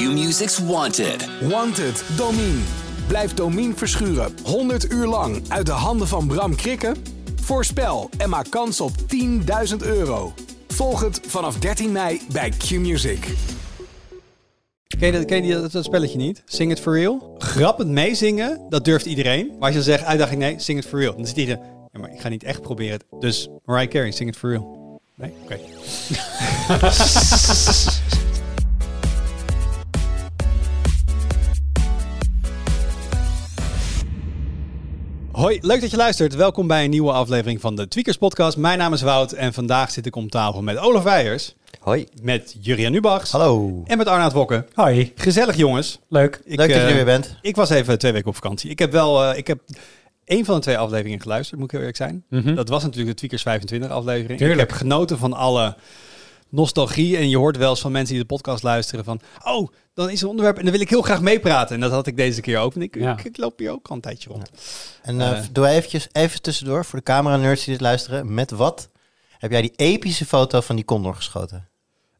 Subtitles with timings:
[0.00, 1.28] Q-Music's Wanted.
[1.40, 2.60] Wanted, Domine.
[3.06, 6.96] Blijf Domine verschuren 100 uur lang uit de handen van Bram Krikken?
[7.40, 8.90] Voorspel en maak kans op
[9.70, 10.32] 10.000 euro.
[10.68, 13.34] Volg het vanaf 13 mei bij Q-Music.
[14.98, 16.42] Ken je, dat, ken je dat, dat spelletje niet?
[16.44, 17.34] Sing it for real?
[17.38, 19.46] Grappend meezingen, dat durft iedereen.
[19.46, 21.16] Maar als je dan zegt, uitdaging nee, sing it for real.
[21.16, 21.62] Dan zit iedereen,
[21.92, 23.00] ja, maar ik ga niet echt proberen.
[23.18, 24.78] Dus Mariah Carey, sing it for real.
[25.14, 25.32] Nee?
[25.44, 25.58] Oké.
[35.40, 36.34] Hoi, leuk dat je luistert.
[36.34, 38.56] Welkom bij een nieuwe aflevering van de Tweakers Podcast.
[38.56, 42.06] Mijn naam is Wout en vandaag zit ik om tafel met Olaf Weijers, Hoi.
[42.22, 43.82] met Jurian Nubachs Hallo.
[43.86, 44.66] en met Arnaud Wokken.
[44.74, 45.98] Hoi, Gezellig jongens.
[46.08, 46.40] leuk.
[46.44, 47.36] Ik, Leuk dat je eh, er weer bent.
[47.42, 48.70] Ik was even twee weken op vakantie.
[48.70, 49.60] Ik heb wel, eh, ik heb
[50.24, 52.24] één van de twee afleveringen geluisterd, moet ik heel eerlijk zijn.
[52.28, 52.54] Mhm.
[52.54, 54.38] Dat was natuurlijk de Tweakers 25 aflevering.
[54.38, 54.60] Tuurlijk.
[54.60, 55.76] Ik heb genoten van alle
[56.50, 57.16] nostalgie.
[57.16, 59.20] En je hoort wel eens van mensen die de podcast luisteren van...
[59.44, 61.74] Oh, dan is er een onderwerp en dan wil ik heel graag meepraten.
[61.74, 62.74] En dat had ik deze keer ook.
[62.74, 63.12] En ik, Ja.
[63.18, 64.50] ik, ik loop hier ook al een tijdje rond.
[65.02, 68.34] En eh, eh, doe eventjes even tussendoor voor de camera-nerds die dit luisteren.
[68.34, 68.88] Met wat
[69.38, 71.68] heb jij die epische foto van die Condor geschoten?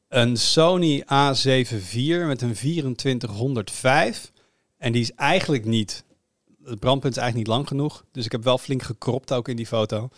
[0.09, 4.33] Een Sony A7 IV met een 2405.
[4.79, 6.05] En die is eigenlijk niet...
[6.65, 8.05] Het brandpunt is eigenlijk niet lang genoeg.
[8.13, 10.09] Dus ik heb wel flink gekropt ook in die foto.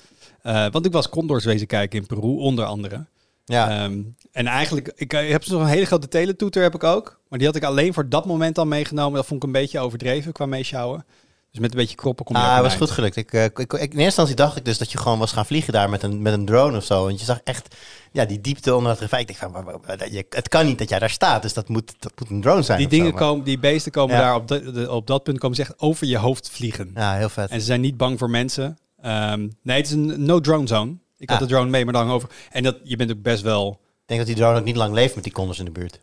[0.42, 3.06] Eh, want ik was Condors wezen kijken in Peru, onder andere.
[3.44, 4.00] Ja, Ehm,
[4.32, 7.20] en eigenlijk, ik eh, heb nog een hele grote teletoeter heb ik ook.
[7.28, 9.14] Maar die had ik alleen voor dat moment al meegenomen.
[9.14, 11.04] Dat vond ik een beetje overdreven qua meeschouwen.
[11.50, 13.16] Dus met een beetje kroppen kom je ah, een was goed gelukt.
[13.16, 15.46] Ik, eh, ik, ik- in eerste instantie dacht ik dus dat je gewoon was gaan
[15.46, 17.04] vliegen daar met een, met een drone of zo.
[17.04, 17.76] Want je zag echt
[18.12, 19.26] ja, die diepte onder het ravijn.
[19.28, 21.42] Ik dacht het kan niet dat jij daar staat.
[21.42, 22.78] Dus dat moet, dat moet een drone zijn.
[22.78, 24.20] Die zo, dingen komen, die beesten komen Ja.
[24.22, 26.90] daar op, de, de- op dat punt komen ze echt over je hoofd vliegen.
[26.94, 27.50] Ja, heel vet.
[27.50, 28.78] En ze zijn niet bang voor mensen.
[29.02, 30.94] Ehm, nee, het is een no drone zone.
[31.22, 31.46] Ik had Ah.
[31.48, 32.28] de drone mee, maar dan over.
[32.50, 33.80] En dat, je bent ook best wel.
[33.82, 35.98] Ik denk dat die drone ook niet lang leeft met die Condors in de buurt.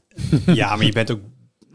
[0.60, 1.20] ja, maar je bent ook.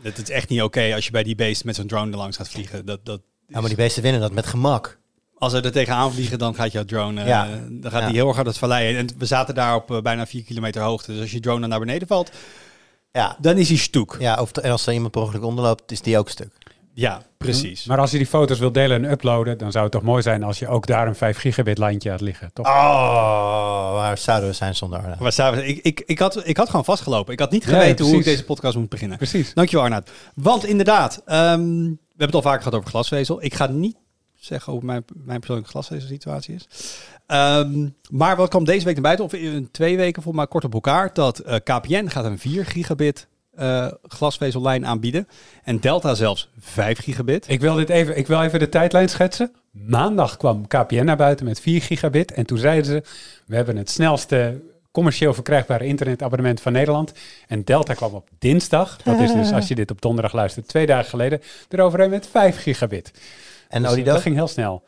[0.03, 2.37] Het is echt niet oké als je bij die beest met zo'n drone er langs
[2.37, 2.87] gaat vliegen.
[2.87, 4.99] Dat, dat Ja, maar die beesten winnen dat met gemak.
[5.39, 7.49] Als ze er tegenaan vliegen, dan gaat jouw drone, eh, Ja.
[7.71, 8.07] dan gaat Ja.
[8.07, 8.97] die heel erg hard het vallei in.
[8.97, 11.13] En we zaten daar op eh, bijna 4 kilometer hoogte.
[11.13, 12.31] Dus als je drone dan naar beneden valt,
[13.13, 13.79] Ja, dan is hij.
[13.93, 16.53] Ja, ja of, en als er iemand per ongeluk onderloopt, is die ook stuk.
[17.37, 17.85] Precies.
[17.85, 20.43] Maar als je die foto's wil delen en uploaden, dan zou het toch mooi zijn
[20.43, 22.67] als je ook daar een 5 gigabit lijntje had liggen, toch?
[22.67, 25.17] Oh, waar zouden we zijn zonder Arna?
[25.19, 27.33] Maar samen, ik, ik, ik, had, ik had gewoon vastgelopen.
[27.33, 29.17] Ik had niet Ja, geweten hoe ik deze podcast moet beginnen.
[29.17, 29.55] Precies.
[29.55, 30.11] Dankjewel Arnaud.
[30.35, 33.43] Want inderdaad, ehm, we hebben het al vaker gehad over glasvezel.
[33.43, 33.97] Ik ga niet
[34.35, 36.67] zeggen hoe mijn, mijn persoonlijke glasvezelsituatie is.
[37.27, 40.65] Ehm, maar wat kwam deze week naar buiten, of in twee weken voor mij kort
[40.65, 45.29] op elkaar, dat eh, KPN gaat een 4 gigabit eh, glasvezellijn aanbieden.
[45.65, 47.45] En Delta zelfs 5 gigabit.
[47.49, 49.53] Ik wil, dit even, ik wil even de tijdlijn schetsen.
[49.71, 52.33] Maandag kwam KPN naar buiten met 4 gigabit.
[52.33, 53.03] En toen zeiden ze,
[53.47, 54.61] we hebben het snelste
[54.93, 57.13] commercieel verkrijgbare internetabonnement van Nederland.
[57.49, 60.87] En Delta kwam op dinsdag, dat is dus als je dit op donderdag luistert, twee
[60.87, 63.11] dagen geleden, eroverheen met 5 gigabit.
[63.69, 64.13] En Dus, Odido?
[64.13, 64.83] dat ging heel snel.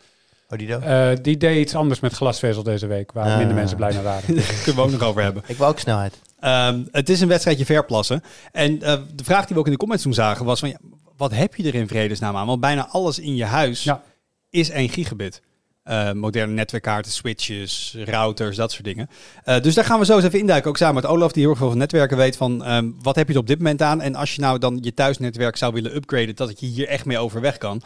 [0.48, 0.78] Odido?
[0.78, 3.37] Eh, die deed iets anders met glasvezel deze week, waar Ah.
[3.38, 4.34] minder mensen blij mee waren.
[4.37, 5.43] Daar kunnen we ook nog over hebben.
[5.47, 6.15] Ik wil ook snelheid.
[6.41, 8.22] Ehm, het is een wedstrijdje verplassen.
[8.52, 10.69] En eh, de vraag die we ook in de comments toen zagen was van...
[10.69, 10.78] Ja,
[11.16, 12.47] wat heb je er in vredesnaam aan?
[12.47, 14.02] Want bijna alles in je huis Ja.
[14.50, 15.42] is 1 gigabit.
[15.82, 19.08] Eh, moderne netwerkkaarten, switches, routers, dat soort dingen.
[19.44, 20.70] Eh, dus daar gaan we zo eens even induiken.
[20.70, 22.36] Ook samen met Olaf, die heel erg veel van netwerken weet.
[22.36, 24.00] Van ehm, wat heb je er op dit moment aan?
[24.00, 27.18] En als je nou dan je thuisnetwerk zou willen upgraden, dat je hier echt mee
[27.18, 27.82] overweg kan.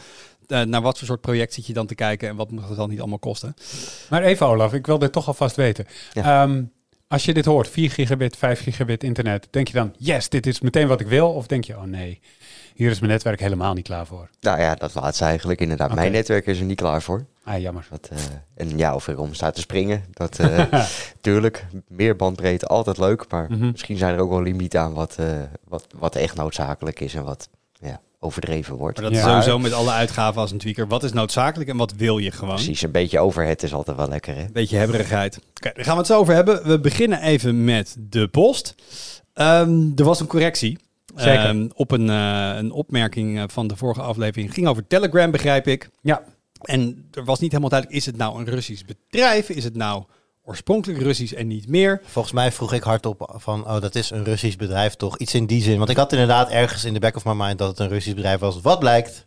[0.46, 2.90] Naar wat voor soort project zit je dan te kijken en wat moet het dan
[2.90, 3.54] niet allemaal kosten?
[4.08, 5.86] Maar even Olaf, ik wil dit toch alvast weten.
[6.12, 6.42] Ja.
[6.42, 6.62] Ehm,
[7.10, 10.60] als je dit hoort, 4 gigabit, 5 gigabit internet, denk je dan, yes, dit is
[10.60, 11.32] meteen wat ik wil?
[11.32, 12.20] Of denk je, oh nee,
[12.74, 14.28] hier is mijn netwerk helemaal niet klaar voor?
[14.40, 15.94] Nou ja, dat laatste eigenlijk inderdaad.
[15.94, 17.24] Mijn netwerk is er niet klaar voor.
[17.44, 17.86] Ah, jammer.
[17.90, 18.18] Dat, eh,
[18.54, 20.04] en ja, of erom staat te springen.
[20.12, 20.84] Dat, eh
[21.20, 23.24] tuurlijk, meer bandbreedte, altijd leuk.
[23.28, 23.70] Maar Mhm.
[23.70, 25.26] misschien zijn er ook wel limieten aan wat, eh,
[25.68, 27.48] wat, wat echt noodzakelijk is en wat
[27.80, 29.00] ja, overdreven wordt.
[29.00, 29.28] Maar dat is Ja.
[29.30, 30.86] sowieso met alle uitgaven als een tweaker.
[30.88, 32.54] Wat is noodzakelijk en wat wil je gewoon?
[32.54, 34.44] Precies, een beetje overhead is altijd wel lekker, hè?
[34.52, 35.36] Beetje hebberigheid.
[35.36, 36.66] Oké, daar gaan we het zo over hebben.
[36.68, 38.74] We beginnen even met de post.
[39.34, 40.78] Ehm, er was een correctie.
[41.16, 41.44] Zeker.
[41.44, 44.46] Ehm, op een, eh, een opmerking eh, van de vorige aflevering.
[44.46, 45.88] Het ging over Telegram, begrijp ik.
[46.02, 46.22] Ja,
[46.60, 49.48] En er was niet helemaal duidelijk, is het nou een Russisch bedrijf?
[49.48, 50.04] Is het nou
[50.44, 52.00] oorspronkelijk Russisch en niet meer?
[52.04, 55.18] Volgens mij vroeg ik hardop van, oh, dat is een Russisch bedrijf toch?
[55.18, 55.78] Iets in die zin.
[55.78, 58.14] Want ik had inderdaad ergens in de back of my mind dat het een Russisch
[58.14, 58.60] bedrijf was.
[58.60, 59.26] Wat blijkt?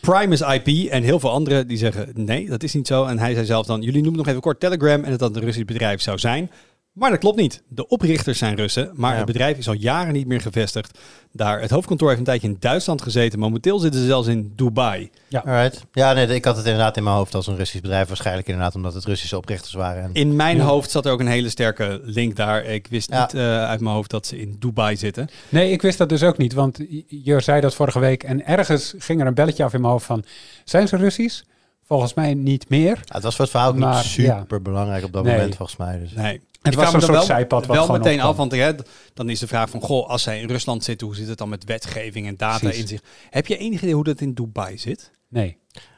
[0.00, 3.04] Primus IP en heel veel anderen die zeggen nee, dat is niet zo.
[3.04, 5.42] En hij zei zelf dan, jullie noemen nog even kort Telegram en dat dat een
[5.42, 6.50] Russisch bedrijf zou zijn.
[6.94, 7.62] Maar dat klopt niet.
[7.68, 9.16] De oprichters zijn Russen, maar Ja.
[9.16, 10.98] het bedrijf is al jaren niet meer gevestigd.
[11.32, 13.38] Daar het hoofdkantoor heeft een tijdje in Duitsland gezeten.
[13.38, 15.10] Momenteel zitten ze zelfs in Dubai.
[15.30, 15.84] Alright.
[15.92, 18.08] Ja, nee, ik had het inderdaad in mijn hoofd als een Russisch bedrijf.
[18.08, 20.02] Waarschijnlijk inderdaad omdat het Russische oprichters waren.
[20.02, 20.62] En, In mijn Ja.
[20.64, 22.64] hoofd zat er ook een hele sterke link daar.
[22.64, 23.20] Ik wist Ja.
[23.20, 25.28] niet eh, uit mijn hoofd dat ze in Dubai zitten.
[25.48, 28.22] Nee, ik wist dat dus ook niet, want Jur zei dat vorige week.
[28.22, 30.24] En ergens ging er een belletje af in mijn hoofd van,
[30.64, 31.42] zijn ze Russisch?
[31.86, 32.96] Volgens mij niet meer.
[33.04, 35.34] Ja, het was voor het verhaal ook Maar, niet super belangrijk op dat Nee.
[35.34, 35.98] moment, volgens mij.
[35.98, 36.12] Dus.
[36.12, 36.40] Nee.
[36.64, 38.30] Het Ik was een dan soort wel, zijpad wat wel meteen opkwam.
[38.30, 38.72] af, want hè,
[39.14, 41.48] dan is de vraag van, goh, als zij in Rusland zitten, hoe zit het dan
[41.48, 42.80] met wetgeving en data Precies.
[42.80, 43.06] inzicht?
[43.30, 45.10] Heb je enig idee hoe dat in Dubai zit?
[45.28, 45.56] Nee.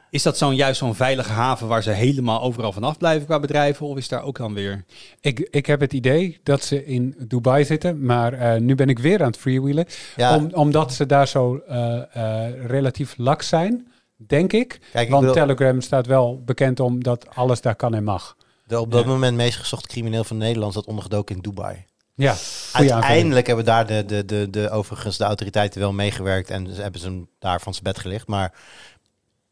[0.09, 3.85] Is dat zo'n juist zo'n veilige haven waar ze helemaal overal vanaf blijven qua bedrijven?
[3.85, 4.83] Of is daar ook dan weer...
[5.21, 8.99] Ik, ik heb het idee dat ze in Dubai zitten, maar eh, nu ben ik
[8.99, 9.85] weer aan het freewheelen.
[10.15, 14.79] Ja, Om, omdat ze daar zo eh, eh, relatief laks zijn, denk ik.
[14.91, 18.36] kijk, ik Want Telegram staat wel bekend om dat alles daar kan en mag.
[18.67, 19.09] De op dat Ja.
[19.09, 21.85] moment meest gezochte crimineel van Nederland zat ondergedoken in Dubai.
[22.15, 22.35] Ja.
[22.73, 27.01] Uiteindelijk hebben daar de, de, de, de, overigens de autoriteiten wel meegewerkt en ze hebben
[27.01, 28.27] ze hem daar van zijn bed gelicht.
[28.27, 28.53] Maar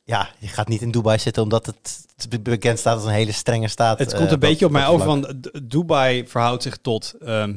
[0.04, 3.32] ja, je gaat niet in Dubai zitten omdat het be- bekend staat als een hele
[3.32, 4.00] strenge staat.
[4.00, 7.54] Het eh, komt een dat- beetje op mij over, want Dubai verhoudt zich tot ehm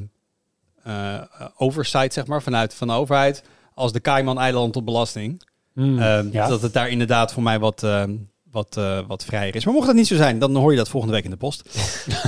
[0.83, 1.21] eh,
[1.57, 3.43] oversight, zeg maar, vanuit van de overheid,
[3.75, 5.43] als de Cayman-eilanden tot belasting.
[5.75, 6.49] Mm, Ehm, ja.
[6.49, 8.17] Dat het daar inderdaad voor mij wat, ehm,
[8.51, 9.65] wat, eh, wat vrijer is.
[9.65, 11.63] Maar mocht dat niet zo zijn, dan hoor je dat volgende week in de post.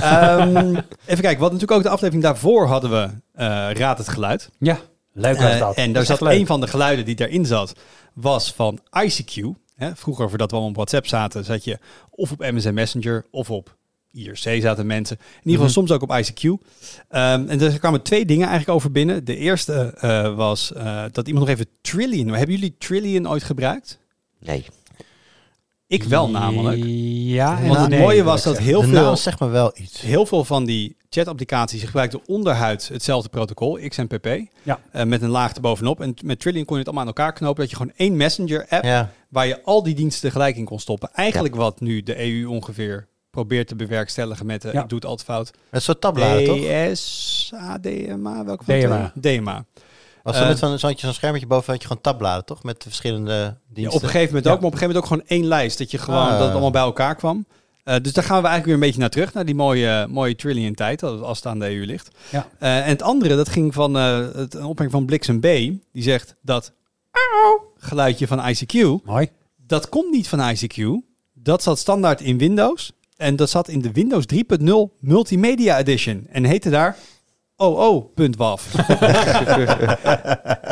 [0.01, 0.75] Ehm,
[1.05, 4.49] even kijken, wat natuurlijk ook de aflevering daarvoor hadden we eh, Raad het Geluid.
[4.59, 4.79] ja,
[5.13, 5.75] leuk was Eh, dat.
[5.75, 7.73] en daar zat een van de geluiden die daarin zat,
[8.13, 9.45] was van ICQ.
[9.75, 11.79] Hè, vroeger, voordat we allemaal op WhatsApp zaten, zat je
[12.09, 13.75] of op MSN Messenger of op
[14.11, 15.17] IRC zaten mensen.
[15.17, 15.73] In ieder geval Mhm.
[15.73, 16.43] soms ook op ICQ.
[17.09, 19.25] Ehm, en er kwamen twee dingen eigenlijk over binnen.
[19.25, 22.27] De eerste eh, was eh, dat iemand nog even Trillion...
[22.27, 23.99] Hebben jullie Trillion ooit gebruikt?
[24.39, 24.65] Nee.
[25.91, 26.83] Ik wel namelijk.
[26.85, 29.71] Ja, en Want het nee, mooie was dat heel de veel, naam zegt me wel
[29.75, 30.01] iets.
[30.01, 34.27] heel veel van die chat-applicaties gebruikten onderhuid hetzelfde protocol, XMPP.
[34.63, 34.79] Ja.
[34.91, 36.01] eh, met een laag erbovenop.
[36.01, 37.61] En met Trillion kon je het allemaal aan elkaar knopen.
[37.61, 41.09] Dat je gewoon één messenger-app Ja, waar je al die diensten tegelijk in kon stoppen.
[41.13, 44.65] Eigenlijk wat nu de EU ongeveer probeert te bewerkstelligen met...
[44.65, 44.81] eh Ja.
[44.81, 45.51] Ik doe het altijd fout.
[45.69, 46.91] met zo'n tabbladen toch?
[46.91, 49.11] DS, ADMA, welke van de DMA.
[49.15, 49.65] DMA.
[50.23, 52.63] Was er Eh, met zo'n zo'n zo'n schermetje boven had je gewoon tabbladen toch?
[52.63, 53.95] Met de verschillende Ja, diensten.
[53.97, 54.51] op een gegeven moment Ja.
[54.51, 55.77] ook, maar op een gegeven moment ook gewoon één lijst.
[55.77, 56.29] Dat je gewoon Ah.
[56.31, 57.45] dat het allemaal bij elkaar kwam.
[57.83, 60.35] Eh, dus daar gaan we eigenlijk weer een beetje naar terug, naar die mooie, mooie
[60.35, 62.09] trillion tijd, als het aan de EU ligt.
[62.29, 62.47] Ja.
[62.59, 65.43] Eh, en het andere, dat ging van eh, het, een opmerking van Bliksem B.
[65.43, 66.71] Die zegt dat
[67.77, 69.29] geluidje van ICQ, Mooi.
[69.67, 70.83] dat komt niet van ICQ.
[71.33, 72.91] Dat zat standaard in Windows.
[73.17, 76.27] En dat zat in de Windows 3.0 Multimedia Edition.
[76.31, 76.97] En heette daar
[77.61, 78.75] OO.waf.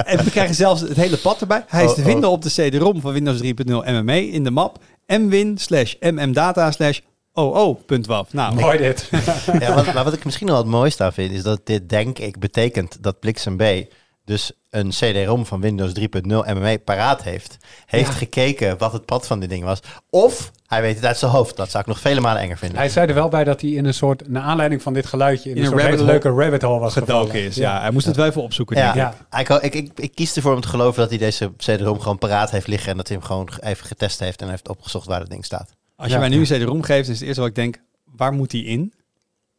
[0.05, 1.63] en we krijgen zelfs het hele pad erbij.
[1.67, 4.77] Hij is te Oh, vinden op de CD-ROM van Windows 3.0 MME in de map
[5.07, 6.99] mwin slash mmdata slash
[7.33, 8.33] oo.waf.
[8.33, 9.09] Nou, Mooi dit.
[9.59, 12.19] Ja, wat, maar wat ik misschien wel het mooiste aan vind, is dat dit denk
[12.19, 13.63] ik betekent dat Bliksem B
[14.29, 17.57] dus een CD-ROM van Windows 3.0 MME paraat heeft.
[17.85, 18.13] Heeft Ja.
[18.13, 19.79] gekeken wat het pad van dit ding was.
[20.09, 21.55] Of hij weet het uit zijn hoofd.
[21.55, 22.77] Dat zou ik nog vele malen enger vinden.
[22.77, 25.49] Hij zei er wel bij dat hij in een soort, naar aanleiding van dit geluidje,
[25.49, 27.55] in, In een een soort hele leuke rabbit hole was gedoken is.
[27.55, 28.77] Ja, hij moest het wel even opzoeken.
[28.77, 29.47] ja, denk ik.
[29.47, 29.61] Ja.
[29.61, 32.51] Ik, ik, ik, ik kies ervoor om te geloven dat hij deze CD-ROM gewoon paraat
[32.51, 32.91] heeft liggen.
[32.91, 35.75] En dat hij hem gewoon even getest heeft en heeft opgezocht waar het ding staat.
[35.95, 37.77] Als je mij nu een CD-ROM geeft, is het eerste wat ik denk,
[38.15, 38.93] waar moet die in?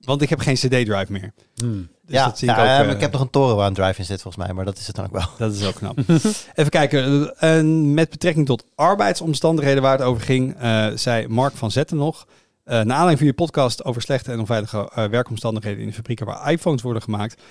[0.01, 1.33] Want ik heb geen CD-drive meer.
[1.55, 1.89] Hmm.
[2.11, 3.75] Dus ja, dat zie ja, ik ook, eh, ik heb nog een toren waar een
[3.75, 4.55] drive in zit volgens mij.
[4.55, 5.27] Maar dat is het dan ook wel.
[5.39, 5.99] Dat is ook knap.
[6.55, 7.37] Even kijken.
[7.39, 12.27] en met betrekking tot arbeidsomstandigheden waar het over ging, eh, zei Mark van Zetten nog.
[12.65, 16.53] eh naar aanleiding van je podcast over slechte en onveilige werkomstandigheden in de fabrieken waar
[16.53, 17.43] iPhones worden gemaakt,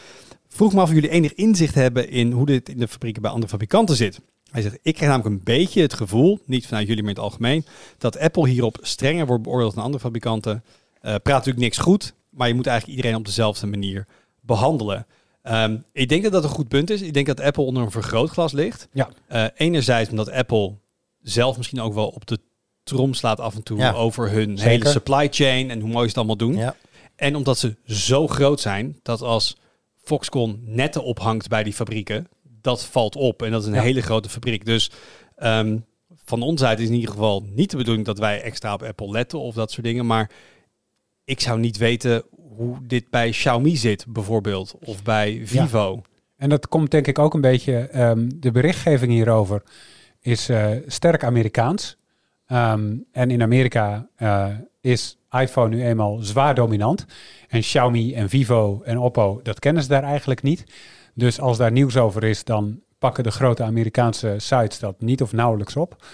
[0.48, 3.32] vroeg me af of jullie enig inzicht hebben in hoe dit in de fabrieken bij
[3.32, 4.20] andere fabrikanten zit.
[4.52, 7.26] Hij zegt, ik krijg namelijk een beetje het gevoel, niet vanuit jullie, maar in het
[7.26, 7.66] algemeen,
[7.98, 10.64] dat Apple hierop strenger wordt beoordeeld dan andere fabrikanten.
[11.02, 14.06] Praat natuurlijk niks goed, maar je moet eigenlijk iedereen op dezelfde manier
[14.50, 15.06] behandelen.
[15.42, 17.02] Ehm, ik denk dat dat een goed punt is.
[17.02, 18.88] Ik denk dat Apple onder een vergrootglas ligt.
[18.94, 19.10] Ja.
[19.28, 20.74] Eh, enerzijds omdat Apple
[21.22, 22.40] zelf misschien ook wel op de
[22.84, 23.92] trom slaat af en toe Ja.
[23.94, 24.72] over hun Zeker.
[24.72, 26.56] hele supply chain en hoe mooi ze het allemaal doen.
[26.56, 26.76] Ja.
[27.16, 29.58] En omdat ze zo groot zijn dat als
[30.04, 32.28] Foxconn netten ophangt bij die fabrieken,
[32.62, 33.42] dat valt op.
[33.42, 33.82] En dat is een Ja.
[33.82, 34.66] hele grote fabriek.
[34.66, 34.92] Dus
[35.36, 35.78] ehm,
[36.26, 39.10] van ons uit is in ieder geval niet de bedoeling dat wij extra op Apple
[39.12, 40.06] letten of dat soort dingen.
[40.06, 40.32] Maar
[41.24, 42.24] ik zou niet weten
[42.60, 44.76] hoe dit bij Xiaomi zit, bijvoorbeeld.
[44.86, 46.02] Of bij Vivo.
[46.38, 49.64] En dat komt denk ik ook een beetje, ehm, de berichtgeving hierover
[50.20, 51.98] is eh, sterk Amerikaans.
[52.46, 54.48] Ehm, en in Amerika eh,
[54.82, 57.06] is iPhone nu eenmaal zwaar dominant.
[57.48, 60.64] En Xiaomi en Vivo en Oppo, dat kennen ze daar eigenlijk niet.
[61.14, 65.32] Dus als daar nieuws over is, dan pakken de grote Amerikaanse sites dat niet of
[65.32, 66.06] nauwelijks op.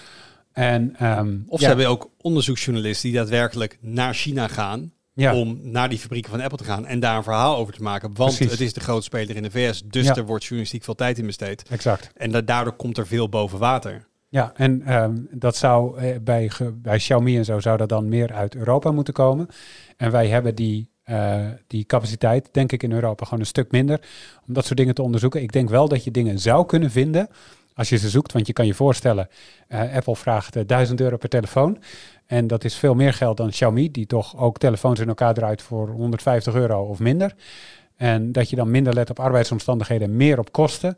[0.52, 5.34] En, ehm, Of ja, ze hebben ook onderzoeksjournalisten die daadwerkelijk naar China gaan Ja.
[5.34, 8.10] om naar die fabrieken van Apple te gaan en daar een verhaal over te maken.
[8.14, 8.50] Want Precies.
[8.52, 10.14] het is de grootste speler in de VS, dus Ja.
[10.14, 11.62] er wordt journalistiek veel tijd in besteed.
[11.70, 12.10] Exact.
[12.16, 14.06] En da- daardoor komt er veel boven water.
[14.28, 18.32] Ja, en ehm, dat zou eh, bij, bij Xiaomi en zo zou dat dan meer
[18.32, 19.48] uit Europa moeten komen.
[19.96, 24.00] En wij hebben die, eh, die capaciteit, denk ik, in Europa gewoon een stuk minder
[24.46, 25.42] om dat soort dingen te onderzoeken.
[25.42, 27.28] Ik denk wel dat je dingen zou kunnen vinden
[27.74, 28.32] als je ze zoekt.
[28.32, 29.28] Want je kan je voorstellen,
[29.68, 31.78] eh, Apple vraagt eh, 1000 euro per telefoon.
[32.26, 35.62] En dat is veel meer geld dan Xiaomi, die toch ook telefoons in elkaar draait
[35.62, 37.34] voor 150 euro of minder.
[37.96, 40.96] En dat je dan minder let op arbeidsomstandigheden, meer op kosten.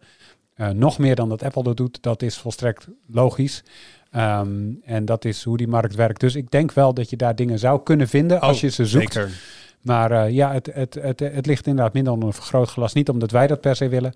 [0.54, 3.64] Eh, nog meer dan dat Apple dat doet, dat is volstrekt logisch.
[4.10, 6.20] Ehm, en dat is hoe die markt werkt.
[6.20, 8.86] Dus ik denk wel dat je daar dingen zou kunnen vinden als Oh, je ze
[8.86, 9.12] zoekt.
[9.12, 9.30] Zeker.
[9.82, 12.92] Maar eh, ja, het, het, het, het ligt inderdaad minder onder een vergrootglas.
[12.92, 14.14] Niet omdat wij dat per se willen.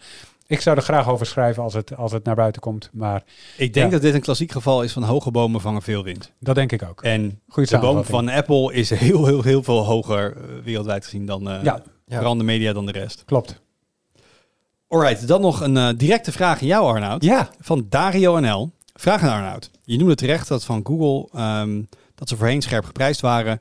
[0.52, 2.90] Ik zou er graag over schrijven als het, als het naar buiten komt.
[2.92, 3.22] Maar
[3.56, 3.92] Ik denk Ja.
[3.92, 6.32] dat dit een klassiek geval is van hoge bomen vangen veel wind.
[6.40, 7.02] dat denk ik ook.
[7.02, 11.26] En Goeie de boom van Apple is heel, heel, heel veel hoger eh, wereldwijd gezien
[11.26, 11.82] dan eh Ja.
[12.34, 13.22] De media dan de rest.
[13.24, 13.60] Klopt.
[14.88, 17.24] Alright, dan nog een eh, directe vraag aan jou Arnoud.
[17.24, 18.70] Ja, Van Dario NL.
[18.94, 19.70] Vraag aan Arnoud.
[19.84, 21.82] Je noemde terecht dat van Google ehm,
[22.14, 23.60] dat ze voorheen scherp geprijsd waren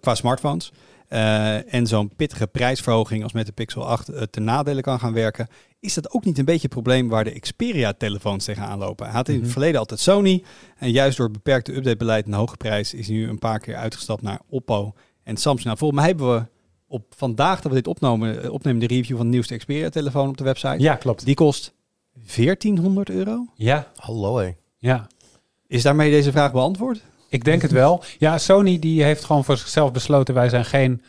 [0.00, 0.72] qua smartphones.
[1.12, 5.12] Eh, en zo'n pittige prijsverhoging als met de Pixel 8 eh, ten nadele kan gaan
[5.12, 5.48] werken.
[5.80, 9.06] Is dat ook niet een beetje het probleem waar de Xperia-telefoons tegenaan lopen?
[9.06, 9.42] Hij had in Mhm.
[9.42, 10.42] het verleden altijd Sony.
[10.78, 13.76] En juist door het beperkte updatebeleid en hoge prijs is hij nu een paar keer
[13.76, 15.64] uitgestapt naar Oppo en Samsung.
[15.66, 16.46] Nou, volgens mij hebben we
[16.86, 20.36] op vandaag dat we dit opnemen, eh, opnemen de review van de nieuwste Xperia-telefoon op
[20.36, 20.78] de website.
[20.78, 21.24] ja klopt.
[21.24, 21.74] Die kost
[22.26, 23.46] 1400 euro.
[23.54, 24.52] Ja, Hallo hé.
[24.78, 25.06] ja.
[25.66, 27.02] Is daarmee deze vraag beantwoord?
[27.32, 28.04] Ik denk het wel.
[28.18, 30.34] Ja, Sony die heeft gewoon voor zichzelf besloten...
[30.34, 31.02] wij zijn geen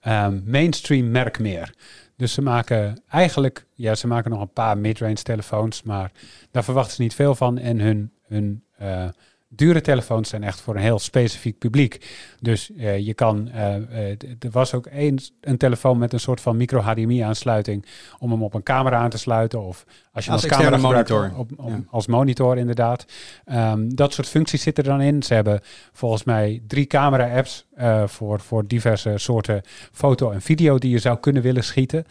[0.00, 1.74] ehm, mainstream merk meer.
[2.16, 3.66] Dus ze maken eigenlijk...
[3.74, 5.82] Ja, ze maken nog een paar midrange telefoons...
[5.82, 6.12] maar
[6.50, 7.58] daar verwachten ze niet veel van.
[7.58, 9.08] En hun, hun eh,
[9.52, 12.08] dure telefoons zijn echt voor een heel specifiek publiek.
[12.40, 13.48] Dus eh, je kan...
[13.48, 17.86] eh, eh, er was ook eens een telefoon met een soort van micro-HDMI-aansluiting...
[18.18, 19.60] om hem op een camera aan te sluiten...
[19.60, 21.32] of als je Als camera monitor.
[21.36, 21.80] Op, Ja.
[21.90, 23.06] als monitor inderdaad.
[23.44, 25.22] Ehm, dat soort functies zitten er dan in.
[25.22, 25.60] Ze hebben
[25.92, 27.66] volgens mij drie camera-apps
[28.06, 32.04] voor, voor diverse soorten foto en video die je zou kunnen willen schieten.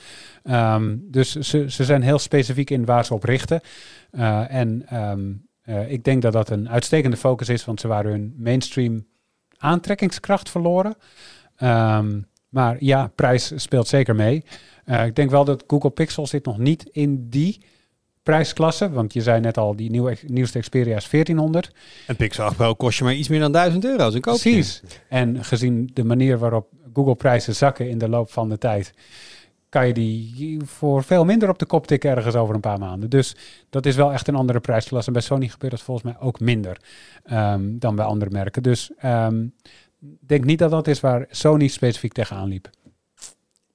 [0.44, 3.62] Ehm, dus ze, ze zijn heel specifiek in waar ze op richten.
[4.50, 5.32] En ehm,
[5.70, 9.06] eh, ik denk dat dat een uitstekende focus is, want ze waren hun mainstream
[9.58, 10.96] aantrekkingskracht verloren.
[11.56, 14.44] Ehm, maar ja, prijs speelt zeker mee.
[14.86, 17.62] Eh, ik denk wel dat Google Pixel zit nog niet in die
[18.24, 18.92] prijsklasse.
[18.92, 21.72] Want je zei net al, die nieuwe, nieuwste Xperia is 1400.
[22.08, 24.12] Een Pixel 8 Pro kost je maar iets meer dan 1000 euro.
[24.12, 24.52] Een koopje.
[24.52, 24.82] Precies.
[25.10, 28.94] En gezien de manier waarop Google prijzen zakken in de loop van de tijd,
[29.70, 33.10] kan je die voor veel minder op de kop tikken ergens over een paar maanden.
[33.10, 33.36] Dus
[33.70, 35.08] dat is wel echt een andere prijsklasse.
[35.08, 36.78] En bij Sony gebeurt dat volgens mij ook minder
[37.24, 38.64] ehm, dan bij andere merken.
[38.64, 39.46] Dus ehm,
[40.20, 42.70] denk niet dat dat is waar Sony specifiek tegenaan liep.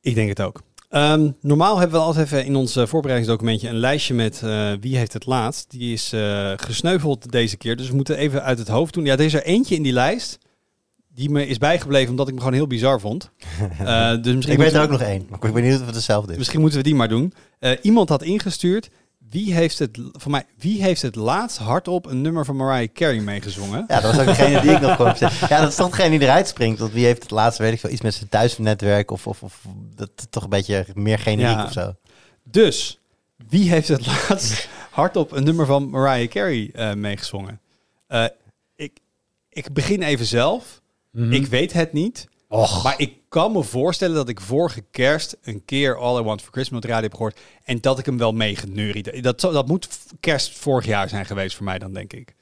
[0.00, 0.62] Ik denk het ook.
[0.88, 4.96] Ehm, normaal hebben we altijd even in ons eh, voorbereidingsdocumentje een lijstje met eh, wie
[4.96, 5.70] heeft het laatst.
[5.70, 9.04] Die is eh, gesneuveld deze keer, dus we moeten even uit het hoofd doen.
[9.04, 10.38] Ja, er is er eentje in die lijst
[11.14, 13.30] die me is bijgebleven omdat ik me gewoon heel bizar vond.
[13.78, 15.24] Eh, dus misschien Ik weet er we- ook nog één.
[15.28, 16.38] Maar ik ben benieuwd of het hetzelfde is.
[16.38, 17.32] Misschien moeten we die maar doen.
[17.58, 18.90] Eh, iemand had ingestuurd.
[19.30, 23.20] Wie heeft het, van mij, wie heeft het laatst hardop een nummer van Mariah Carey
[23.20, 23.84] meegezongen?
[23.88, 25.38] Ja, dat was ook degene die ik nog gewoon gezegd.
[25.50, 26.78] Ja, dat is toch degene die eruit springt.
[26.78, 29.60] Want wie heeft het laatste, weet ik veel, iets met zijn thuisnetwerk of, of, of
[29.96, 31.64] dat toch een beetje meer generiek Ja.
[31.64, 31.94] of zo.
[32.42, 33.00] Dus,
[33.48, 37.60] wie heeft het laatst hardop een nummer van Mariah Carey eh, meegezongen?
[38.76, 38.98] Ik,
[39.48, 40.82] ik begin even zelf.
[41.14, 41.32] Mhm.
[41.32, 42.28] Ik weet het niet.
[42.48, 42.82] Och.
[42.82, 46.52] Maar ik kan me voorstellen dat ik vorige kerst een keer All I Want For
[46.52, 47.40] Christmas op de radio heb gehoord.
[47.64, 49.22] En dat ik hem wel meegeneuried.
[49.22, 49.88] Dat, dat moet
[50.20, 52.34] kerst vorig jaar zijn geweest voor mij dan, denk ik.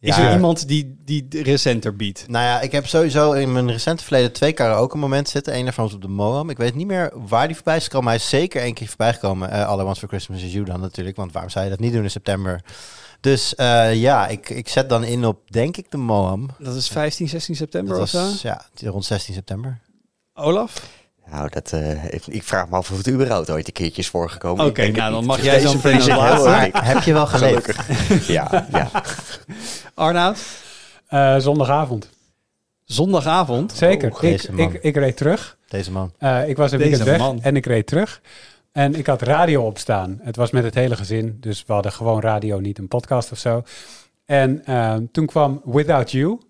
[0.00, 0.28] Is Ja.
[0.28, 2.28] er iemand die, die recenter biedt?
[2.28, 5.56] Nou ja, ik heb sowieso in mijn recente verleden twee karaoke momenten zitten.
[5.56, 6.50] Eén daarvan was op de Moam.
[6.50, 8.04] Ik weet niet meer waar die voorbij is gekomen.
[8.04, 9.50] maar Hij is zeker één keer voorbij gekomen.
[9.50, 11.16] Eh All I Want For Christmas Is You dan natuurlijk.
[11.16, 12.60] Want waarom zou je dat niet doen in september?
[13.20, 16.48] Dus eh, ja, ik, ik zet dan in op, denk ik, de Moam.
[16.58, 18.18] Dat is 15, 16 september Dat of zo?
[18.18, 19.78] was ja, rond 16 september.
[20.34, 20.86] Olaf?
[21.30, 24.08] Nou, dat, eh, ik, ik vraag me af of het überhaupt ooit een keertje is
[24.08, 24.64] voorgekomen.
[24.66, 26.78] Oké, nou dan mag jij zo deze meteen laatste.
[26.78, 27.70] heb je wel geleefd?
[27.70, 28.26] Gelukkig.
[28.36, 28.90] Ja, ja.
[29.94, 30.38] Arnoud?
[31.06, 32.08] Eh, zondagavond.
[32.84, 33.72] Zondagavond?
[33.72, 34.14] Zeker.
[34.14, 35.56] Oh, ik, ik, ik reed terug.
[35.68, 36.12] Deze man.
[36.18, 37.42] Eh, ik was een Deze weekend weg man.
[37.42, 38.20] en ik reed terug.
[38.72, 40.18] En ik had radio opstaan.
[40.22, 43.38] Het was met het hele gezin, dus we hadden gewoon radio, niet een podcast of
[43.38, 43.62] zo.
[44.24, 46.40] En ehm, toen kwam Without You.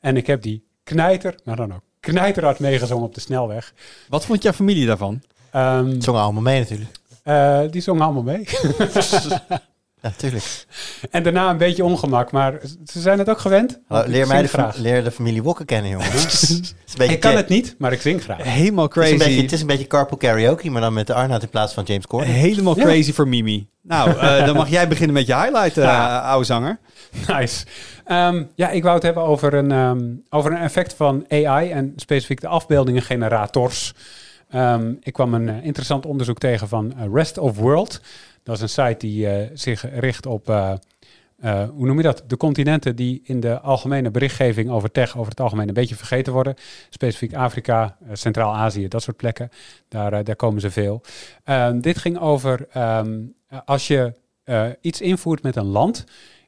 [0.00, 3.74] En ik heb die knijter, maar dan ook knijterhard meegezongen op de snelweg.
[4.08, 5.22] Wat vond jouw familie daarvan?
[5.50, 6.90] Ehm, Het zongen allemaal mee natuurlijk.
[7.22, 8.44] eh, die zongen allemaal mee.
[10.08, 10.66] Ja, tuurlijk.
[11.10, 13.70] En daarna een beetje ongemak, maar ze zijn het ook gewend.
[13.88, 14.74] ik leer, mij de, graag.
[14.74, 16.06] fa- leer de familie Wokken kennen, jongen.
[17.10, 18.42] Ik kan het niet, maar ik zing graag.
[18.42, 19.12] Helemaal Het is, crazy.
[19.12, 21.74] een beetje, het is een beetje carpool karaoke, maar dan met de Arnoud in plaats
[21.74, 22.28] van James Corden.
[22.30, 22.84] Helemaal Ja.
[22.84, 23.68] crazy voor Mimi.
[23.82, 26.18] Nou, eh, dan mag jij beginnen met je highlight, eh, Ja.
[26.20, 26.78] oude zanger.
[27.26, 27.64] Nice.
[28.04, 31.92] Ehm, ja, ik wou het hebben over een, ehm, over een effect van AI en
[31.96, 33.94] specifiek de afbeeldingengenerators.
[34.48, 38.00] Ehm, ik kwam een eh, interessant onderzoek tegen van eh, Rest of World.
[38.42, 40.46] Dat is een site die eh, zich richt op,
[41.74, 42.22] hoe noem je dat?
[42.26, 46.32] De continenten die in de algemene berichtgeving over tech over het algemeen een beetje vergeten
[46.32, 46.54] worden.
[46.90, 49.50] Specifiek Afrika, Centraal-Azië, dat soort plekken.
[49.88, 51.00] Daar, daar komen ze veel.
[51.44, 53.20] Ehm, dit ging over ehm,
[53.64, 54.12] als je
[54.80, 56.04] iets invoert met een land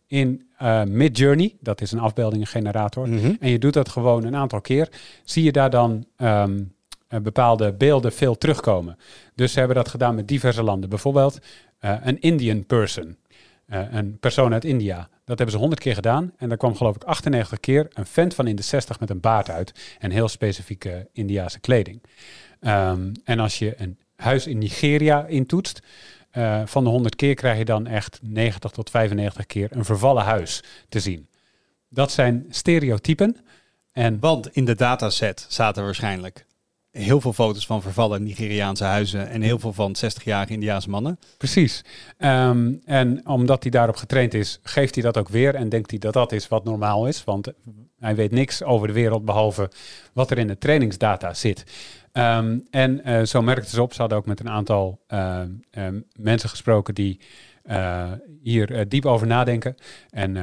[0.07, 3.35] in eh Midjourney, dat is een afbeeldingengenerator, Mhm.
[3.41, 4.89] en je doet dat gewoon een aantal keer,
[5.25, 6.05] zie je daar dan
[7.19, 8.99] bepaalde beelden veel terugkomen.
[9.35, 10.89] Dus ze hebben dat gedaan met diverse landen.
[10.89, 11.39] Bijvoorbeeld
[11.79, 13.17] eh, een Indian person,
[13.67, 15.09] eh, een persoon uit India.
[15.25, 18.35] Dat hebben ze 100 keer gedaan en daar kwam geloof ik 98 keer een vent
[18.35, 22.03] van in de 60 met een baard uit en heel specifieke Indiase kleding.
[22.61, 25.83] Ehm, en als je een huis in Nigeria intoetst,
[26.31, 30.25] eh, van de 100 keer krijg je dan echt 90 tot 95 keer een vervallen
[30.25, 31.29] huis te zien.
[31.89, 33.37] Dat zijn stereotypen.
[33.93, 36.47] En Want in de dataset zaten waarschijnlijk
[36.91, 41.19] heel veel foto's van vervallen Nigeriaanse huizen en heel veel van 60-jarige Indiaanse mannen.
[41.39, 41.85] precies.
[42.17, 45.99] Ehm, en omdat hij daarop getraind is, geeft hij dat ook weer en denkt hij
[45.99, 47.25] dat dat is wat normaal is.
[47.25, 47.53] Want
[47.99, 49.71] hij weet niks over de wereld behalve
[50.13, 51.65] wat er in de trainingsdata zit.
[52.13, 56.49] Ehm, en eh, zo merkten ze op, ze hadden ook met een aantal ehm, mensen
[56.49, 57.21] gesproken die
[57.63, 59.75] eh, hier eh, diep over nadenken.
[60.11, 60.37] En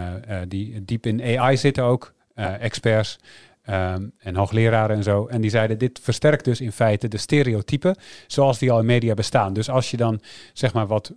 [0.48, 2.16] die diep in AI zitten ook,
[2.60, 3.20] experts
[3.67, 5.25] ehm, en hoogleraren en zo.
[5.25, 7.95] En die zeiden, dit versterkt dus in feite de stereotypen
[8.27, 9.53] zoals die al in media bestaan.
[9.53, 10.21] Dus als je dan,
[10.53, 11.13] zeg maar, wat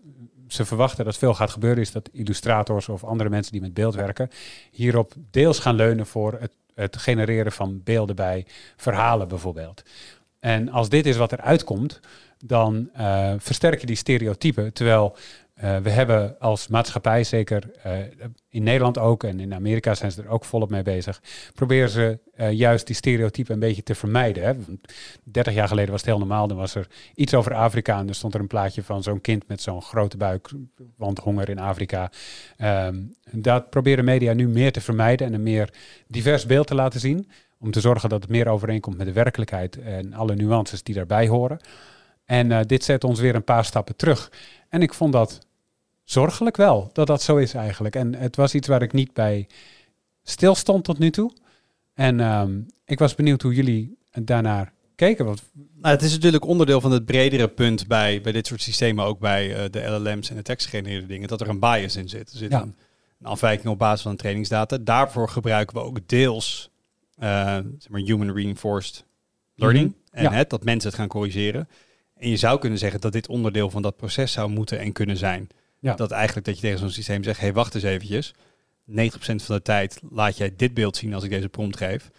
[0.48, 3.94] ze verwachten dat veel gaat gebeuren, is dat illustrators of andere mensen die met beeld
[3.94, 4.28] werken,
[4.70, 9.82] hierop deels gaan leunen voor het, het genereren van beelden bij verhalen bijvoorbeeld.
[10.40, 12.00] En als dit is wat er uitkomt,
[12.44, 14.72] dan eh, versterk je die stereotypen.
[14.72, 15.16] Terwijl
[15.54, 17.92] eh, we hebben als maatschappij, zeker eh,
[18.48, 21.22] in Nederland ook en in Amerika zijn ze er ook volop mee bezig,
[21.54, 22.18] proberen ze
[22.50, 24.42] juist die stereotypen een beetje te vermijden.
[24.42, 24.54] Hè.
[24.54, 24.92] Want
[25.24, 28.14] 30 jaar geleden was het heel normaal, dan was er iets over Afrika en er
[28.14, 30.50] stond er een plaatje van zo'n kind met zo'n grote buik,
[30.96, 32.10] want honger in Afrika.
[32.56, 32.96] Ehm,
[33.30, 35.72] dat proberen media nu meer te vermijden en een meer
[36.06, 37.28] divers beeld te laten zien.
[37.60, 41.28] Om te zorgen dat het meer overeenkomt met de werkelijkheid en alle nuances die daarbij
[41.28, 41.60] horen.
[42.24, 44.32] En eh, dit zet ons weer een paar stappen terug.
[44.68, 45.38] En ik vond dat
[46.04, 47.96] zorgelijk wel, dat dat zo is eigenlijk.
[47.96, 49.46] En het was iets waar ik niet bij
[50.22, 51.32] stilstond tot nu toe.
[51.94, 55.24] En ehm, ik was benieuwd hoe jullie daarnaar keken.
[55.24, 55.42] Want
[55.76, 59.18] Nou, het is natuurlijk onderdeel van het bredere punt bij, bij dit soort systemen, ook
[59.18, 62.30] bij eh, de LLM's en de tekstgegenereerde dingen, dat er een bias in zit.
[62.32, 62.60] Er zit Ja.
[62.62, 62.76] een,
[63.20, 64.78] een afwijking op basis van trainingsdata.
[64.78, 66.69] Daarvoor gebruiken we ook deels
[67.78, 69.04] zeg maar human reinforced
[69.54, 69.86] learning.
[70.10, 70.26] Mhm.
[70.26, 70.44] En Ja.
[70.44, 71.68] dat mensen het gaan corrigeren.
[72.16, 75.16] En je zou kunnen zeggen dat dit onderdeel van dat proces zou moeten en kunnen
[75.16, 75.48] zijn.
[75.78, 75.94] Ja.
[75.94, 78.34] Dat eigenlijk dat je tegen zo'n systeem zegt, hey, wacht eens eventjes.
[78.84, 82.10] 90% van de tijd laat jij dit beeld zien als ik deze prompt geef.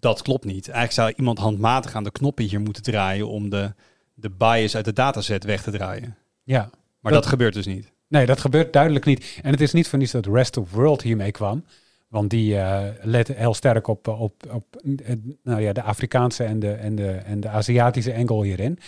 [0.00, 0.64] Dat klopt niet.
[0.68, 3.72] Eigenlijk zou iemand handmatig aan de knoppen hier moeten draaien om de,
[4.14, 6.16] de bias uit de dataset weg te draaien.
[6.42, 7.90] ja, Maar Dat- dat, gebeurt dus niet.
[8.08, 9.38] Nee, dat gebeurt duidelijk niet.
[9.42, 11.64] En het is niet voor niets dat Rest of World hiermee kwam.
[12.12, 16.58] Want die eh let heel sterk op, op, op eh, nou ja, de Afrikaanse en
[16.58, 18.78] de, en, de, en de Aziatische angle hierin.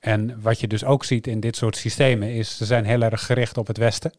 [0.00, 3.26] En wat je dus ook ziet in dit soort systemen is, ze zijn heel erg
[3.26, 4.12] gericht op het Westen.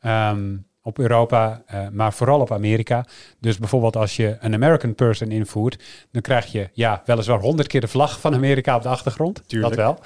[0.00, 3.06] Ehm, op Europa, eh, maar vooral op Amerika.
[3.40, 7.80] Dus bijvoorbeeld als je een American person invoert, dan krijg je ja, weliswaar honderd keer
[7.80, 9.42] de vlag van Amerika op de achtergrond.
[9.46, 9.76] Tuurlijk.
[9.76, 9.98] Dat wel.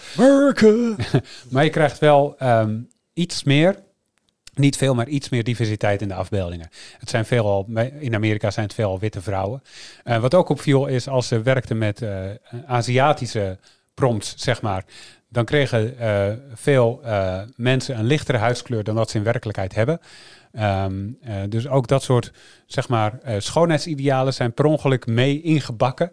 [1.51, 2.81] Maar je krijgt wel ehm,
[3.13, 3.77] iets meer,
[4.55, 6.69] niet veel, maar iets meer diversiteit in de afbeeldingen.
[6.99, 7.67] Het zijn veelal,
[7.99, 9.63] in Amerika zijn het veelal witte vrouwen.
[10.05, 12.21] Eh, wat ook opviel is als ze werkten met eh,
[12.67, 13.59] Aziatische
[13.95, 14.85] prompts, zeg maar.
[15.29, 17.01] Dan kregen eh, veel
[17.57, 20.01] mensen een lichtere huidskleur dan dat ze in werkelijkheid hebben.
[20.53, 22.33] Ehm, eh, dus ook dat soort,
[22.67, 26.13] zeg maar, schoonheidsidealen zijn per ongeluk mee ingebakken.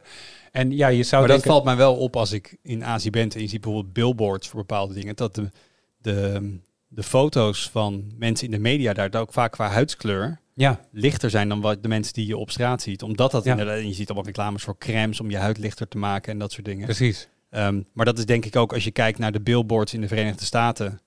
[0.51, 3.29] En ja, je zou Maar dat valt mij wel op als ik in Azië ben
[3.29, 5.15] en je ziet bijvoorbeeld billboards voor bepaalde dingen.
[5.15, 5.49] Dat de,
[5.97, 6.59] de,
[6.91, 11.49] de foto's van mensen in de media daar ook vaak qua huidskleur Ja, lichter zijn
[11.49, 13.03] dan wat de mensen die je op straat ziet.
[13.03, 13.51] Omdat dat Ja.
[13.51, 16.39] inderdaad, en je ziet allemaal reclames voor crèmes om je huid lichter te maken en
[16.39, 16.85] dat soort dingen.
[16.85, 17.27] precies.
[17.49, 20.07] Ehm, maar dat is denk ik ook als je kijkt naar de billboards in de
[20.07, 20.99] Verenigde Staten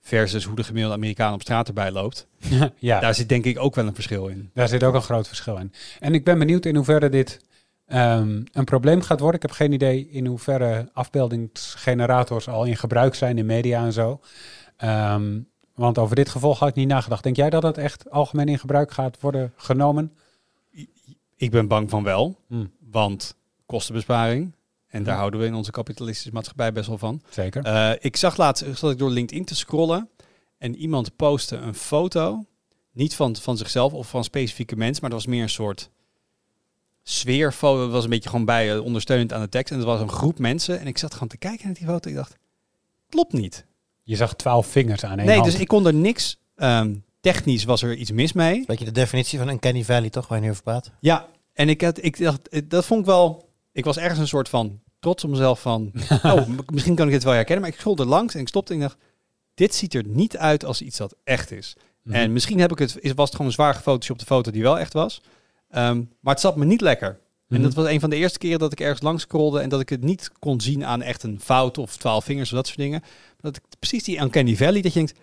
[0.00, 2.26] versus hoe de gemiddelde Amerikaan op straat erbij loopt.
[2.78, 3.00] ja.
[3.00, 4.50] Daar zit denk ik ook wel een verschil in.
[4.54, 5.72] Daar zit ook een groot verschil in.
[6.00, 7.40] En ik ben benieuwd in hoeverre dit
[7.86, 9.36] ehm, een probleem gaat worden.
[9.40, 14.20] Ik heb geen idee in hoeverre afbeeldingsgenerators al in gebruik zijn in media en zo.
[14.84, 15.40] Ehm,
[15.74, 17.22] Want over dit gevolg had ik niet nagedacht.
[17.22, 20.12] Denk jij dat het echt algemeen in gebruik gaat worden genomen?
[21.36, 22.70] Ik ben bang van wel, Hmm.
[22.90, 24.52] want kostenbesparing.
[24.86, 25.18] En daar Hmm.
[25.18, 27.22] houden we in onze kapitalistische maatschappij best wel van.
[27.30, 27.64] Zeker.
[27.64, 30.08] Eh, ik zag laatst, zat ik door LinkedIn te scrollen
[30.58, 32.44] en iemand postte een foto,
[32.92, 35.90] niet van, van zichzelf of van specifieke mensen, maar dat was meer een soort
[37.02, 37.80] sfeerfoto.
[37.82, 39.72] Dat was een beetje gewoon bij, eh, ondersteunend aan de tekst.
[39.72, 42.08] En er was een groep mensen en ik zat gewoon te kijken naar die foto.
[42.10, 42.36] Ik dacht,
[43.08, 43.64] klopt niet.
[44.04, 45.50] Je zag twaalf vingers aan één nee, hand.
[45.50, 48.64] dus ik kon er niks, ehm, technisch was er iets mis mee.
[48.66, 50.90] Weet je de definitie van een Canny Valley toch, waar je nu over praat?
[51.00, 53.48] Ja, en ik, had, ik dacht, eh, dat vond ik wel.
[53.72, 55.92] Ik was ergens een soort van trots op mezelf van.
[56.22, 57.64] oh, misschien kan ik dit wel herkennen.
[57.64, 58.98] Maar ik scrolde langs en ik stopte en ik dacht.
[59.54, 61.76] Dit ziet er niet uit als iets dat echt is.
[62.02, 62.16] Mhm.
[62.16, 64.62] En misschien heb ik het, is, was het gewoon een zwaar gefotoshopt de foto die
[64.62, 65.22] wel echt was.
[65.68, 67.18] Ehm, maar het zat me niet lekker.
[67.54, 67.68] En Mhm.
[67.68, 69.88] dat was een van de eerste keren dat ik ergens langs scrolde en dat ik
[69.88, 73.00] het niet kon zien aan echt een fout of twaalf vingers of dat soort dingen.
[73.00, 75.18] Maar dat ik precies die Uncanny Valley, dat je denkt,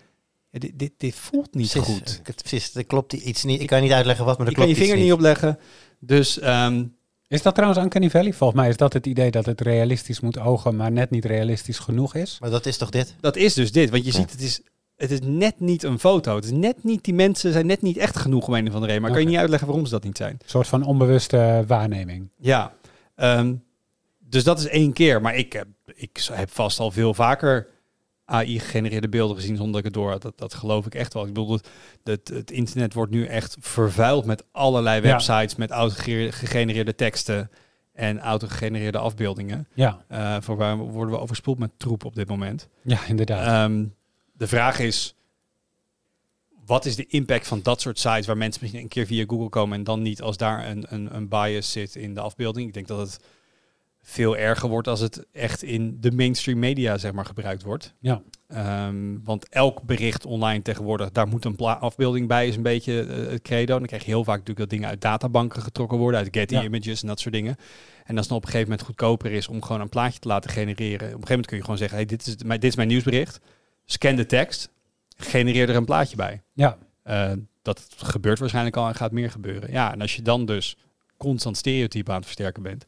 [0.50, 2.20] ja, dit, dit, dit voelt niet Precies, goed.
[2.36, 3.60] Precies, er klopt iets niet.
[3.60, 5.58] Ik kan niet uitleggen wat, maar er Je kan klopt je vinger niet opleggen.
[6.00, 6.84] Dus ehm,
[7.28, 8.32] Is dat trouwens Uncanny Valley?
[8.32, 11.78] Volgens mij is dat het idee dat het realistisch moet ogen, maar net niet realistisch
[11.78, 12.36] genoeg is.
[12.40, 13.14] Maar dat is toch dit?
[13.20, 13.90] Dat is dus dit.
[13.90, 14.16] Want je Ja.
[14.18, 14.60] ziet, het is,
[15.02, 16.34] het is net niet een foto.
[16.34, 18.86] Het is net niet, die mensen zijn net niet echt genoeg om een of andere
[18.86, 19.02] reden.
[19.02, 20.32] Maar kan je niet uitleggen waarom ze dat niet zijn.
[20.32, 22.28] Een soort van onbewuste waarneming.
[22.38, 22.72] Ja.
[23.14, 23.54] Ehm,
[24.18, 25.20] dus dat is één keer.
[25.20, 27.68] Maar ik heb, ik heb vast al veel vaker
[28.24, 30.22] AI-gegenereerde beelden gezien zonder dat ik het door had.
[30.22, 31.22] Dat, dat geloof ik echt wel.
[31.26, 31.58] Ik bedoel,
[32.04, 35.08] het, het, internet wordt nu echt vervuild met allerlei Ja.
[35.08, 37.50] websites met auto-gegenereerde teksten
[37.92, 39.66] en auto-gegenereerde afbeeldingen.
[39.74, 42.68] Ja, Eh, voor waar worden we overspoeld met troep op dit moment.
[42.82, 43.46] ja inderdaad.
[43.70, 43.84] Ehm,
[44.42, 45.14] de vraag is,
[46.66, 49.48] wat is de impact van dat soort sites waar mensen misschien een keer via Google
[49.48, 52.66] komen en dan niet als daar een, een, een bias zit in de afbeelding?
[52.66, 53.20] Ik denk dat het
[54.00, 57.94] veel erger wordt als het echt in de mainstream media zeg maar gebruikt wordt.
[58.00, 58.22] ja.
[58.48, 63.30] Ehm, want elk bericht online tegenwoordig, daar moet een afbeelding bij, is een beetje eh,
[63.30, 63.72] het credo.
[63.72, 66.54] En dan krijg je heel vaak natuurlijk dat dingen uit databanken getrokken worden, uit Getty
[66.54, 66.62] Ja.
[66.62, 67.56] Images en dat soort dingen.
[68.04, 70.28] En als het dan op een gegeven moment goedkoper is om gewoon een plaatje te
[70.28, 70.94] laten genereren.
[70.94, 73.40] Op een gegeven moment kun je gewoon zeggen, hey, dit, is, dit is mijn nieuwsbericht.
[73.92, 74.68] Scan de tekst,
[75.16, 76.42] genereer er een plaatje bij.
[76.52, 76.76] ja.
[77.02, 79.70] Eh, dat gebeurt waarschijnlijk al en gaat meer gebeuren.
[79.72, 80.76] Ja, en als je dan dus
[81.16, 82.84] constant stereotype aan het versterken bent,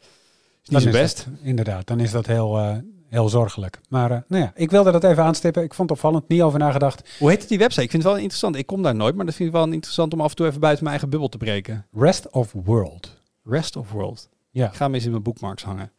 [0.63, 1.17] is niet zo best.
[1.25, 2.77] dat- inderdaad, dan is dat heel, eh,
[3.09, 3.81] heel zorgelijk.
[3.89, 5.63] Maar eh, nou ja, ik wilde dat even aanstippen.
[5.63, 7.09] Ik vond het opvallend, niet over nagedacht.
[7.19, 7.83] Hoe heet het die website?
[7.83, 8.57] Ik vind het wel interessant.
[8.57, 10.61] Ik kom daar nooit, maar dat vind ik wel interessant om af en toe even
[10.61, 11.87] buiten mijn eigen bubbel te breken.
[11.93, 13.21] Rest of World.
[13.45, 14.29] Rest of World.
[14.51, 14.67] Ja.
[14.69, 15.93] Ik ga hem eens in mijn bookmarks hangen.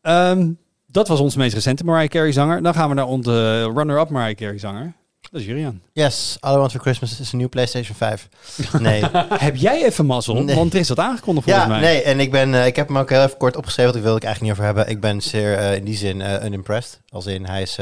[0.00, 0.52] Ehm,
[0.94, 2.62] dat was onze meest recente Mariah Carey zanger.
[2.62, 4.92] Dan gaan we naar onze runner-up Mariah Carey zanger.
[5.30, 5.80] Dat is Julian.
[5.92, 8.28] Yes, All I Want For Christmas is een nieuw PlayStation 5.
[8.78, 9.02] Nee.
[9.28, 10.42] Heb jij even mazzel?
[10.42, 10.56] Nee.
[10.56, 11.80] Want er is dat aangekondigd volgens ja, mij.
[11.80, 14.10] nee, en ik, ben, eh, ik heb hem ook heel even kort opgeschreven, want ik
[14.10, 14.94] wilde ik eigenlijk niet over hebben.
[14.94, 17.00] Ik ben zeer eh, in die zin eh, unimpressed.
[17.08, 17.78] Als in, hij is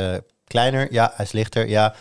[0.46, 1.94] kleiner, ja, hij is lichter, ja.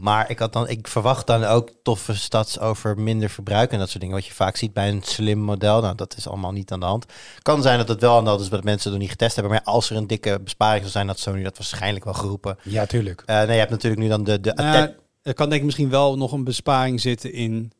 [0.00, 3.88] Maar ik, had dan, ik verwacht dan ook toffe stats over minder verbruik en dat
[3.88, 4.16] soort dingen.
[4.16, 5.80] Wat je vaak ziet bij een slim model.
[5.80, 7.06] Nou, dat is allemaal niet aan de hand.
[7.42, 9.34] Kan zijn dat het wel aan de hand is, dat mensen het nog niet getest
[9.34, 9.52] hebben.
[9.52, 12.58] Maar ja, als er een dikke besparing zou zijn, had Sony dat waarschijnlijk wel geroepen.
[12.62, 13.22] Ja, tuurlijk.
[13.26, 14.40] Eh, nee, je hebt natuurlijk nu dan de...
[14.40, 17.72] de Nou ja, er kan denk ik misschien wel nog een besparing zitten in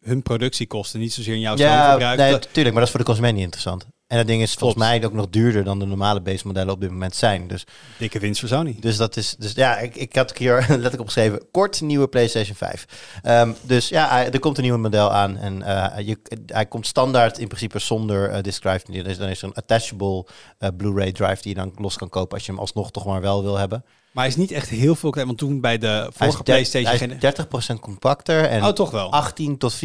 [0.00, 1.00] hun productiekosten.
[1.00, 2.18] Niet zozeer in jouw ja, stroomverbruik.
[2.18, 3.86] nee, Dat- tuurlijk, maar dat is voor de consument niet interessant.
[4.12, 4.90] En dat ding is volgens Klopt.
[4.90, 7.46] mij ook nog duurder dan de normale base modellen op dit moment zijn.
[7.48, 7.64] Dus
[7.98, 8.76] dikke winst voor Sony.
[8.80, 12.86] Dus dat is, dus ja, ik, ik had hier letterlijk opgeschreven, kort nieuwe PlayStation 5.
[13.22, 17.38] Ehm, dus ja, er komt een nieuw model aan en eh, je, hij komt standaard
[17.38, 19.02] in principe zonder disk drive.
[19.02, 20.26] Dus dan is er een attachable
[20.58, 23.20] eh, Blu-ray drive die je dan los kan kopen als je hem alsnog toch maar
[23.20, 23.84] wel wil hebben.
[24.12, 25.26] Maar hij is niet echt heel veel klein.
[25.26, 26.90] Want toen bij de Hij is, vorige PlayStation...
[26.90, 29.12] hij geen- is 30% compacter en Oh, toch wel?
[29.12, 29.78] 18 tot 24%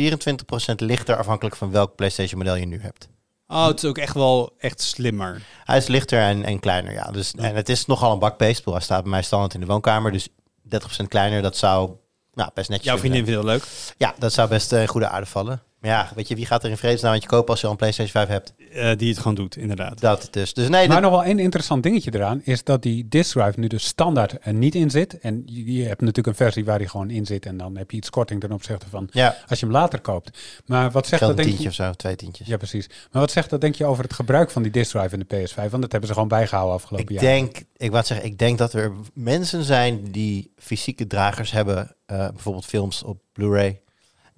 [0.76, 3.08] lichter afhankelijk van welk PlayStation model je nu hebt.
[3.48, 5.42] Oh, het is ook echt wel echt slimmer.
[5.64, 7.12] Hij is lichter en, en kleiner, ja.
[7.12, 8.66] Dus, En het is nogal een bakbeest.
[8.66, 11.92] Hij staat bij mij standaard in de woonkamer, dus 30% kleiner, dat zou
[12.34, 13.64] nou, best netjes Jouw vriendin vindt het leuk.
[13.98, 15.62] Ja, dat zou best eh, in goede aarde vallen.
[15.80, 17.72] Maar ja, weet je, wie gaat er in vredesnaam aan je kopen als je al
[17.72, 18.54] een PlayStation 5 hebt?
[18.72, 20.00] Eh, die het gewoon doet, inderdaad.
[20.00, 20.54] Dat dus.
[20.54, 23.68] Dus nee, Maar nog wel één interessant dingetje eraan is dat die disk drive nu
[23.68, 25.20] dus standaard er niet in zit.
[25.20, 27.46] En je, je hebt natuurlijk een versie waar die gewoon in zit.
[27.46, 30.38] En dan heb je iets korting ten opzichte van ja, als je hem later koopt.
[30.66, 31.90] Maar wat zegt geld dat een denk tientje je?
[31.90, 32.48] of zo, twee tientjes.
[32.48, 32.88] Ja, precies.
[33.12, 35.36] Maar wat zegt dat denk je over het gebruik van die disk drive in de
[35.36, 35.56] PS5?
[35.56, 37.32] Want dat hebben ze gewoon bijgehouden afgelopen Ik jaar.
[37.32, 42.18] denk, ik wou zeggen, ik denk dat er mensen zijn die fysieke dragers hebben, eh,
[42.30, 43.82] bijvoorbeeld films op Blu-ray,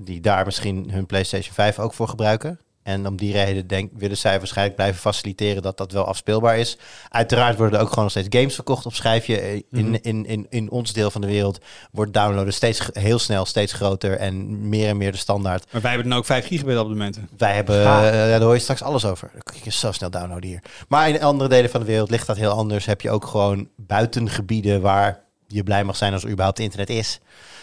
[0.02, 2.60] die daar misschien hun PlayStation 5 ook voor gebruiken.
[2.84, 6.78] En om die reden denk, willen zij waarschijnlijk blijven faciliteren dat dat wel afspeelbaar is.
[7.10, 9.40] Uiteraard worden er ook gewoon nog steeds games verkocht op schijfje.
[9.40, 9.98] Eh, In, Mhm.
[10.02, 11.60] in, in, in ons deel van de wereld
[11.92, 15.66] wordt downloaden steeds heel snel, steeds groter en meer en meer de standaard.
[15.72, 17.30] Maar wij hebben dan ook 5 gigabit abonnementen.
[17.38, 19.30] Wij hebben, eh, ja, daar hoor je straks alles over.
[19.34, 20.62] Dan kun je zo snel downloaden hier.
[20.88, 22.86] Maar in andere delen van de wereld ligt dat heel anders.
[22.86, 27.20] Heb je ook gewoon buitengebieden waar je blij mag zijn als er überhaupt internet is.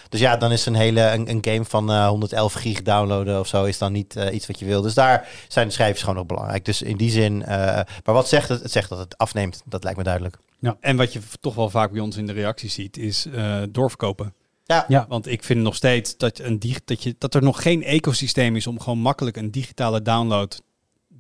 [0.09, 3.47] Dus ja, dan is een hele een, een game van eh, 111 gig downloaden of
[3.47, 4.83] zo is dan niet eh, iets wat je wil.
[4.83, 6.65] Dus daar zijn de schijfjes gewoon nog belangrijk.
[6.65, 7.57] Dus in die zin, eh,
[8.05, 8.63] maar wat zegt het?
[8.63, 9.63] Het zegt dat het afneemt.
[9.65, 10.37] Dat lijkt me duidelijk.
[10.81, 14.35] En wat je toch wel vaak bij ons in de reacties ziet, is eh, doorverkopen.
[14.65, 15.07] Ja, Ja.
[15.09, 18.57] Want ik vind nog steeds dat, een dig- dat, je, dat er nog geen ecosysteem
[18.57, 20.61] is om gewoon makkelijk een digitale download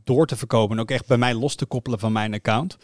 [0.04, 0.76] door te verkopen.
[0.76, 2.76] En ook echt bij mij los te koppelen van mijn account.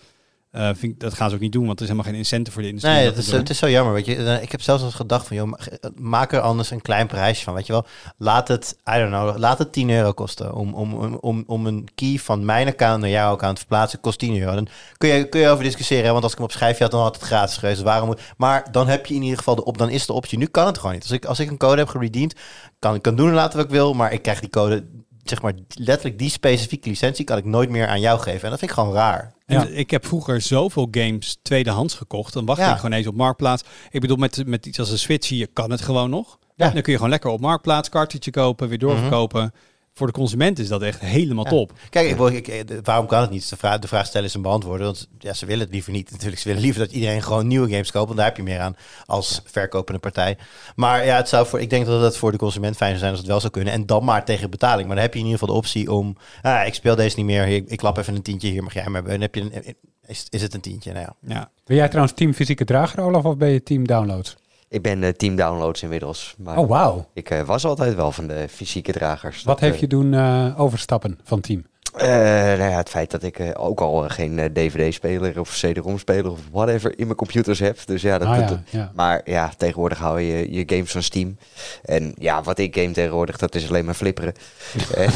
[0.53, 2.53] Eh, vind ik, dat gaan ze ook niet doen, want er is helemaal geen incentive
[2.53, 2.95] voor de industrie.
[2.95, 3.93] Nee, dat is, het is zo jammer.
[3.95, 4.17] Weet je.
[4.17, 5.59] Eh, Ik heb zelfs eens gedacht van, joh, ma-
[5.97, 7.55] maak er anders een klein prijsje van.
[7.55, 7.87] Weet je wel,
[8.17, 10.55] laat het, I don't know, laat het 10 euro kosten.
[10.55, 14.19] Om, om, om, om, een key van mijn account naar jouw account te verplaatsen, kost
[14.19, 14.55] 10 euro.
[14.55, 17.03] Dan kun je, kun je over discussiëren, want als ik hem op schijfje had, dan
[17.03, 17.77] had het gratis geweest.
[17.77, 20.13] Dus Waarom moet, maar dan heb je in ieder geval de op, dan is de
[20.13, 20.39] optie.
[20.39, 21.03] Nu kan het gewoon niet.
[21.03, 22.35] Als ik, als ik een code heb geredeemd,
[22.79, 24.85] kan ik kan doen en laten wat ik wil, maar ik krijg die code,
[25.25, 28.43] zeg maar, letterlijk die specifieke licentie kan ik nooit meer aan jou geven.
[28.43, 29.35] En dat vind ik gewoon raar.
[29.47, 29.67] En Ja.
[29.67, 32.33] Ik heb vroeger zoveel games tweedehands gekocht.
[32.33, 32.71] Dan wacht Ja.
[32.73, 33.63] ik gewoon eens op Marktplaats.
[33.91, 36.39] Ik bedoel, met, met iets als een Switch hier kan het gewoon nog.
[36.57, 36.71] Ja.
[36.71, 39.53] Dan kun je gewoon lekker op Marktplaats cartridge kopen, weer doorverkopen.
[39.95, 41.51] Voor de consument is dat echt helemaal Ja.
[41.51, 41.73] top.
[41.91, 43.49] Kijk, ik, ik, de- waarom kan het niet?
[43.49, 44.87] De vraag, de vraag stellen is een beantwoorden.
[44.87, 46.11] Want ja, ze willen het liever niet.
[46.13, 48.05] Natuurlijk, ze willen liever dat iedereen gewoon nieuwe games koopt.
[48.07, 48.77] Want daar heb je meer aan
[49.07, 50.37] als verkopende partij.
[50.77, 53.11] Maar ja, het zou voor, ik denk dat het voor de consument fijn zou zijn
[53.11, 53.73] als het wel zou kunnen.
[53.73, 54.87] En dan maar tegen betaling.
[54.87, 56.17] Maar dan heb je in ieder geval de optie om...
[56.43, 57.47] Ah, ik speel deze niet meer.
[57.49, 58.49] Ik, ik klap even een tientje.
[58.49, 59.13] Hier mag jij maar hebben.
[59.13, 59.77] En heb je een,
[60.07, 60.93] is, is het een tientje?
[60.93, 61.35] Nou ja.
[61.35, 61.51] Ja.
[61.65, 64.37] Ben jij trouwens team fysieke drager, Olaf, of ben je team downloads?
[64.73, 66.35] Ik ben eh, team downloads inmiddels.
[66.39, 67.07] Maar Oh, wauw.
[67.15, 69.37] ik eh, was altijd wel van de fysieke dragers.
[69.43, 71.65] Wat Dat, heeft je doen eh, overstappen van team?
[71.97, 75.51] eh, nou ja, het feit dat ik eh, ook al eh, geen eh, DVD-speler of
[75.51, 77.79] CD-ROM-speler of whatever in mijn computers heb.
[77.85, 78.91] Dus ja, dat, Ah, dat- ja, ja.
[78.95, 81.37] Maar ja, tegenwoordig hou je je games van Steam.
[81.85, 84.33] En ja, wat ik game tegenwoordig, dat is alleen maar flipperen.
[84.95, 85.11] En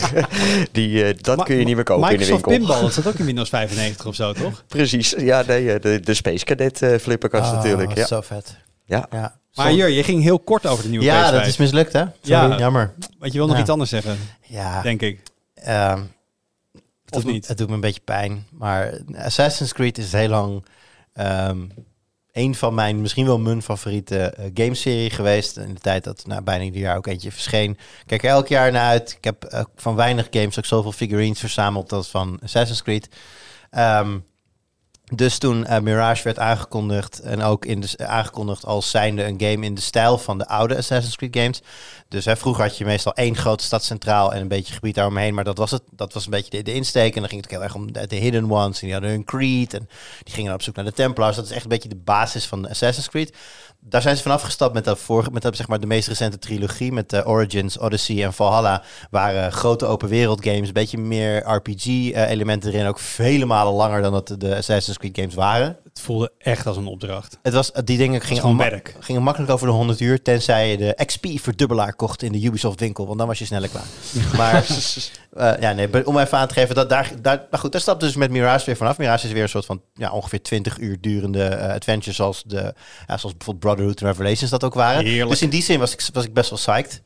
[0.72, 2.52] Die, eh, dat kun je niet meer kopen in de winkel.
[2.52, 4.64] Pinball, dat ook in Windows 95 of zo, toch?
[4.68, 7.94] Precies, ja, nee, eh, de, de Space Cadet eh flipperkast Ah, natuurlijk.
[7.96, 8.06] Ja.
[8.06, 8.56] Zo vet.
[8.86, 9.06] Ja.
[9.10, 11.32] Ja, Maar Jur, je ging heel kort over de nieuwe ja PS5.
[11.32, 12.04] dat is mislukt hè?
[12.22, 12.58] Ja.
[12.58, 12.92] Jammer.
[13.18, 13.62] Want je wil nog Ja.
[13.62, 14.82] iets anders zeggen, Ja.
[14.82, 15.20] denk ik.
[15.54, 15.98] Ehm,
[16.72, 17.46] het Of doet me- niet?
[17.48, 18.46] Het doet me een beetje pijn.
[18.50, 20.64] Maar Assassin's Creed is heel lang
[21.12, 21.58] ehm,
[22.32, 25.56] een van mijn, misschien wel mijn favoriete eh, gameserie geweest.
[25.56, 27.70] In de tijd dat nou, bijna ieder jaar ook eentje verscheen.
[27.70, 29.12] Ik kijk er elk jaar naar uit.
[29.18, 33.08] Ik heb eh, van weinig games ook zoveel figurines verzameld als van Assassin's Creed.
[33.70, 34.18] Ehm,
[35.14, 39.66] dus toen eh, Mirage werd aangekondigd en ook in de, aangekondigd als zijnde een game
[39.66, 41.62] in de stijl van de oude Assassin's Creed games.
[42.08, 45.34] Dus hè, vroeger had je meestal één grote stad centraal en een beetje gebied daaromheen.
[45.34, 45.82] Maar dat was het.
[45.90, 47.14] Dat was een beetje de, de insteek.
[47.14, 48.80] En dan ging het heel erg om de, de hidden ones.
[48.80, 49.74] En die hadden hun creed.
[49.74, 49.88] En
[50.22, 51.36] die gingen op zoek naar de Templars.
[51.36, 53.36] Dat is echt een beetje de basis van de Assassin's Creed.
[53.88, 56.38] Daar zijn ze vanaf gestapt met, dat vorige, met dat, zeg maar, de meest recente
[56.38, 56.92] trilogie.
[56.92, 58.82] Met de Origins, Odyssey en Valhalla.
[59.10, 60.68] Waren grote open wereld games.
[60.68, 62.86] Een beetje meer RPG-elementen erin.
[62.86, 65.76] Ook vele malen langer dan dat de Assassin's Creed games waren.
[65.96, 67.38] Het voelde echt als een opdracht.
[67.42, 68.94] Het was, die dingen gingen, gewoon werk.
[69.00, 73.06] gingen makkelijk over de 100 uur, tenzij je de XP-verdubbelaar kocht in de Ubisoft winkel,
[73.06, 73.84] want dan was je sneller klaar.
[74.36, 74.54] maar
[75.32, 78.00] eh, ja, nee, om even aan te geven, dat daar, daar, nou goed, daar stapt
[78.00, 78.98] dus met Mirage weer vanaf.
[78.98, 82.74] Mirage is weer een soort van ja, ongeveer 20 uur durende eh, adventure, zoals, de,
[83.06, 85.04] ja, zoals bijvoorbeeld Brotherhood en Revelations dat ook waren.
[85.04, 85.30] Heerlijk.
[85.30, 87.00] Dus in die zin was ik, was ik best wel psyched.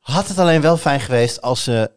[0.00, 1.90] Had het alleen wel fijn geweest als ze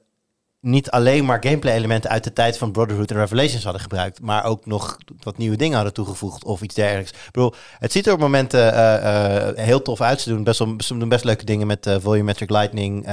[0.63, 4.65] niet alleen maar gameplay-elementen uit de tijd van Brotherhood en Revelations hadden gebruikt, maar ook
[4.65, 7.11] nog wat nieuwe dingen hadden toegevoegd of iets dergelijks.
[7.11, 10.21] Ik bedoel, het ziet er op momenten eh, eh, heel tof uit.
[10.21, 13.07] Ze doen best, ze doen best leuke dingen met eh, volumetric lightning.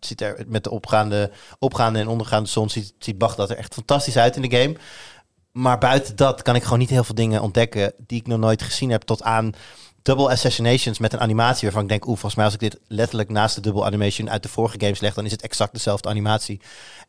[0.00, 4.16] Ziet er met de opgaande, opgaande en ondergaande zon ziet, ziet Bagdad er echt fantastisch
[4.16, 4.76] uit in de game.
[5.52, 8.62] Maar buiten dat kan ik gewoon niet heel veel dingen ontdekken die ik nog nooit
[8.62, 9.52] gezien heb tot aan
[10.06, 13.28] double assassinations met een animatie waarvan ik denk, oeh, volgens mij als ik dit letterlijk
[13.28, 16.60] naast de double animation uit de vorige games leg, dan is het exact dezelfde animatie.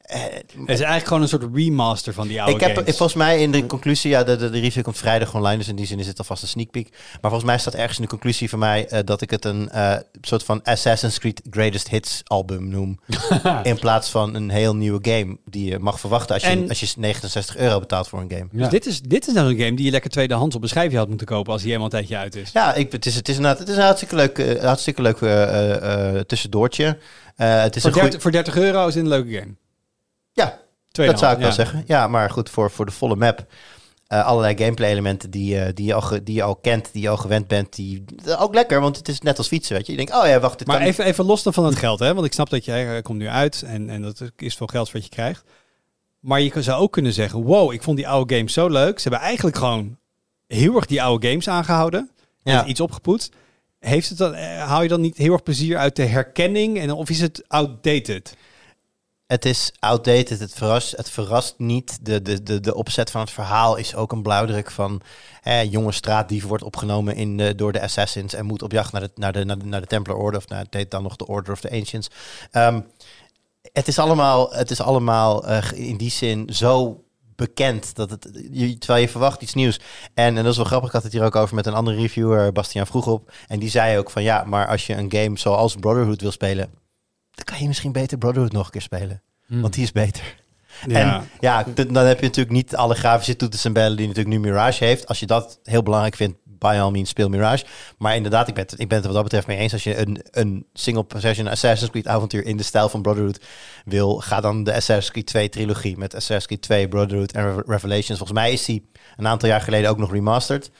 [0.07, 2.89] Het is eigenlijk gewoon een soort remaster van die oude ik heb games.
[2.89, 5.67] ik- volgens mij in de conclusie, ja, de, de, de review komt vrijdag online, dus
[5.67, 6.89] in die zin is het alvast een sneak peek.
[6.91, 9.69] Maar volgens mij staat ergens in de conclusie van mij eh, dat ik het een
[9.69, 12.99] eh, soort van Assassin's Creed Greatest Hits album noem.
[13.63, 16.79] in plaats van een heel nieuwe game die je mag verwachten als je, En- als
[16.79, 18.47] je 69 euro betaalt voor een game.
[18.51, 18.59] Ja.
[18.59, 20.97] Dus dit is, dit is nou een game die je lekker tweedehands op een schijfje
[20.97, 22.49] had moeten kopen als hij helemaal een tijdje uit is.
[22.53, 25.21] Ja, ik, het, is, het, is inderdaad, het is een hartstikke leuk, eh, hartstikke leuk
[25.21, 26.97] eh, eh, eh, tussendoortje.
[27.35, 29.55] Eh, het is voor, een goeie- 30, voor 30 euro is het een leuke game.
[30.37, 30.59] Ja,
[30.91, 31.83] dat zou ik wel zeggen.
[31.85, 33.45] Ja, maar goed, voor, voor de volle map.
[34.07, 37.09] eh, allerlei gameplay elementen die, eh, die, je al die je al kent, die je
[37.09, 37.75] al gewend bent.
[37.75, 38.03] Die,
[38.39, 39.91] ook lekker, want het is net als fietsen, weet je.
[39.91, 40.57] Je denkt, oh ja, wacht.
[40.57, 42.13] Dit Maar kan- even, even los dan van het geld, hè?
[42.13, 44.91] want ik snap dat jij eh, komt nu uit en, en dat is veel geld
[44.91, 45.43] wat je krijgt.
[46.19, 48.99] Maar je zou ook kunnen zeggen, wow, ik vond die oude games zo leuk.
[48.99, 49.97] Ze hebben eigenlijk gewoon
[50.47, 52.09] heel erg die oude games aangehouden
[52.43, 52.65] en Ja.
[52.65, 53.33] iets opgepoetst.
[53.79, 56.91] Heeft het dan, eh, haal je dan niet heel erg plezier uit de herkenning en
[56.91, 58.35] of is het outdated?
[59.27, 62.05] Het is outdated, het verrast, het verrast niet.
[62.05, 65.01] De, de, de, de opzet van het verhaal is ook een blauwdruk van...
[65.41, 68.33] Hè, jonge straatdief wordt opgenomen in door de Assassins...
[68.33, 70.39] en moet op jacht naar de, naar de, naar de, naar Templar Order...
[70.39, 72.09] of nou, het heet dan nog de Order of the Ancients.
[72.51, 72.81] Ehm,
[73.73, 77.03] het is allemaal, het is allemaal eh, in die zin zo
[77.35, 79.79] bekend dat het je, terwijl je verwacht iets nieuws
[80.13, 81.97] en, en dat is wel grappig ik had het hier ook over met een andere
[81.97, 85.37] reviewer Bastiaan vroeg op en die zei ook van ja maar als je een game
[85.37, 86.69] zoals Brotherhood wil spelen
[87.37, 89.61] dan kan je misschien beter Brotherhood nog een keer spelen Hmm.
[89.61, 90.35] want die is beter
[90.87, 91.15] Ja.
[91.17, 94.41] en ja dan heb je natuurlijk niet alle grafische toetsen en bellen die natuurlijk nu
[94.41, 97.65] Mirage heeft als je dat heel belangrijk vindt by all means speel Mirage
[97.97, 99.83] maar inderdaad ik ben, het- ik ben het er wat dat betreft mee eens als
[99.83, 103.39] je een, een single possession Assassin's Creed avontuur in de stijl van Brotherhood
[103.85, 107.63] wil, ga dan de Assassin's Creed 2 trilogie met Assassin's Creed 2, Brotherhood en Re-
[107.65, 108.17] Revelations.
[108.17, 110.71] Volgens mij is die een aantal jaar geleden ook nog remastered.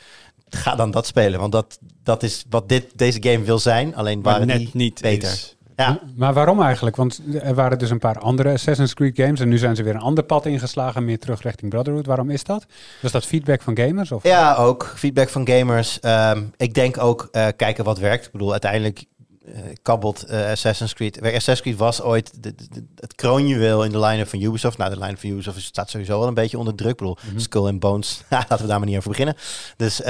[0.50, 3.96] Ga dan dat spelen, want dat, dat is wat dit, deze game wil zijn.
[3.96, 5.30] Alleen maar waren net die niet beter.
[5.32, 5.56] is.
[5.78, 6.96] Ja, Maar waarom eigenlijk?
[6.96, 9.96] Want er waren dus een paar andere Assassin's Creed games en nu zijn ze weer
[9.96, 12.06] een ander pad ingeslagen, meer terug richting Brotherhood.
[12.06, 12.66] Waarom is dat?
[13.02, 14.12] Was dat feedback van gamers?
[14.12, 14.24] Of?
[14.24, 16.00] ja, ook feedback van gamers.
[16.00, 18.26] Ehm, ik denk ook eh, kijken wat werkt.
[18.26, 19.06] Ik bedoel, uiteindelijk
[19.46, 21.22] eh, kabbelt eh, Assassin's Creed.
[21.22, 24.78] Assassin's Creed was ooit de, de- de- het kroonjuweel in de line-up van Ubisoft.
[24.78, 26.92] Nou, de line-up van Ubisoft staat sowieso wel een beetje onder druk.
[26.92, 27.40] Ik bedoel, Mhm.
[27.40, 29.36] Skull and Bones, laten we daar maar niet over beginnen.
[29.78, 30.02] Dus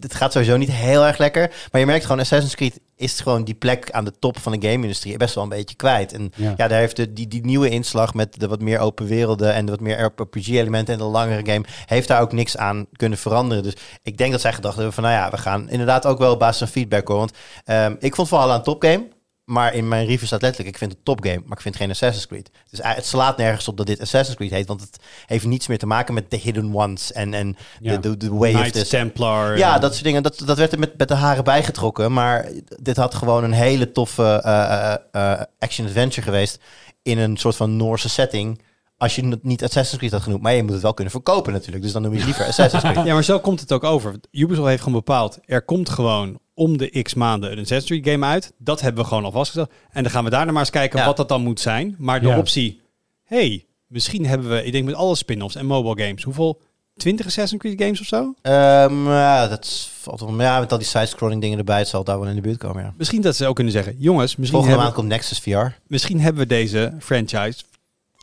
[0.00, 1.52] het gaat sowieso niet heel erg lekker.
[1.70, 4.68] Maar je merkt gewoon, Assassin's Creed is gewoon die plek aan de top van de
[4.68, 6.12] game-industrie best wel een beetje kwijt.
[6.12, 6.54] En Ja.
[6.56, 9.64] ja, daar heeft de, die, die nieuwe inslag met de wat meer open werelden en
[9.64, 13.62] de wat meer RPG-elementen en de langere game, heeft daar ook niks aan kunnen veranderen.
[13.62, 16.32] Dus ik denk dat zij gedacht hebben van, nou ja, we gaan inderdaad ook wel
[16.32, 17.18] op basis van feedback hoor.
[17.18, 17.32] Want
[17.64, 19.08] ehm, ik vond vooral een topgame.
[19.44, 22.26] Maar in mijn review staat letterlijk, ik vind het topgame, maar ik vind geen Assassin's
[22.26, 22.50] Creed.
[22.70, 25.66] Dus eh, het slaat nergens op dat dit Assassin's Creed heet, want het heeft niets
[25.66, 27.96] meer te maken met de hidden ones en, en Ja.
[27.96, 28.88] de, de, de way of this.
[28.88, 29.58] Templar.
[29.58, 30.22] Ja, en- dat soort dingen.
[30.22, 32.12] Dat, dat werd er met, met de haren bijgetrokken.
[32.12, 32.48] Maar
[32.80, 36.58] dit had gewoon een hele toffe eh, eh, action-adventure geweest.
[37.02, 38.60] In een soort van Noorse setting.
[38.96, 40.42] Als je het niet Assassin's Creed had genoemd.
[40.42, 41.82] Maar je moet het wel kunnen verkopen natuurlijk.
[41.82, 43.04] Dus dan noem je het liever Assassin's Creed.
[43.06, 44.14] Ja, maar zo komt het ook over.
[44.30, 48.26] Ubisoft heeft gewoon bepaald, er komt gewoon om de x maanden een Assassin's Creed game
[48.26, 48.52] uit.
[48.58, 49.70] Dat hebben we gewoon al vastgesteld.
[49.90, 51.06] En dan gaan we daarna maar eens kijken Ja.
[51.06, 51.94] wat dat dan moet zijn.
[51.98, 52.38] Maar de Ja.
[52.38, 52.80] optie,
[53.24, 56.60] hey, misschien hebben we, ik denk met alle spin-offs en mobile games, hoeveel?
[56.96, 58.34] 20 Assassin's Creed games of zo?
[58.42, 60.30] Ehm, ja, dat is- valt wel.
[60.32, 61.78] Maar ja, met al die side-scrolling dingen erbij.
[61.78, 62.82] Het zal daar wel in de buurt komen.
[62.82, 62.94] Ja.
[62.96, 65.78] Misschien dat ze ook kunnen zeggen, jongens, misschien Volgende hebben, maand komt Nexus VR.
[65.86, 67.62] misschien hebben we deze franchise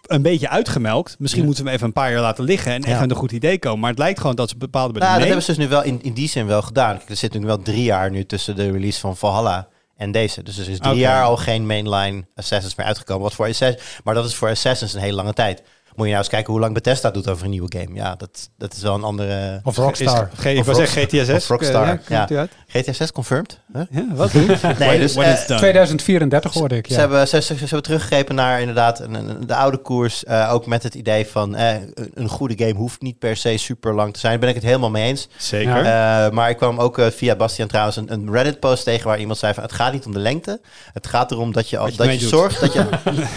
[0.10, 1.16] een beetje uitgemelkt.
[1.20, 1.48] Misschien Ja.
[1.48, 3.04] moeten we hem even een paar jaar laten liggen en echt Ja.
[3.04, 3.80] een goed idee komen.
[3.80, 5.84] Maar het lijkt gewoon dat ze bepaalde bij Nou, dat hebben ze dus nu wel
[5.84, 7.02] in, in die zin wel gedaan.
[7.08, 9.68] Er zit nu wel drie jaar nu tussen de release van Valhalla
[9.98, 10.44] en deze.
[10.44, 13.24] Dus er is drie jaar al geen mainline Assassins meer uitgekomen.
[13.24, 15.64] Wat voor Assassins, maar dat is voor Assassins een hele lange tijd.
[15.96, 17.96] Moet je nou eens kijken hoe lang Bethesda doet over een nieuwe game.
[17.96, 19.60] Ja, dat, dat is wel een andere...
[19.64, 20.30] Of Rockstar.
[20.38, 21.30] Is, ik Of wil zeggen GTSS.
[21.30, 22.38] of Rockstar, Ja, komt ja.
[22.40, 22.52] uit?
[22.68, 23.60] GTA 6 confirmed?
[23.74, 23.82] Huh?
[23.90, 24.34] Ja, wat?
[24.80, 25.60] Nee, dus, when eh, it's done.
[25.60, 26.88] 2034 hoorde ik.
[26.88, 26.94] Ja.
[26.94, 30.24] Ze, hebben, ze, ze, ze hebben teruggegrepen naar inderdaad een, een- de oude koers.
[30.24, 33.58] eh, ook met het idee van eh, een, een goede game hoeft niet per se
[33.58, 34.32] super lang te zijn.
[34.32, 35.28] Daar ben ik het helemaal mee eens.
[35.38, 35.78] Zeker.
[35.78, 39.38] Eh, maar ik kwam ook eh, via Bastian trouwens een, een Reddit-post tegen waar iemand
[39.40, 40.62] zei van het gaat niet om de lengte.
[40.94, 42.86] Het gaat erom dat je, al, Wat je dat je zorgt dat je...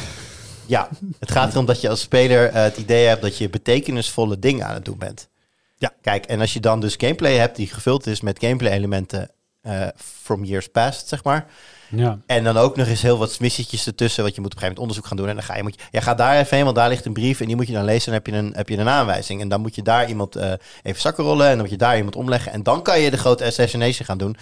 [0.67, 4.39] ja, het gaat erom dat je als speler eh, het idee hebt dat je betekenisvolle
[4.39, 5.29] dingen aan het doen bent.
[5.77, 5.93] Ja.
[6.01, 9.31] Kijk, en als je dan dus gameplay hebt die gevuld is met gameplay-elementen
[9.63, 11.47] eh, from years past, zeg maar.
[11.89, 12.19] Ja.
[12.27, 14.83] En dan ook nog eens heel wat missietjes ertussen, wat je moet op een gegeven
[14.83, 15.29] moment onderzoek gaan doen.
[15.29, 17.13] En dan ga je, moet je, ja, ga daar even heen, want daar ligt een
[17.13, 18.13] brief en die moet je dan lezen.
[18.13, 19.41] En dan heb je een, heb je een aanwijzing.
[19.41, 21.97] En dan moet je daar iemand eh, even zakken rollen en dan moet je daar
[21.97, 22.53] iemand omleggen.
[22.53, 24.37] En dan kan je de grote assassination gaan doen.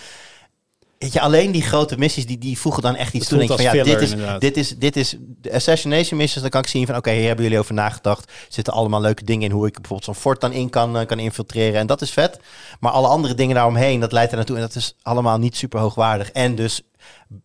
[1.00, 3.38] Weet je, alleen die grote missies, die, die voegen dan echt iets toe.
[3.38, 4.40] Denk van, ja, dit is, inderdaad.
[4.40, 6.40] dit, is, dit is de assassination missies.
[6.40, 8.32] Dan kan ik zien van, oké, hier hebben jullie over nagedacht.
[8.48, 11.18] Zitten allemaal leuke dingen in hoe ik bijvoorbeeld zo'n fort dan in kan, eh, kan
[11.18, 11.80] infiltreren.
[11.80, 12.40] En dat is vet.
[12.80, 14.56] Maar alle andere dingen daaromheen, dat leidt er naartoe.
[14.56, 16.30] En dat is allemaal niet super hoogwaardig.
[16.30, 16.82] En dus,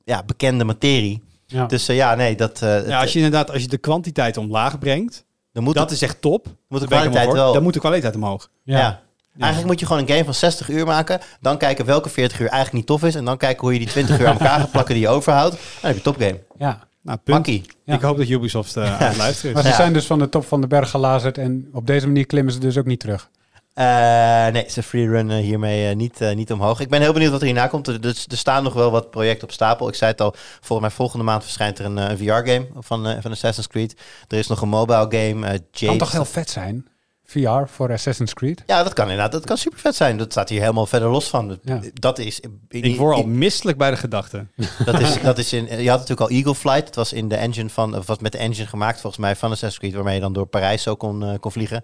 [0.04, 1.24] ja, bekende materie.
[1.46, 1.66] Ja.
[1.66, 2.62] Dus eh, ja, nee, dat...
[2.62, 5.92] eh, ja, als je inderdaad, als je de kwantiteit omlaag brengt, dan moet dat het,
[5.92, 6.48] is echt top.
[6.68, 7.54] moet de kwaliteit wel...
[7.54, 8.50] Dan moet de kwaliteit omhoog.
[8.64, 8.78] Ja.
[8.78, 9.04] ja.
[9.40, 11.20] Eigenlijk moet je gewoon een game van 60 uur maken.
[11.42, 13.16] Dan kijken welke 40 uur eigenlijk niet tof is.
[13.16, 15.52] En dan kijken hoe je die 20 uur aan elkaar gaat plakken die je overhoudt.
[15.56, 16.40] Dan heb je een topgame.
[16.58, 16.80] Ja.
[17.02, 17.48] Nou, punt.
[17.86, 17.94] Ja.
[17.96, 19.70] Ik hoop dat Ubisoft aan het luisteren Maar is.
[19.70, 19.82] ze Ja.
[19.82, 22.60] zijn dus van de top van de berg gelazerd en op deze manier klimmen ze
[22.60, 23.30] dus ook niet terug.
[23.74, 26.80] Eh, nee, ze freerun eh, hiermee eh, niet, niet omhoog.
[26.80, 27.88] Ik ben heel benieuwd wat er hierna komt.
[27.88, 29.88] Er, er, er staan nog wel wat projecten op stapel.
[29.88, 33.68] Ik zei het al, volgens mij volgende maand verschijnt er een, VR-game van, van Assassin's
[33.68, 33.96] Creed.
[34.28, 35.86] Er is nog een mobile game, Jade.
[35.86, 36.88] Kan toch heel vet zijn?
[37.26, 38.64] VR voor Assassin's Creed?
[38.66, 39.32] Ja, dat kan inderdaad.
[39.32, 40.18] Dat kan super vet zijn.
[40.18, 41.48] Dat staat hier helemaal verder los van.
[41.48, 41.80] Dat, Ja.
[41.94, 42.40] dat is...
[42.68, 44.46] Ik word al misselijk bij de gedachte.
[44.86, 46.86] Dat is, dat is in, je had natuurlijk al Eagle Flight.
[46.86, 49.52] Het was in de engine van, of was met de engine gemaakt volgens mij van
[49.52, 51.84] Assassin's Creed, waarmee je dan door Parijs zo kon, eh, kon vliegen.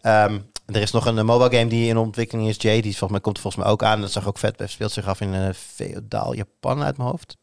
[0.00, 2.80] Ehm, er is nog een mobile game die in ontwikkeling is, Jade.
[2.80, 4.00] Die is volgens mij, komt er volgens mij ook aan.
[4.00, 4.58] Dat zag ook vet.
[4.58, 7.36] Het speelt zich af in eh feodaal Japan uit mijn hoofd.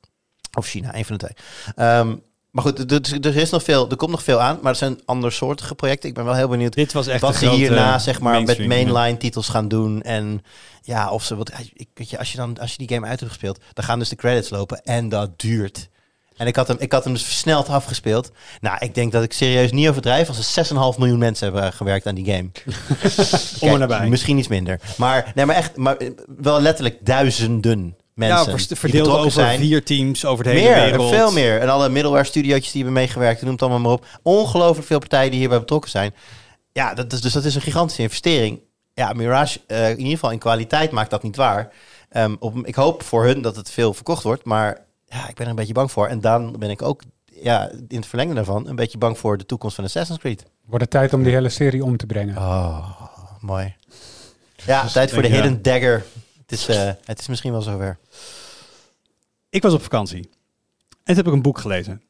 [0.57, 1.45] Of China, een van de twee.
[1.87, 2.15] Ehm,
[2.53, 4.99] Maar goed, er, er, is nog veel, er komt nog veel aan, maar er zijn
[5.05, 6.09] andersoortige projecten.
[6.09, 8.71] Ik ben wel heel benieuwd Dit was echt wat ze hierna zeg maar met mainstream,
[8.71, 8.91] ja.
[8.91, 10.01] mainline titels gaan doen.
[10.01, 10.43] En
[10.81, 11.51] ja, of ze wat.
[11.93, 14.09] Weet je, als je dan als je die game uit hebt gespeeld, dan gaan dus
[14.09, 15.89] de credits lopen en dat duurt.
[16.37, 18.31] En ik had hem, ik had hem dus versneld afgespeeld.
[18.61, 22.05] Nou, ik denk dat ik serieus niet overdrijf als er 6,5 miljoen mensen hebben gewerkt
[22.05, 22.49] aan die game.
[23.59, 24.09] Om er nabij.
[24.09, 24.79] Misschien iets minder.
[24.97, 25.97] Maar, nee, maar echt, maar
[26.37, 28.57] wel letterlijk duizenden mensen.
[28.57, 29.59] Ja, verdeeld over zijn.
[29.59, 31.09] vier teams over de hele Meer, wereld.
[31.09, 31.59] veel meer.
[31.59, 34.05] En alle middleware studiootjes die hebben meegewerkt, noem het allemaal maar op.
[34.22, 36.14] Ongelooflijk veel partijen die hierbij betrokken zijn.
[36.72, 38.59] Ja, dat is, dus dat is een gigantische investering.
[38.93, 41.74] Ja, Mirage, eh, in ieder geval in kwaliteit maakt dat niet waar.
[42.09, 45.43] Ehm, op, ik hoop voor hun dat het veel verkocht wordt, maar ja, ik ben
[45.43, 46.07] er een beetje bang voor.
[46.07, 47.01] En dan ben ik ook
[47.41, 50.45] ja, in het verlengde daarvan een beetje bang voor de toekomst van Assassin's Creed.
[50.66, 52.38] Wordt het tijd om die hele serie om te brengen.
[52.38, 53.01] Oh,
[53.39, 53.76] mooi.
[54.66, 56.05] Ja, tijd voor de Hidden Dagger.
[56.59, 57.97] Het is, eh, het is misschien wel zover.
[59.49, 60.19] Ik was op vakantie.
[60.19, 60.29] En
[61.03, 62.01] toen heb ik een boek gelezen.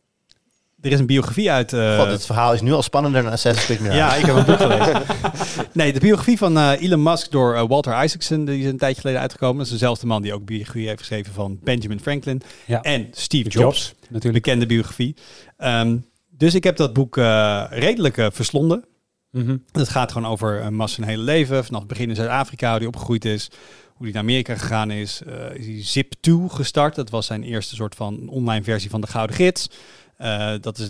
[0.81, 1.73] Er is een biografie uit...
[1.73, 3.97] eh, God, het verhaal is nu al spannender dan Assassin's Creed Mirage.
[3.97, 5.01] Ja, ik heb een boek gelezen.
[5.73, 9.21] Nee, de biografie van eh, Elon Musk door Walter Isaacson, die is een tijdje geleden
[9.21, 9.57] uitgekomen.
[9.57, 12.81] Dat is dezelfde man die ook biografie heeft geschreven van Benjamin Franklin Ja.
[12.81, 13.85] en Steve Jobs.
[13.85, 14.43] Jobs, natuurlijk.
[14.43, 15.15] Bekende biografie.
[15.57, 15.97] Ehm,
[16.29, 18.85] dus ik heb dat boek eh, redelijk verslonden.
[19.31, 19.57] Mhm.
[19.71, 21.65] Het gaat gewoon over uh, Mas zijn hele leven.
[21.65, 23.49] Vanaf het begin in Zuid-Afrika, hij opgegroeid is.
[23.93, 25.21] Hoe hij naar Amerika gegaan is.
[25.21, 26.95] Eh, is hij Zip2 gestart.
[26.95, 29.69] Dat was zijn eerste soort van online versie van de Gouden Gids.
[30.17, 30.87] Eh, dat is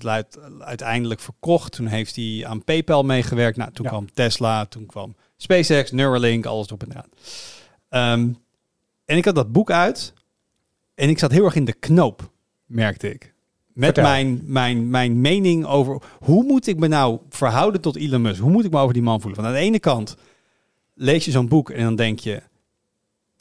[0.60, 1.72] uiteindelijk verkocht.
[1.72, 3.58] Toen heeft hij aan PayPal meegewerkt.
[3.58, 3.92] Nou, toen Ja.
[3.92, 4.66] kwam Tesla.
[4.66, 7.10] Toen kwam SpaceX, Neuralink, alles erop en eraan.
[7.90, 8.30] Ehm,
[9.06, 10.14] en ik had dat boek uit.
[10.96, 12.32] En ik zat heel erg in de knoop,
[12.66, 13.34] merkte ik.
[13.74, 14.04] Met Vertel.
[14.04, 18.42] mijn, mijn, mijn mening over hoe moet ik me nou verhouden tot Elon Musk?
[18.42, 19.40] Hoe moet ik me over die man voelen?
[19.40, 20.16] Van aan de ene kant
[20.94, 22.42] lees je zo'n boek en dan denk je,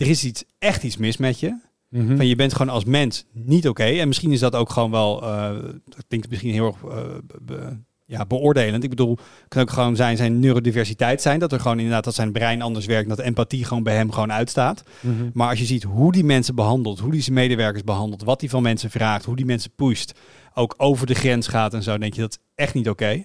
[0.03, 1.59] er is iets, echt iets mis met je.
[1.89, 2.17] Mhm.
[2.17, 3.85] Van je bent gewoon als mens niet oké.
[3.85, 5.51] En misschien is dat ook gewoon wel, eh,
[5.85, 7.77] dat klinkt misschien heel erg eh, be- be-
[8.07, 8.85] ja, beoordelend.
[8.85, 11.39] Ik bedoel, het kan ook gewoon zijn zijn neurodiversiteit zijn.
[11.39, 13.09] Dat er gewoon inderdaad dat zijn brein anders werkt.
[13.09, 14.83] Dat empathie gewoon bij hem gewoon uitstaat.
[15.01, 15.31] Mhm.
[15.33, 18.51] Maar als je ziet hoe die mensen behandelt, hoe die zijn medewerkers behandelt, wat hij
[18.51, 20.13] van mensen vraagt, hoe die mensen pusht,
[20.55, 23.25] ook over de grens gaat en zo, denk je dat is echt niet oké.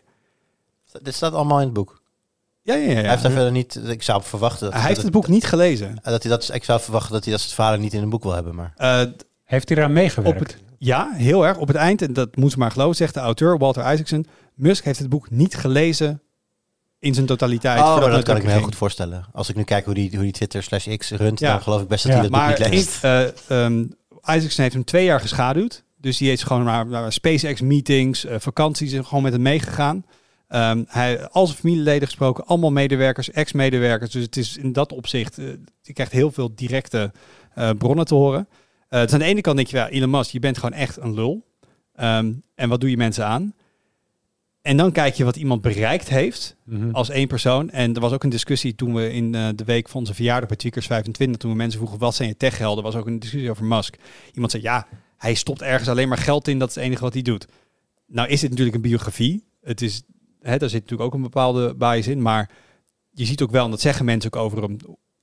[1.02, 2.02] Dit staat allemaal in het boek.
[2.68, 2.94] Ja, ja, ja.
[2.94, 3.80] Hij heeft daar verder niet.
[3.86, 6.00] Ik zou verwachten dat Hij heeft het boek niet gelezen.
[6.04, 8.24] Dat hij dat, ik zou verwachten dat hij dat soort verhalen niet in een boek
[8.24, 8.56] wil hebben.
[8.56, 9.02] Maar Eh,
[9.44, 10.42] Heeft hij eraan meegewerkt?
[10.42, 11.58] Op het, ja, heel erg.
[11.58, 14.84] Op het eind, en dat moet ze maar geloven, zegt de auteur Walter Isaacson, Musk
[14.84, 16.22] heeft het boek niet gelezen
[17.00, 17.80] in zijn totaliteit.
[17.80, 19.26] oh, dat kan ik me heel goed voorstellen.
[19.34, 21.52] Als ik nu kijk hoe die, hoe die Twitter slash X runt, Ja.
[21.52, 23.04] dan geloof ik best dat Ja, hij dat Maar boek niet leest.
[23.04, 23.24] eh,
[23.66, 23.86] ehm,
[24.26, 25.84] Isaacson heeft hem twee jaar geschaduwd.
[25.98, 30.06] Dus die heeft gewoon naar, naar SpaceX-meetings, eh, vakanties en gewoon met hem meegegaan.
[30.48, 34.12] Ehm, hij al zijn familieleden gesproken, allemaal medewerkers, ex-medewerkers.
[34.12, 35.46] Dus het is in dat opzicht, eh,
[35.82, 37.12] je krijgt heel veel directe
[37.54, 38.48] eh, bronnen te horen.
[38.90, 40.98] Eh, dus aan de ene kant denk je, ja, Elon Musk, je bent gewoon echt
[40.98, 41.46] een lul.
[41.94, 43.54] Ehm, en wat doe je mensen aan?
[44.62, 46.92] En dan kijk je wat iemand bereikt heeft Mhm.
[46.92, 47.70] als één persoon.
[47.70, 50.58] En er was ook een discussie toen we in de week van onze verjaardag bij
[50.58, 53.66] Tweakers 25, toen we mensen vroegen wat zijn je techgelden, was ook een discussie over
[53.66, 53.96] Musk.
[54.34, 54.88] Iemand zei ja,
[55.18, 57.48] hij stopt ergens alleen maar geld in, dat is het enige wat hij doet.
[58.08, 59.44] Nou is dit natuurlijk een biografie.
[59.62, 60.02] Het is,
[60.50, 62.50] hè, daar zit natuurlijk ook een bepaalde bias in, maar
[63.12, 64.78] je ziet ook wel, en dat zeggen mensen ook over hem,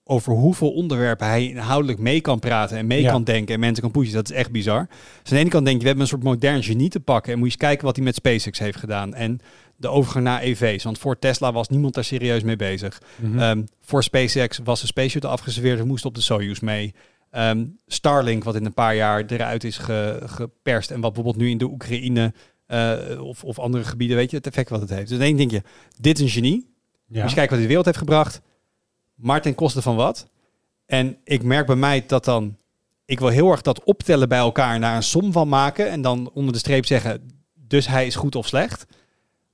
[0.04, 3.10] over hoeveel onderwerpen hij inhoudelijk mee kan praten en mee Ja.
[3.10, 4.14] kan denken en mensen kan pushen.
[4.14, 4.86] Dat is echt bizar.
[4.88, 7.32] Dus aan de ene kant denk je, we hebben een soort modern genie te pakken
[7.32, 9.14] en moet je eens kijken wat hij met SpaceX heeft gedaan.
[9.14, 9.38] En
[9.76, 10.84] de overgang naar EV's.
[10.84, 13.02] Want voor Tesla was niemand daar serieus mee bezig.
[13.16, 13.38] Mhm.
[13.38, 16.94] Ehm, voor SpaceX was een Space Shuttle afgeserveerd en moest op de Soyuz mee.
[17.30, 20.90] Ehm, Starlink, wat in een paar jaar eruit is ge- geperst.
[20.90, 22.32] En wat bijvoorbeeld nu in de Oekraïne
[22.74, 25.08] eh, of, of andere gebieden, weet je, het effect wat het heeft.
[25.08, 25.62] Dus dan denk je,
[26.00, 26.74] dit is een genie.
[27.06, 27.20] ja.
[27.20, 28.40] Moet je kijken wat hij de wereld heeft gebracht.
[29.14, 30.28] Maar ten koste van wat?
[30.86, 32.56] En ik merk bij mij dat dan...
[33.06, 35.90] Ik wil heel erg dat optellen bij elkaar naar een som van maken.
[35.90, 38.86] En dan onder de streep zeggen, dus hij is goed of slecht.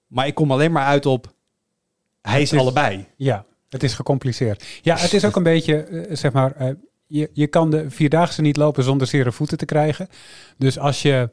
[0.06, 1.34] Maar ik kom alleen maar uit op,
[2.22, 3.06] hij is is- allebei.
[3.16, 4.64] Ja, het is gecompliceerd.
[4.82, 6.68] Ja, het is ook een beetje, eh, zeg maar, eh,
[7.06, 10.08] je, je kan de Vierdaagse niet lopen zonder zere voeten te krijgen.
[10.58, 11.30] Dus als je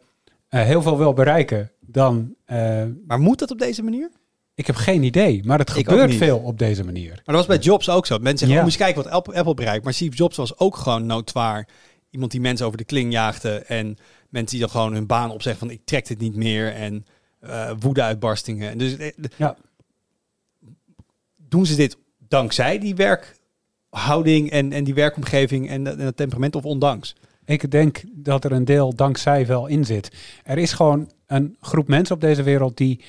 [0.47, 2.35] heel veel wil bereiken, dan...
[2.45, 4.09] eh, Maar moet dat op deze manier?
[4.55, 7.09] ik heb geen idee, maar het Ik gebeurt veel op deze manier.
[7.09, 8.13] Maar dat was bij Jobs ook zo.
[8.19, 8.57] Mensen zeggen, Ja.
[8.57, 9.83] oh, moet je kijken wat Apple, Apple bereikt.
[9.83, 11.67] Maar Steve Jobs was ook gewoon noodwaar.
[12.09, 13.49] Iemand die mensen over de kling jaagde.
[13.57, 13.97] En
[14.29, 16.73] mensen die dan gewoon hun baan opzeggen van ik trek dit niet meer.
[16.73, 17.05] En
[17.39, 18.69] eh woede-uitbarstingen.
[18.69, 19.55] En Dus eh, Ja.
[21.35, 26.65] doen ze dit dankzij die werkhouding en, en die werkomgeving en, en dat temperament of
[26.65, 27.15] ondanks?
[27.45, 30.11] Ik denk dat er een deel dankzij wel in zit.
[30.43, 33.03] Er is gewoon een groep mensen op deze wereld die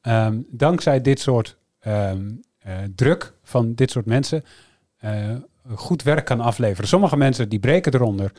[0.00, 4.44] ehm, dankzij dit soort ehm, eh, druk van dit soort mensen
[4.98, 5.30] eh,
[5.74, 6.88] goed werk kan afleveren.
[6.88, 8.32] Sommige mensen die breken eronder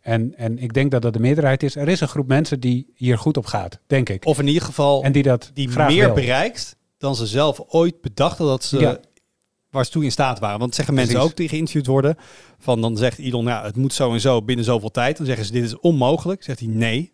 [0.00, 1.76] En, en ik denk dat dat de meerderheid is.
[1.76, 4.24] Er is een groep mensen die hier goed op gaat, denk ik.
[4.24, 6.14] Of in ieder geval en die dat die meer wil.
[6.14, 8.98] bereikt dan ze zelf ooit bedachten dat ze Ja.
[9.70, 10.58] waar ze toe in staat waren.
[10.58, 11.30] Want zeggen mensen Precies.
[11.30, 12.16] ook die geïnterviewd worden
[12.58, 15.16] van dan zegt Elon, ja, het moet zo en zo binnen zoveel tijd.
[15.16, 16.42] Dan zeggen ze dit is onmogelijk.
[16.42, 17.12] Zegt hij nee,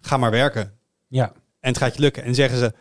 [0.00, 0.75] ga maar werken
[1.08, 2.22] Ja, en het gaat je lukken.
[2.22, 2.72] En zeggen ze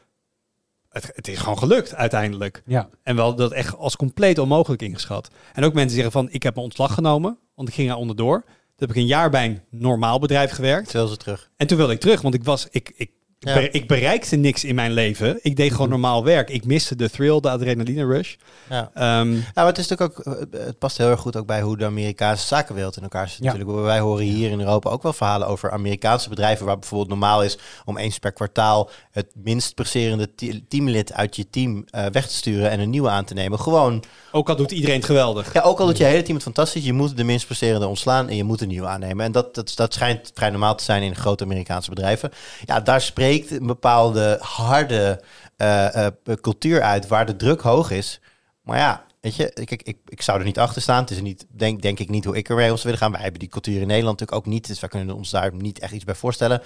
[0.89, 2.61] het, het is gewoon gelukt uiteindelijk.
[2.65, 2.89] ja.
[3.03, 5.29] En wel dat echt als compleet onmogelijk ingeschat.
[5.53, 8.41] En ook mensen zeggen van ik heb mijn ontslag genomen, want ik ging er onderdoor.
[8.41, 10.89] Toen heb ik een jaar bij een normaal bedrijf gewerkt.
[10.89, 11.51] Terwijl ze terug.
[11.55, 13.11] En toen wilde ik terug, want ik was, ik, ik,
[13.45, 13.67] Ja.
[13.71, 15.39] ik bereikte niks in mijn leven.
[15.41, 16.49] Ik deed gewoon normaal werk.
[16.49, 18.35] Ik miste de thrill, de adrenaline rush.
[18.69, 18.91] Ja.
[18.93, 21.61] Ehm, Ja, maar het is natuurlijk ook, eh, het past heel erg goed ook bij
[21.61, 23.37] hoe de Amerikaanse zakenwereld in elkaar zit.
[23.43, 23.51] Ja.
[23.53, 27.43] Natuurlijk, wij horen hier in Europa ook wel verhalen over Amerikaanse bedrijven waar bijvoorbeeld normaal
[27.43, 32.27] is om eens per kwartaal het minst presterende te- teamlid uit je team eh, weg
[32.27, 33.59] te sturen en een nieuwe aan te nemen.
[33.59, 35.53] Gewoon, ook al doet iedereen het geweldig.
[35.53, 38.29] ja, ook al doet je hele team het fantastisch, je moet de minst presterende ontslaan
[38.29, 39.25] en je moet een nieuwe aannemen.
[39.25, 42.31] En dat, dat, dat schijnt vrij normaal te zijn in grote Amerikaanse bedrijven.
[42.65, 43.01] Ja, daar
[43.43, 45.21] een bepaalde harde
[45.57, 48.21] eh, eh, cultuur uit waar de druk hoog is.
[48.61, 51.01] Maar ja, weet je, kijk, ik, ik zou er niet achter staan.
[51.01, 53.11] Het is niet, denk, denk ik niet hoe ik ermee om zou willen gaan.
[53.11, 54.67] Wij hebben die cultuur in Nederland natuurlijk ook niet.
[54.67, 56.61] Dus wij kunnen ons daar niet echt iets bij voorstellen.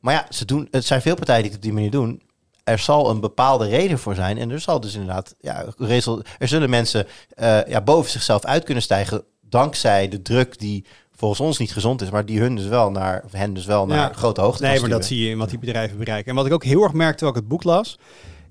[0.00, 2.22] Maar ja, ze doen, het zijn veel partijen die het op die manier doen.
[2.64, 4.38] Er zal een bepaalde reden voor zijn.
[4.38, 5.64] En er zal dus inderdaad, ja,
[6.38, 9.24] er zullen mensen eh, ja, boven zichzelf uit kunnen stijgen.
[9.40, 10.86] Dankzij de druk die
[11.22, 12.10] volgens ons niet gezond is.
[12.10, 14.12] Maar die hun dus wel naar, of hen dus wel naar Ja.
[14.12, 16.30] grote hoogte Nee, maar dat zie je in wat die bedrijven bereiken.
[16.30, 17.98] En wat ik ook heel erg merkte terwijl ik het boek las,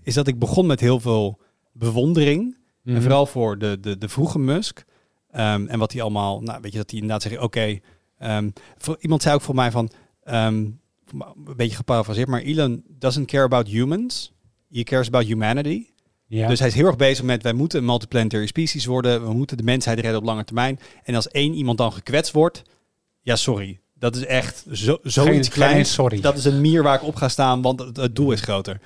[0.03, 1.39] is dat ik begon met heel veel
[1.72, 2.57] bewondering.
[2.84, 2.95] Mhm.
[2.95, 4.84] En vooral voor de, de, de vroege Musk.
[5.32, 7.80] Ehm, en wat hij allemaal, nou weet je, dat hij inderdaad zegt, oké.
[8.17, 9.91] ehm, voor iemand zei ook voor mij van,
[10.24, 14.34] ehm, een beetje geparafraseerd, maar Elon doesn't care about humans.
[14.72, 15.86] He cares about humanity.
[16.38, 16.47] Ja.
[16.47, 19.25] Dus hij is heel erg bezig met, wij moeten een multiplanetary species worden.
[19.25, 20.79] We moeten de mensheid redden op lange termijn.
[21.03, 22.61] En als één iemand dan gekwetst wordt,
[23.21, 23.79] ja sorry.
[23.93, 25.93] Dat is echt zo, zoiets kleins.
[25.93, 26.21] sorry.
[26.21, 28.79] Dat is een mier waar ik op ga staan, want het, het doel is groter.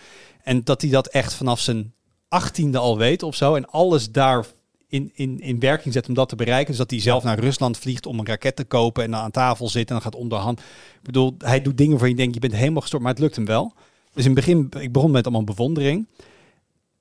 [0.43, 1.93] En dat hij dat echt vanaf zijn
[2.27, 3.55] achttiende al weet of zo.
[3.55, 4.45] En alles daar
[4.87, 6.67] in, in, in werking zet om dat te bereiken.
[6.67, 9.31] Dus dat hij zelf naar Rusland vliegt om een raket te kopen en dan aan
[9.31, 10.59] tafel zit en dan gaat onderhand.
[10.59, 10.65] Ik
[11.01, 13.45] bedoel, hij doet dingen waar je denkt, je bent helemaal gestoord, maar het lukt hem
[13.45, 13.73] wel.
[14.13, 16.07] Dus in het begin, ik begon met allemaal bewondering.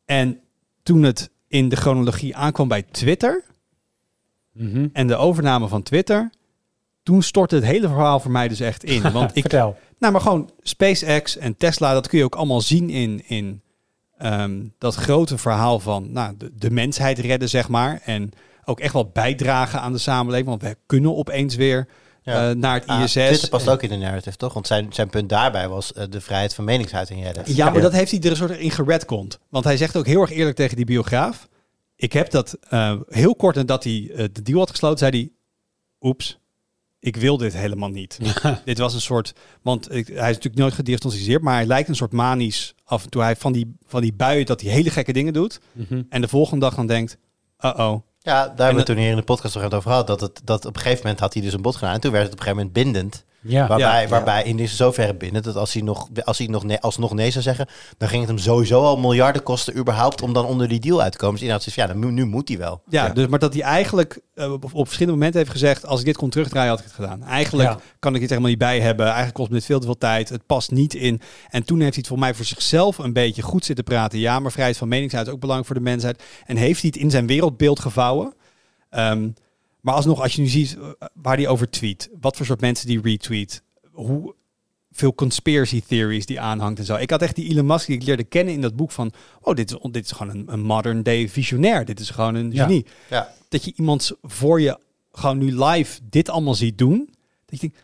[0.05, 0.40] En
[0.82, 3.44] toen het in de chronologie aankwam bij Twitter
[4.52, 4.86] Mhm.
[4.92, 6.30] en de overname van Twitter,
[7.02, 9.02] toen stortte het hele verhaal voor mij dus echt in.
[9.12, 9.76] Want ik, Vertel.
[9.98, 13.62] nou, maar gewoon SpaceX en Tesla, dat kun je ook allemaal zien in, in
[14.18, 18.00] ehm, dat grote verhaal van nou, de, de mensheid redden, zeg maar.
[18.05, 18.30] En
[18.64, 21.88] ook echt wel bijdragen aan de samenleving, want we kunnen opeens weer
[22.25, 22.51] Ja.
[22.51, 23.12] eh, naar het Ah, ISS.
[23.12, 24.55] Twitter past ook in de narrative, toch?
[24.55, 27.45] Want zijn, zijn punt daarbij was eh, de vrijheid van meningsuiting redden.
[27.47, 29.39] Ja, maar dat heeft hij er een soort in geredcond.
[29.49, 31.49] Want hij zegt ook heel erg eerlijk tegen die biograaf.
[31.97, 35.31] Ik heb dat eh, heel kort nadat hij de deal had gesloten, zei hij...
[36.09, 36.39] Oeps,
[37.01, 38.18] ik wil dit helemaal niet.
[38.64, 39.33] dit was een soort...
[39.62, 43.11] Want ik, hij is natuurlijk nooit gediagnosticeerd, maar hij lijkt een soort manisch af en
[43.11, 43.22] toe.
[43.22, 45.61] Hij van die, van die buien dat hij hele gekke dingen doet.
[45.72, 46.03] Mhm.
[46.09, 47.16] En de volgende dag dan denkt...
[47.61, 48.01] Uh-oh.
[48.25, 50.07] Ja, daar hebben we toen hier in de podcast nog over gehad.
[50.07, 51.95] Dat, het, dat op een gegeven moment had hij dus een bod gedaan.
[51.95, 53.25] En toen werd het op een gegeven moment bindend.
[53.47, 53.66] Ja.
[53.66, 54.09] Waarbij, ja.
[54.09, 57.30] waarbij in deze zoverre bindend dat als hij, nog, als hij nog nee, alsnog nee
[57.30, 57.66] zou zeggen...
[57.99, 61.12] dan ging het hem sowieso al miljarden kosten überhaupt om dan onder die deal uit
[61.12, 61.34] te komen.
[61.34, 62.82] Dus inderdaad, ja, dan, nu moet hij wel.
[62.88, 65.86] Ja, Dus, maar dat hij eigenlijk eh, op, op verschillende momenten heeft gezegd...
[65.86, 67.22] als ik dit kon terugdraaien, had ik het gedaan.
[67.24, 67.78] Eigenlijk Ja.
[67.99, 69.05] kan ik het helemaal niet bij hebben.
[69.07, 70.28] Eigenlijk kost me dit veel te veel tijd.
[70.28, 71.20] Het past niet in.
[71.51, 74.18] En toen heeft hij het voor mij voor zichzelf een beetje goed zitten praten.
[74.18, 76.22] Ja, maar vrijheid van meningsuiting is ook belangrijk voor de mensheid.
[76.47, 78.34] En heeft hij het in zijn wereldbeeld gevouwen.
[78.90, 79.28] Ehm,
[79.85, 82.11] maar alsnog, als je nu ziet eh, waar hij over tweet...
[82.20, 83.62] wat voor soort mensen die retweet...
[83.93, 84.35] hoe
[84.91, 86.95] veel conspiracy theories die aanhangt en zo.
[86.97, 89.12] Ik had echt die Elon Musk die ik leerde kennen in dat boek van...
[89.41, 91.85] oh, dit is, dit is gewoon een, een modern day visionair.
[91.85, 93.32] Dit is gewoon een genie Ja.
[93.49, 94.78] dat je iemand voor je
[95.12, 97.11] gewoon nu live dit allemaal ziet doen.
[97.47, 97.78] Dat je denkt,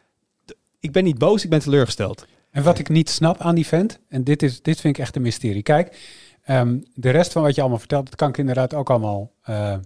[0.78, 2.26] ik ben niet boos, ik ben teleurgesteld.
[2.50, 5.16] En wat ik niet snap aan die vent, en dit, is, dit vind ik echt
[5.16, 5.62] een mysterie.
[5.62, 5.98] Kijk,
[6.42, 9.76] ehm, de rest van wat je allemaal vertelt, dat kan ik inderdaad ook allemaal eh,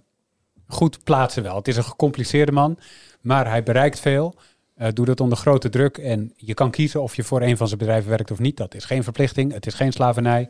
[0.66, 1.56] goed plaatsen wel.
[1.56, 2.78] Het is een gecompliceerde man,
[3.20, 4.34] maar hij bereikt veel.
[4.74, 7.66] eh, doet het onder grote druk en je kan kiezen of je voor een van
[7.66, 8.56] zijn bedrijven werkt of niet.
[8.56, 10.48] Dat is geen verplichting, het is geen slavernij.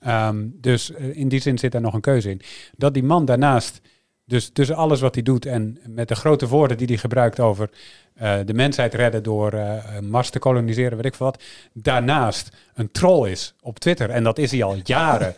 [0.00, 2.40] Ehm, dus eh, in die zin zit daar nog een keuze in.
[2.76, 3.80] Dat die man daarnaast,
[4.24, 7.70] dus tussen alles wat hij doet en met de grote woorden die hij gebruikt over
[8.14, 9.54] eh, de mensheid redden door
[10.00, 11.42] Mars te koloniseren, weet ik veel wat,
[11.72, 14.10] daarnaast een troll is op Twitter.
[14.10, 15.34] En dat is hij al jaren.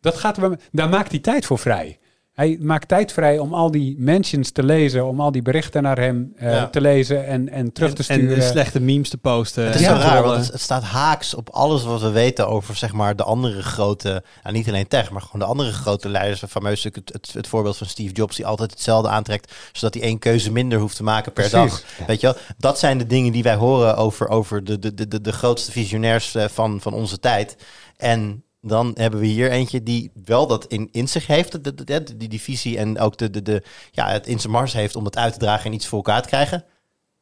[0.00, 0.38] Dat gaat,
[0.72, 1.98] daar maakt hij tijd voor vrij.
[2.32, 5.98] Hij maakt tijd vrij om al die mentions te lezen, om al die berichten naar
[5.98, 6.66] hem eh, Ja.
[6.68, 8.38] te lezen en, en terug te En, en sturen.
[8.38, 9.64] de slechte memes te posten.
[9.64, 10.30] Het is en zo te raar, trollen.
[10.30, 13.62] want het, het staat haaks op alles wat we weten over zeg maar, de andere
[13.62, 16.42] grote, nou, niet alleen tech, maar gewoon de andere grote leiders.
[16.48, 20.18] Fameus het, het, het voorbeeld van Steve Jobs, die altijd hetzelfde aantrekt, zodat hij één
[20.18, 21.70] keuze minder hoeft te maken per Precies.
[21.98, 22.06] dag.
[22.06, 22.36] Weet je wel?
[22.58, 25.72] Dat zijn de dingen die wij horen over, over de, de, de, de, de grootste
[25.72, 27.56] visionairs eh, van, van onze tijd.
[27.96, 32.40] En dan hebben we hier eentje die wel dat in, in zich heeft, de, die,
[32.40, 35.32] visie en ook de, de, de, ja, het in zijn mars heeft om dat uit
[35.32, 36.64] te dragen en iets voor elkaar te krijgen.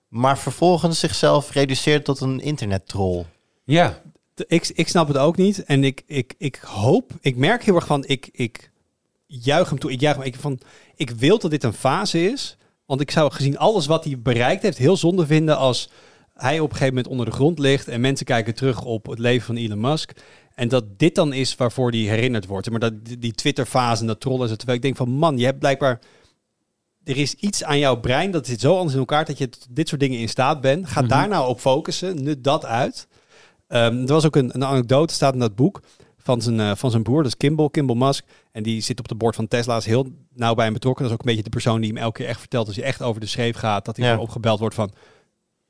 [0.08, 3.24] Maar vervolgens zichzelf reduceert tot een internettroll.
[3.64, 4.02] ja,
[4.46, 5.64] ik, ik snap het ook niet.
[5.64, 8.70] En ik, ik, ik hoop, ik merk heel erg van, ik, ik
[9.26, 9.92] juich hem toe.
[9.92, 10.60] Ik juich hem, ik, van,
[10.94, 12.56] ik wil dat dit een fase is.
[12.86, 15.90] Want ik zou gezien alles wat hij bereikt heeft, heel zonde vinden als
[16.34, 19.18] hij op een gegeven moment onder de grond ligt en mensen kijken terug op het
[19.18, 20.12] leven van Elon Musk.
[20.60, 22.70] En dat dit dan is waarvoor die herinnerd wordt.
[22.70, 24.48] Maar dat die- Twitter-fase en dat trollen.
[24.48, 24.56] en.
[24.56, 26.00] Terwijl ik denk van, man, je hebt blijkbaar...
[27.04, 29.24] Er is iets aan jouw brein, dat zit zo anders in elkaar...
[29.24, 30.86] dat je dit soort dingen in staat bent.
[30.88, 32.22] Ga daar nou op focussen.
[32.22, 33.08] Nut dat uit.
[33.66, 35.80] Ehm, er was ook een, een anekdote, staat in dat boek...
[36.22, 38.24] Van zijn, eh, van zijn broer, dat is Kimball, Kimball Musk.
[38.52, 41.02] En die zit op de bord van Tesla, is heel nauw bij hem betrokken.
[41.02, 42.66] Dat is ook een beetje de persoon die hem elke keer echt vertelt...
[42.66, 44.18] als hij echt over de schreef gaat, dat hij Ja.
[44.18, 44.92] opgebeld wordt van...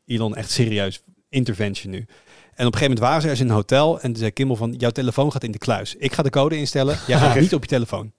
[0.07, 2.07] Elon, echt serieus, intervention nu.
[2.55, 4.73] En op een gegeven moment waren ze ergens in een hotel en zei Kimmel van,
[4.73, 5.95] jouw telefoon gaat in de kluis.
[5.95, 8.13] Ik ga de code instellen, jij gaat niet op je telefoon.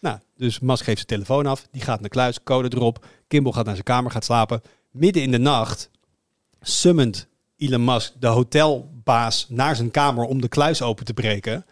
[0.00, 3.06] Nou, dus Musk geeft zijn telefoon af, die gaat naar de kluis, code erop.
[3.28, 4.62] Kimball gaat naar zijn kamer, gaat slapen.
[4.90, 5.90] Midden in de nacht
[6.60, 11.66] summont Elon Musk de hotelbaas naar zijn kamer om de kluis open te breken,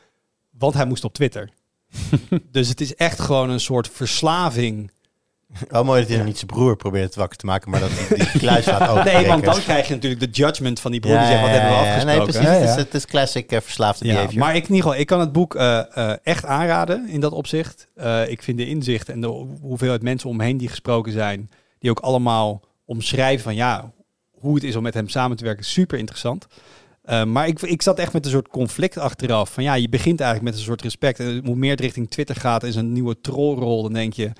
[0.51, 1.51] want hij moest op Twitter.
[2.51, 4.91] dus het is echt gewoon een soort verslaving.
[5.71, 8.17] Oh, mooi dat hij nog niet zijn broer probeert wakker te maken, maar dat hij
[8.19, 9.05] die kluis laat open.
[9.05, 11.71] Nee, want dan krijg je natuurlijk de judgment van die broer die zegt, wat hebben
[11.71, 12.17] we afgesproken?
[12.17, 12.43] Nee, precies.
[12.43, 12.77] Ja, Het, is, ja.
[12.77, 14.39] het is classic eh, verslaafde Ja, behavior.
[14.39, 17.33] maar ik, in ieder geval, ik kan het boek eh, eh, echt aanraden in dat
[17.33, 17.89] opzicht.
[17.95, 22.01] Eh, ik vind de inzicht en de hoeveelheid mensen omheen die gesproken zijn, die ook
[22.01, 23.93] allemaal omschrijven van ja,
[24.31, 26.47] hoe het is om met hem samen te werken, super interessant.
[27.03, 29.53] Eh, maar ik, ik zat echt met een soort conflict achteraf.
[29.53, 31.21] Van ja, je begint eigenlijk met een soort respect.
[31.21, 34.31] En hoe meer het richting Twitter gaat en zijn nieuwe trollrol, dan denk je,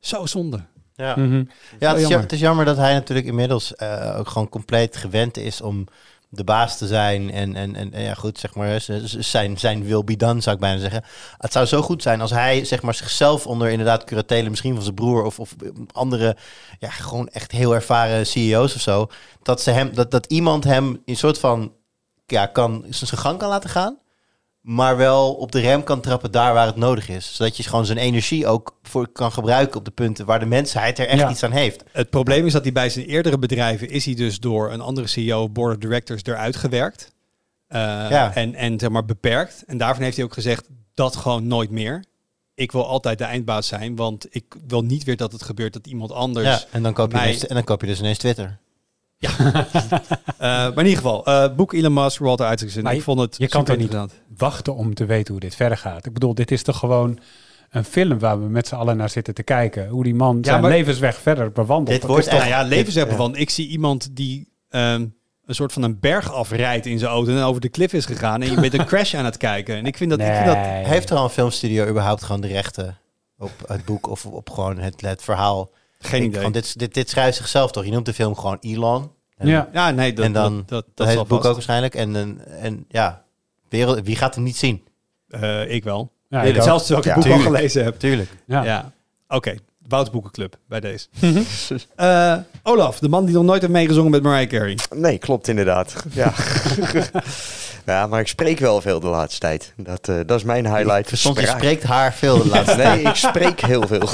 [0.00, 0.60] zo zonde.
[0.94, 1.16] ja.
[1.16, 1.34] Mhm.
[1.34, 1.46] Ja, het
[1.78, 2.00] is, jammer.
[2.00, 2.20] jammer.
[2.20, 5.86] het is jammer dat hij natuurlijk inmiddels eh, ook gewoon compleet gewend is om
[6.30, 7.30] de baas te zijn.
[7.30, 8.80] En, en, en, en ja, goed, zeg maar,
[9.18, 11.04] zijn, zijn will be done, zou ik bijna zeggen.
[11.38, 14.82] Het zou zo goed zijn als hij zeg maar, zichzelf onder inderdaad curatelen, misschien van
[14.82, 15.54] zijn broer of, of
[15.92, 16.36] andere,
[16.78, 19.06] ja, gewoon echt heel ervaren CEO's of zo.
[19.42, 21.72] Dat, ze hem, dat, dat iemand hem een soort van,
[22.26, 23.98] ja, kan, zijn gang kan laten gaan.
[24.60, 27.34] Maar wel op de rem kan trappen daar waar het nodig is.
[27.36, 30.98] Zodat je gewoon zijn energie ook voor kan gebruiken op de punten waar de mensheid
[30.98, 31.30] er echt Ja.
[31.30, 31.84] iets aan heeft.
[31.92, 35.06] Het probleem is dat hij bij zijn eerdere bedrijven is hij dus door een andere
[35.06, 37.12] CEO, board of directors, eruit gewerkt.
[37.66, 37.78] Eh,
[38.10, 38.34] Ja.
[38.34, 39.62] en, en zeg maar beperkt.
[39.66, 42.04] En daarvan heeft hij ook gezegd, dat gewoon nooit meer.
[42.54, 45.86] Ik wil altijd de eindbaas zijn, want ik wil niet weer dat het gebeurt dat
[45.86, 46.46] iemand anders...
[46.46, 48.58] Ja, en dan, koop je mij- ineens, en dan koop je dus ineens Twitter.
[50.38, 52.82] Eh, maar in ieder geval, eh, boek Elon Musk, Walter Isaacson.
[52.82, 53.96] Maar ik vond het je kan toch niet
[54.36, 56.06] wachten om te weten hoe dit verder gaat.
[56.06, 57.18] Ik bedoel, dit is toch gewoon
[57.70, 59.88] een film waar we met z'n allen naar zitten te kijken.
[59.88, 61.88] Hoe die man zijn levensweg verder bewandelt.
[61.88, 63.18] Dit Dat wordt is toch- Nou ja, levenswerpen Ja.
[63.18, 63.36] van.
[63.36, 65.06] Ik zie iemand die ehm,
[65.44, 68.42] een soort van een berg afrijdt in zijn auto en over de klif is gegaan.
[68.42, 69.76] En je bent een crash aan het kijken.
[69.76, 70.20] En ik vind dat...
[70.20, 70.56] Ik vind dat.
[70.56, 72.98] Heeft er al een filmstudio überhaupt gewoon de rechten
[73.38, 75.70] op het boek of op gewoon het, het verhaal?
[76.04, 76.42] Geen Ik- idee.
[76.42, 77.84] Van dit, dit, dit schrijft zichzelf toch?
[77.84, 79.10] Je noemt de film gewoon Elon.
[79.36, 79.68] En, Ja.
[79.72, 81.48] Ja, nee, dat, en dan dat, dat, dat, dat heet zal het boek vast.
[81.48, 81.94] ook waarschijnlijk.
[81.94, 83.24] En, en, en ja,
[83.68, 84.84] wereld, wie gaat hem niet zien?
[85.28, 86.12] Eh, ik wel.
[86.28, 86.62] Ja, ik ook.
[86.62, 87.98] zelfs terwijl ik het boek al gelezen heb.
[87.98, 88.30] Tuurlijk.
[88.46, 88.64] Ja.
[88.64, 88.92] Ja.
[89.28, 89.54] Oké,
[89.90, 91.06] Wouts Boekenclub bij deze.
[91.96, 94.78] Eh, Olaf, de man die nog nooit heeft meegezongen met Mariah Carey.
[94.94, 95.94] Nee, klopt inderdaad.
[96.12, 96.32] Ja.
[97.86, 99.72] ja, maar ik spreek wel veel de laatste tijd.
[99.76, 101.18] Dat, eh, dat is mijn highlight.
[101.18, 104.08] Soms je spreekt haar veel de laatste Nee, ik spreek heel veel.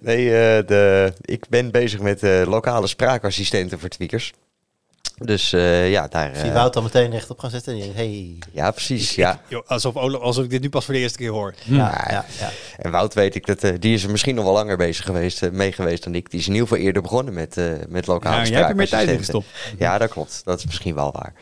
[0.00, 4.32] nee, eh, de, ik ben bezig met eh, lokale spraakassistenten voor tweakers.
[5.18, 6.28] Dus eh, ja, daar...
[6.28, 7.72] Ik zie eh, Wout al meteen rechtop gaan zitten.
[7.72, 8.38] En je denkt, hey.
[8.52, 9.14] ja, precies.
[9.14, 9.40] Ja.
[9.48, 11.54] Yo, alsof, alsof ik dit nu pas voor de eerste keer hoor.
[11.64, 12.50] Ja, ja, ja.
[12.76, 15.42] En Wout weet ik dat, eh, die is er misschien nog wel langer bezig geweest,
[15.42, 16.30] eh, mee geweest dan ik.
[16.30, 18.76] Die is in ieder geval eerder begonnen met, eh, met lokale Nou, jij hebt er
[18.76, 19.46] meer tijd in gestopt.
[19.78, 20.40] Ja, dat klopt.
[20.44, 21.34] Dat is misschien wel waar.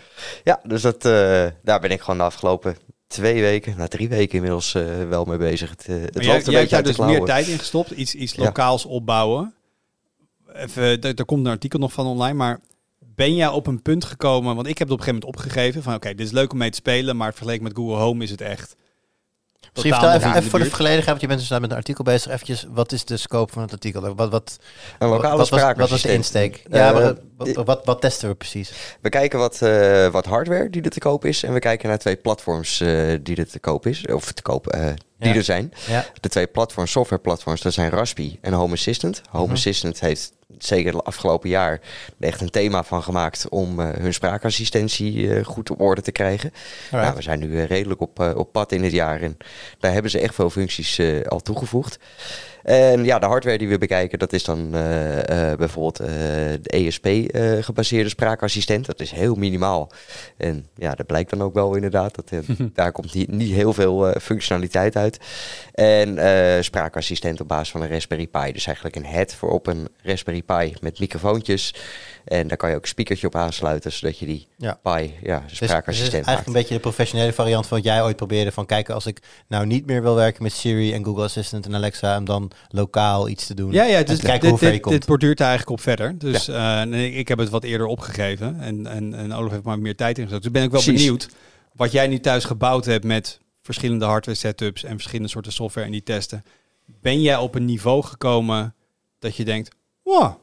[0.45, 2.77] Ja, dus dat, eh, daar ben ik gewoon de afgelopen
[3.07, 5.71] twee weken, nou drie weken inmiddels eh, wel mee bezig.
[5.71, 7.59] Het, eh, het jij, een jij hebt beetje daar uit de dus meer tijd in
[7.59, 7.91] gestopt.
[7.91, 8.43] Iets, iets Ja.
[8.43, 9.55] lokaals opbouwen.
[10.53, 12.35] Even, daar, daar komt een artikel nog van online.
[12.35, 12.61] Maar
[13.17, 14.55] ben jij op een punt gekomen...
[14.55, 15.83] Want ik heb het op een gegeven moment opgegeven.
[15.83, 17.17] Van oké, dit is leuk om mee te spelen.
[17.17, 18.77] Maar vergeleken met Google Home is het echt...
[19.73, 22.05] Misschien vertel even, even voor de volledigheid, want je bent dus daar met een artikel
[22.05, 22.33] bezig.
[22.33, 24.15] Eventjes, wat is de scope van het artikel?
[24.15, 24.57] Wat, wat,
[24.99, 26.63] Een lokale wat, was, wat was de insteek?
[26.71, 28.73] Ja, Eh, maar wat, wat, wat testen we precies?
[29.01, 31.43] We kijken wat, eh, wat hardware die er te koop is.
[31.43, 34.07] En we kijken naar twee platforms eh, die er te koop is.
[34.07, 34.87] Of te koop, eh,
[35.19, 35.35] die Ja.
[35.35, 35.73] er zijn.
[35.89, 36.05] Ja.
[36.21, 39.23] De twee platforms, software platforms, dat zijn Raspi en Home Assistant.
[39.31, 39.55] Home Mhm.
[39.55, 41.81] Assistant heeft zeker het afgelopen jaar
[42.21, 46.53] echt een thema van gemaakt om eh, hun spraakassistentie eh, goed op orde te krijgen.
[46.91, 49.37] Nou, we zijn nu eh, redelijk op, op pad in het jaar en
[49.79, 51.99] daar hebben ze echt veel functies al toegevoegd.
[52.67, 56.09] En ja, de hardware die we bekijken, dat is dan eh, eh, bijvoorbeeld eh,
[56.63, 58.87] de ESP-gebaseerde spraakassistent.
[58.87, 59.91] Dat is heel minimaal.
[60.37, 62.15] En ja, dat blijkt dan ook wel inderdaad.
[62.15, 62.31] Dat,
[62.75, 65.19] daar komt niet, niet heel veel functionaliteit uit.
[65.75, 66.19] En
[66.65, 68.53] spraakassistent op basis van een Raspberry Pi.
[68.53, 71.75] Dus eigenlijk een head voor op een Raspberry Pi met microfoontjes.
[72.25, 74.79] En daar kan je ook een speakertje op aansluiten, zodat je die Ja.
[74.83, 76.47] Pi, ja, Dus, dus het is spraakassistent eigenlijk maakt.
[76.47, 78.53] een beetje de professionele variant van wat jij ooit probeerde.
[78.53, 81.75] Van kijken, als ik nou niet meer wil werken met Siri en Google Assistant en
[81.75, 83.73] Alexa, om dan lokaal iets te doen.
[83.73, 84.95] Ja, ja dus kijken dit, hoe ver je dit, komt.
[84.95, 86.19] dit borduurt er eigenlijk op verder.
[86.19, 88.61] Dus eh, ik heb het wat eerder opgegeven.
[88.61, 90.43] En, en, en Olaf heeft maar meer tijd ingezet.
[90.43, 91.01] Dus ben ik wel Precies.
[91.03, 91.29] benieuwd
[91.73, 95.93] wat jij nu thuis gebouwd hebt met verschillende hardware setups en verschillende soorten software en
[95.93, 96.45] die testen.
[96.85, 98.75] Ben jij op een niveau gekomen
[99.19, 100.35] dat je denkt, wow,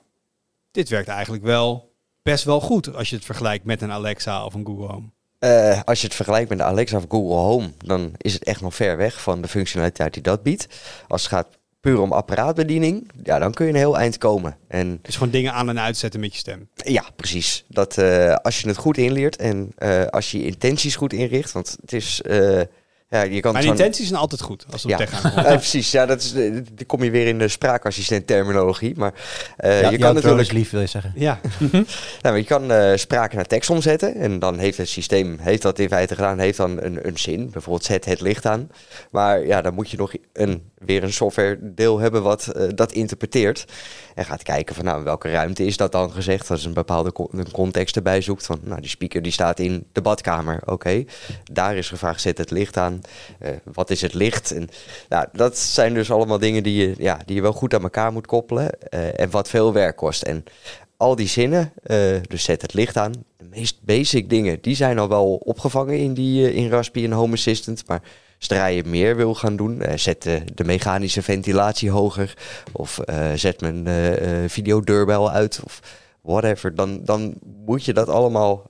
[0.72, 4.54] dit werkt eigenlijk wel best wel goed als je het vergelijkt met een Alexa of
[4.54, 5.10] een Google Home.
[5.40, 8.62] Eh, als je het vergelijkt met de Alexa of Google Home, dan is het echt
[8.62, 10.68] nog ver weg van de functionaliteit die dat biedt.
[11.08, 11.48] Als het gaat
[11.84, 14.58] puur om apparaatbediening, ja, dan kun je een heel eind komen.
[14.68, 16.68] En Dus gewoon dingen aan en uitzetten met je stem.
[16.76, 17.66] ja, precies.
[17.68, 21.52] Dat, eh, als je het goed inleert en eh, als je je intenties goed inricht,
[21.52, 22.62] want het is, eh,
[23.10, 24.98] ja, je kan Mijn intenties zijn altijd goed als het Ja.
[25.00, 25.34] aankomt.
[25.46, 25.92] Ja, precies.
[25.92, 28.94] Ja, dat is, dan kom je weer in de spraakassistent terminologie.
[28.98, 29.14] Maar
[29.58, 31.12] eh, ja, je kan natuurlijk lief, wil je zeggen.
[31.16, 31.40] Ja,
[31.72, 31.86] Nou,
[32.22, 34.16] maar je kan eh, spraak naar tekst omzetten.
[34.16, 37.50] En dan heeft het systeem heeft dat in feite gedaan, heeft dan een, een zin.
[37.50, 38.70] Bijvoorbeeld zet het licht aan.
[39.12, 42.92] Maar ja, dan moet je nog een, weer een software deel hebben wat eh, dat
[42.92, 43.66] interpreteert.
[44.16, 46.52] En gaat kijken van nou, welke ruimte is dat dan gezegd.
[46.52, 47.12] Als een bepaalde
[47.52, 48.46] context erbij zoekt.
[48.46, 50.62] Van nou, die speaker die staat in de badkamer.
[50.66, 51.04] Oké,
[51.52, 53.02] daar is gevraagd zet het licht aan.
[53.40, 54.52] Eh, wat is het licht?
[54.52, 54.70] En
[55.10, 58.12] nou, dat zijn dus allemaal dingen die je, ja, die je wel goed aan elkaar
[58.12, 58.80] moet koppelen.
[58.80, 60.22] eh, en wat veel werk kost.
[60.22, 60.44] En
[60.98, 61.74] al die zinnen,
[62.28, 63.12] dus zet het licht aan.
[63.38, 67.34] De meest basic dingen, die zijn al wel opgevangen in, die, in Raspi en Home
[67.34, 67.88] Assistant.
[67.88, 68.02] Maar
[68.48, 72.34] je meer wil gaan doen, eh, zet de, de mechanische ventilatie hoger.
[72.72, 75.60] Of eh, zet mijn eh, videodeurbel uit.
[75.64, 75.80] Of
[76.22, 76.76] whatever.
[76.76, 77.34] Dan, dan
[77.66, 78.70] moet je dat allemaal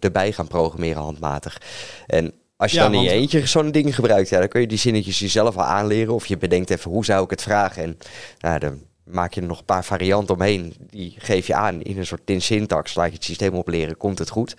[0.00, 1.60] erbij gaan programmeren handmatig.
[2.06, 4.60] En als je Ja, dan in je want- eentje zo'n ding gebruikt, ja, dan kun
[4.60, 6.14] je die zinnetjes jezelf al aanleren.
[6.14, 7.82] Of je bedenkt even, hoe zou ik het vragen?
[7.82, 7.98] En
[8.38, 8.80] nou, dan
[9.10, 10.74] maak je er nog een paar varianten omheen.
[10.90, 12.94] Die geef je aan in een soort tin syntax.
[12.94, 14.54] Laat je het systeem opleren, komt het goed.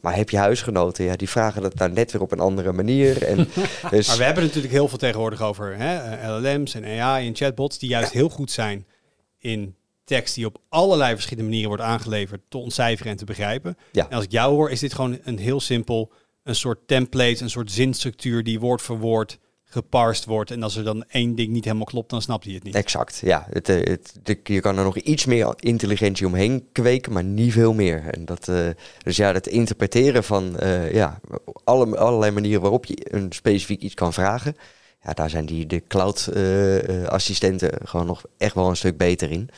[0.00, 3.22] Maar heb je huisgenoten, ja, die vragen dat nou net weer op een andere manier.
[3.22, 3.36] En
[3.90, 7.36] dus, Maar we hebben natuurlijk heel veel tegenwoordig over hè, eh, LLM's en AI en
[7.36, 8.86] chatbots die juist heel goed zijn
[9.38, 9.74] in
[10.04, 13.76] tekst die op allerlei verschillende manieren wordt aangeleverd te ontcijferen en te begrijpen.
[13.92, 14.08] Ja.
[14.08, 17.50] En als ik jou hoor, is dit gewoon een heel simpel, een soort template, een
[17.50, 19.38] soort zinstructuur die woord voor woord
[19.74, 20.50] geparsed wordt.
[20.50, 22.74] En als er dan één ding niet helemaal klopt, dan snapt hij het niet.
[22.74, 23.46] Exact, ja.
[23.50, 27.72] Het, eh, het, je kan er nog iets meer intelligentie omheen kweken, maar niet veel
[27.72, 28.04] meer.
[28.10, 28.68] En dat, eh,
[29.02, 31.20] dus ja, het interpreteren van eh, ja,
[31.64, 34.56] alle, allerlei manieren waarop je een specifiek iets kan vragen.
[35.02, 39.50] Ja, daar zijn die, de cloud-assistenten gewoon nog echt wel een stuk beter in.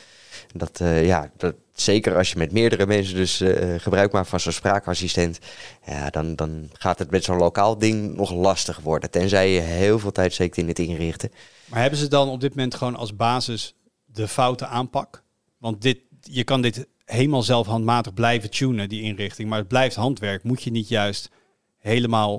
[0.53, 4.39] Dat, eh, ja, dat, zeker als je met meerdere mensen dus eh, gebruik maakt van
[4.39, 5.39] zo'n spraakassistent,
[5.85, 9.11] ja, dan, dan gaat het met zo'n lokaal ding nog lastig worden.
[9.11, 11.31] Tenzij je heel veel tijd steekt in het inrichten.
[11.65, 13.75] Maar hebben ze dan op dit moment gewoon als basis
[14.05, 15.23] de foute aanpak?
[15.57, 19.49] Want dit, je kan dit helemaal zelf handmatig blijven tunen, die inrichting.
[19.49, 20.43] Maar het blijft handwerk.
[20.43, 21.29] Moet je niet juist
[21.77, 22.33] helemaal,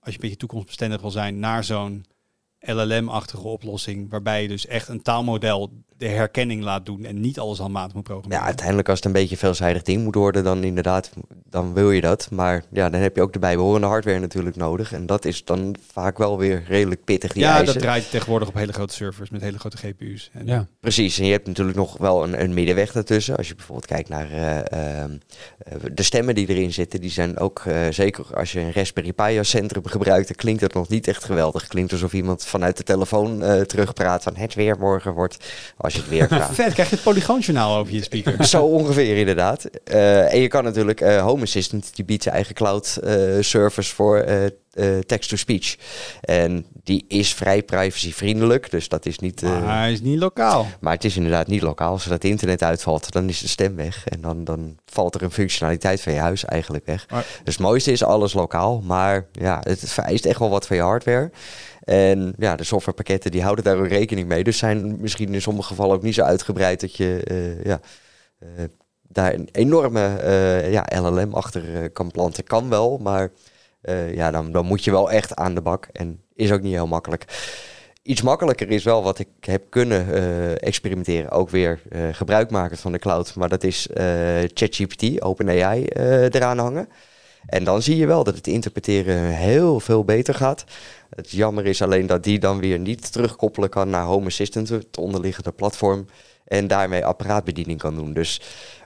[0.00, 2.04] als je een beetje toekomstbestendig wil zijn, naar zo'n
[2.60, 7.58] LLM-achtige oplossing, waarbij je dus echt een taalmodel de herkenning laat doen en niet alles
[7.58, 8.40] handmatig moet programmeren?
[8.40, 11.10] Ja, uiteindelijk als het een beetje veelzijdig ding moet worden, dan inderdaad,
[11.50, 12.28] dan wil je dat.
[12.30, 14.92] Maar ja, dan heb je ook de bijbehorende hardware natuurlijk nodig.
[14.92, 17.74] En dat is dan vaak wel weer redelijk pittig, die ja, eisen.
[17.74, 20.30] dat draait tegenwoordig op hele grote servers met hele grote GPU's.
[20.32, 20.66] En Ja.
[20.80, 23.36] Precies, en je hebt natuurlijk nog wel een, een middenweg daartussen.
[23.36, 25.16] Als je bijvoorbeeld kijkt naar eh, ehm,
[25.58, 29.12] eh, de stemmen die erin zitten, die zijn ook, eh, zeker als je een Raspberry
[29.12, 31.66] Pi als centrum gebruikt, dan klinkt dat nog niet echt geweldig.
[31.66, 35.44] Klinkt alsof iemand vanuit de telefoon eh, terugpraat van het weer morgen wordt,
[35.84, 36.54] als je het weer vraagt.
[36.62, 38.44] Vet, krijg je het Polygoonjournaal over je speaker.
[38.54, 39.64] Zo ongeveer inderdaad.
[39.84, 43.94] Eh, en je kan natuurlijk, eh, Home Assistant, die biedt zijn eigen cloud eh, service
[43.94, 44.24] voor
[45.06, 45.76] text-to-speech.
[46.20, 49.42] En die is vrij privacyvriendelijk, dus dat is niet...
[49.42, 50.66] Maar hij is niet lokaal.
[50.80, 51.92] maar het is inderdaad niet lokaal.
[51.92, 54.06] Als het internet uitvalt, dan is de stem weg.
[54.06, 57.06] En dan, dan valt er een functionaliteit van je huis eigenlijk weg.
[57.10, 58.80] Maar- Dus het mooiste is alles lokaal.
[58.84, 61.30] Maar ja, het vereist echt wel wat van je hardware.
[61.84, 64.44] En ja, de softwarepakketten die houden daar ook rekening mee.
[64.44, 67.80] Dus zijn misschien in sommige gevallen ook niet zo uitgebreid dat je eh, ja,
[68.38, 68.48] eh,
[69.02, 72.44] daar een enorme eh, ja, LLM achter kan planten.
[72.44, 73.30] Kan wel, maar
[74.12, 75.88] ja, dan, dan moet je wel echt aan de bak.
[75.92, 77.24] En is ook niet heel makkelijk.
[78.02, 81.30] Iets makkelijker is wel wat ik heb kunnen experimenteren.
[81.30, 81.80] Ook weer
[82.12, 83.34] gebruik maken van de cloud.
[83.34, 83.88] Maar dat is
[84.54, 86.88] ChatGPT, OpenAI, eraan hangen.
[87.46, 90.64] En dan zie je wel dat het interpreteren heel veel beter gaat.
[91.16, 94.98] Het jammer is alleen dat die dan weer niet terugkoppelen kan naar Home Assistant, het
[94.98, 96.06] onderliggende platform.
[96.44, 98.12] En daarmee apparaatbediening kan doen.
[98.12, 98.40] Dus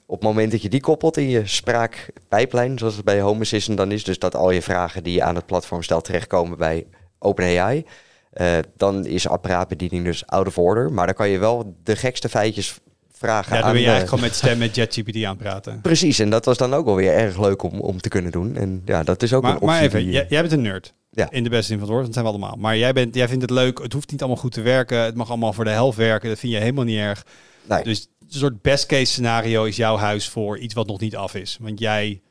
[0.06, 3.78] op het moment dat je die koppelt in je spraakpijplijn, zoals het bij Home Assistant
[3.78, 6.86] dan is, dus dat al je vragen die je aan het platform stelt terechtkomen bij
[7.18, 7.84] OpenAI,
[8.32, 10.92] eh, dan is apparaatbediening dus out of order.
[10.92, 12.78] Maar dan kan je wel de gekste feitjes
[13.12, 15.80] vragen Ja, dan aan ben je de- eigenlijk gewoon met stem met ChatGPT aan praten.
[15.80, 18.56] Precies, en dat was dan ook wel weer erg leuk om, om te kunnen doen.
[18.56, 19.68] En ja, dat is ook een Maar, optie.
[19.68, 20.94] maar even, die- jij, jij bent een nerd.
[21.18, 21.30] Ja.
[21.30, 22.56] In de beste zin van het woord, dat zijn we allemaal.
[22.56, 24.98] Maar jij, bent, jij vindt het leuk, het hoeft niet allemaal goed te werken.
[24.98, 26.28] Het mag allemaal voor de helft werken.
[26.28, 27.26] Dat vind je helemaal niet erg.
[27.68, 27.82] Nee.
[27.82, 31.34] Dus een soort best case scenario is jouw huis voor iets wat nog niet af
[31.34, 31.58] is.
[31.60, 32.22] Want jij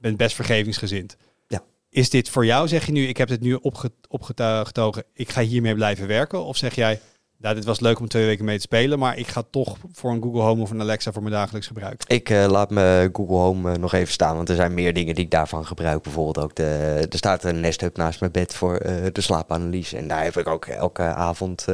[0.00, 1.16] bent best vergevingsgezind.
[1.48, 1.62] Ja.
[1.90, 5.40] Is dit voor jou, zeg je nu, ik heb dit nu opge, opgetogen, ik ga
[5.40, 6.44] hiermee blijven werken?
[6.44, 7.00] Of zeg jij,
[7.38, 10.10] nou, dit was leuk om twee weken mee te spelen, maar ik ga toch voor
[10.10, 12.02] een Google Home of een Alexa voor mijn dagelijks gebruik?
[12.06, 15.14] Ik eh, laat mijn Google Home eh, nog even staan, want er zijn meer dingen
[15.14, 16.02] die ik daarvan gebruik.
[16.02, 19.96] Bijvoorbeeld ook, de, er staat een Nest Hub naast mijn bed voor eh, de slaapanalyse.
[19.96, 21.66] En daar heb ik ook elke avond,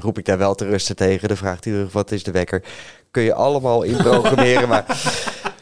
[0.00, 1.28] roep ik daar wel te rusten tegen.
[1.28, 2.62] Dan vraagt hij terug, wat is de wekker?
[3.10, 4.84] Kun je allemaal inprogrammeren, maar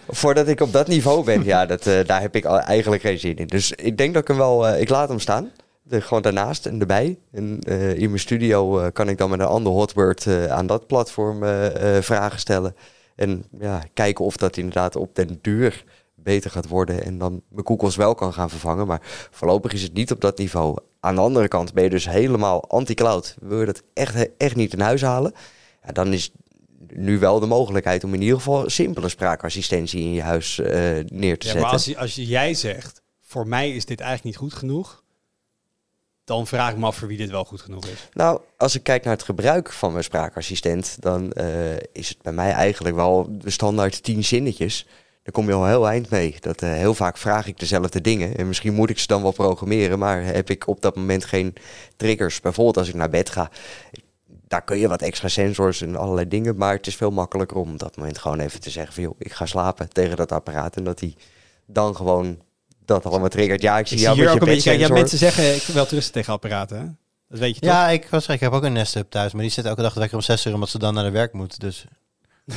[0.09, 3.47] voordat ik op dat niveau ben, ja, dat, daar heb ik eigenlijk geen zin in.
[3.47, 5.51] Dus ik denk dat ik hem wel, ik laat hem staan.
[5.99, 7.19] Gewoon daarnaast en erbij.
[7.33, 10.67] En eh, in mijn studio eh, kan ik dan met een ander hotword eh, aan
[10.67, 11.39] dat platform
[12.03, 12.75] vragen stellen.
[13.15, 15.85] En ja, kijken of dat inderdaad op den duur
[16.15, 17.03] beter gaat worden.
[17.05, 18.87] En dan mijn koekels wel kan gaan vervangen.
[18.87, 20.77] Maar voorlopig is het niet op dat niveau.
[21.01, 23.37] Aan de andere kant ben je dus helemaal anti-cloud.
[23.41, 25.33] Wil je dat echt, echt niet in huis halen?
[25.87, 26.33] Ja, dan is
[26.87, 31.47] nu wel de mogelijkheid om in ieder geval simpele spraakassistentie in je huis neer te
[31.47, 31.61] Ja, zetten.
[31.61, 35.00] maar als, jij zegt, voor mij is dit eigenlijk niet goed genoeg,
[36.31, 38.09] dan vraag ik me af voor wie dit wel goed genoeg is.
[38.13, 42.33] Nou, als ik kijk naar het gebruik van mijn spraakassistent, dan eh, is het bij
[42.33, 44.87] mij eigenlijk wel de standaard tien zinnetjes.
[45.23, 46.37] Daar kom je al heel eind mee.
[46.41, 48.37] Dat, eh, heel vaak vraag ik dezelfde dingen.
[48.37, 51.55] En misschien moet ik ze dan wel programmeren, maar heb ik op dat moment geen
[51.97, 52.41] triggers.
[52.41, 53.51] Bijvoorbeeld als ik naar bed ga.
[54.49, 56.57] Daar kun je wat extra sensors en allerlei dingen.
[56.57, 59.15] Maar het is veel makkelijker om op dat moment gewoon even te zeggen van joh,
[59.19, 60.77] ik ga slapen tegen dat apparaat.
[60.77, 61.15] En dat hij
[61.67, 62.39] dan gewoon
[62.91, 63.63] dat allemaal triggert.
[63.63, 65.19] Ja, ik zie Ik jou zie hier met ook je een beetje, kijk, ja, mensen
[65.19, 66.85] zeggen, ik wil wel rusten tegen apparaten, hè?
[67.29, 67.71] Dat weet je toch?
[67.71, 69.95] Ja, ik was ik heb ook een Nest Hub thuis, maar die zit elke dag
[69.97, 71.61] lekker om 6 uur omdat ze dan naar de werk moet.
[71.61, 71.85] Dus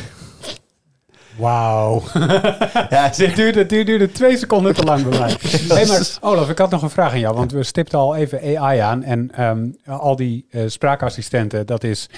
[1.38, 2.03] Wauw.
[2.89, 5.36] ja, Dit duurde, dit duurde twee seconden te lang bij mij.
[5.77, 7.36] Hey, maar Olaf, ik had nog een vraag aan jou.
[7.36, 9.03] Want we stipten al even AI aan.
[9.03, 12.09] En ehm, al die eh, spraakassistenten, dat is,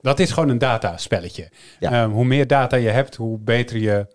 [0.00, 1.50] dat is gewoon een dataspelletje.
[1.78, 1.92] Ja.
[1.92, 4.06] Ehm, hoe meer data je hebt, hoe beter je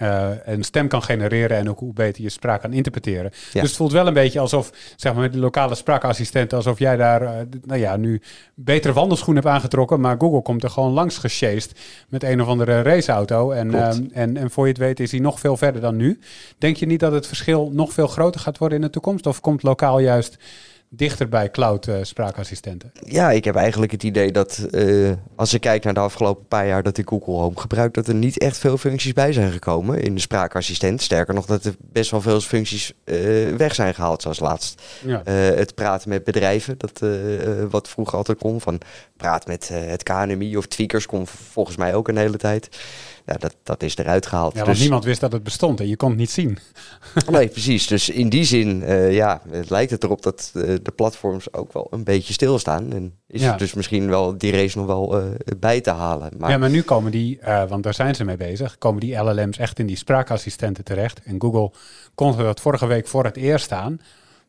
[0.00, 1.56] eh, een stem kan genereren.
[1.56, 3.30] En ook hoe beter je spraak kan interpreteren.
[3.52, 3.60] Ja.
[3.60, 6.96] Dus het voelt wel een beetje alsof, zeg maar, met de lokale spraakassistenten, alsof jij
[6.96, 7.30] daar, eh,
[7.64, 8.22] nou ja, nu
[8.54, 10.00] betere wandelschoenen hebt aangetrokken.
[10.00, 13.50] Maar Google komt er gewoon langs gesjeest met een of andere raceauto.
[13.50, 16.18] En, ehm, en, en voor je het weet is hij nog veel verder dan nu.
[16.58, 19.26] Denk je niet dat het verschil nog veel groter gaat worden in de toekomst?
[19.26, 20.38] Of komt lokaal juist
[20.92, 22.92] dichter bij cloud eh, spraakassistenten?
[23.04, 26.66] Ja, ik heb eigenlijk het idee dat eh, als ik kijk naar de afgelopen paar
[26.66, 30.02] jaar dat ik Google Home gebruik, dat er niet echt veel functies bij zijn gekomen
[30.02, 31.02] in de spraakassistent.
[31.02, 33.16] Sterker nog, dat er best wel veel functies eh,
[33.56, 34.82] weg zijn gehaald, zoals laatst.
[35.04, 35.22] Ja.
[35.30, 37.02] Het praten met bedrijven, dat,
[37.70, 38.60] wat vroeger altijd kon.
[38.60, 38.80] Van
[39.16, 42.68] praat met het KNMI of tweakers kon volgens mij ook een hele tijd.
[43.30, 44.52] Ja, dat, dat is eruit gehaald.
[44.52, 46.58] Ja, want Dus- niemand wist dat het bestond en je kon het niet zien.
[47.30, 47.86] Nee, precies.
[47.86, 51.72] Dus in die zin, eh, ja, het lijkt het erop dat eh, de platforms ook
[51.72, 52.92] wel een beetje stilstaan.
[52.92, 53.52] En is Ja.
[53.52, 55.24] er dus misschien wel die race nog wel eh,
[55.58, 56.30] bij te halen.
[56.38, 59.16] Maar Ja, maar nu komen die, eh, want daar zijn ze mee bezig, komen die
[59.16, 61.20] LLM's echt in die spraakassistenten terecht.
[61.24, 61.72] En Google
[62.14, 64.00] kondigde dat vorige week voor het eerst aan.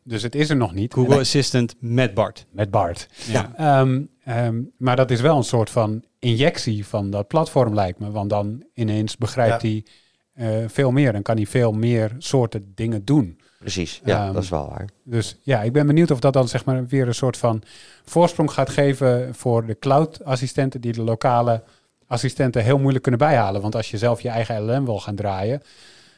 [0.04, 0.94] Dus het is er nog niet.
[0.94, 2.46] Google En- Assistant met Bart.
[2.50, 3.08] met Bart.
[3.26, 3.52] Ja.
[3.56, 8.10] Ehm, ehm, maar dat is wel een soort van injectie van dat platform, lijkt me.
[8.10, 9.68] Want dan ineens begrijpt Ja.
[9.68, 9.84] hij
[10.32, 13.38] eh, veel meer en kan hij veel meer soorten dingen doen.
[13.58, 14.88] precies, ja, Ehm, dat is wel waar.
[15.04, 17.62] Dus ja, ik ben benieuwd of dat dan zeg maar weer een soort van
[18.04, 21.62] voorsprong gaat geven voor de cloud-assistenten die de lokale
[22.06, 23.60] assistenten heel moeilijk kunnen bijhalen.
[23.60, 25.62] Want als je zelf je eigen LLM wil gaan draaien,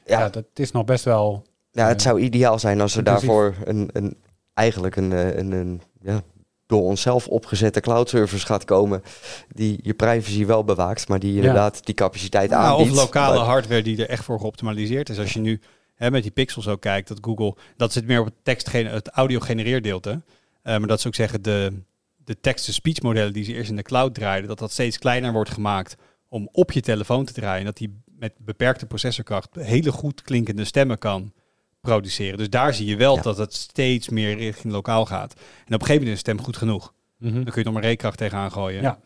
[0.06, 1.44] ja, Ja, dat is nog best wel.
[1.70, 3.26] ja, het zou ideaal zijn als er intensief.
[3.28, 4.16] daarvoor een, een
[4.54, 6.22] eigenlijk een, eh, een, een ja,
[6.66, 9.02] door onszelf opgezette cloud service gaat komen
[9.48, 12.90] die je privacy wel bewaakt, maar die inderdaad die capaciteit Ja, aanbiedt.
[12.90, 15.18] of lokale Maar- hardware die er echt voor geoptimaliseerd is.
[15.18, 15.60] Als je nu
[15.94, 19.08] hè, met die pixels ook kijkt, dat Google, dat zit meer op het, tekst, het
[19.08, 20.22] audio genereerdeelte.
[20.62, 21.72] Eh, maar dat ze ook zeggen, de,
[22.16, 25.50] de text-to-speech modellen die ze eerst in de cloud draaiden, dat dat steeds kleiner wordt
[25.50, 25.96] gemaakt
[26.28, 27.58] om op je telefoon te draaien.
[27.58, 31.32] En dat die met beperkte processorkracht hele goed klinkende stemmen kan
[31.84, 32.38] produceren.
[32.38, 33.22] Dus daar zie je wel Ja.
[33.22, 35.32] dat het steeds meer richting lokaal gaat.
[35.34, 35.40] En
[35.74, 36.92] op een gegeven moment is stem goed genoeg.
[37.18, 37.34] Mhm.
[37.34, 38.82] Dan kun je nog maar rekenkracht tegenaan gooien.
[38.82, 38.98] Ja.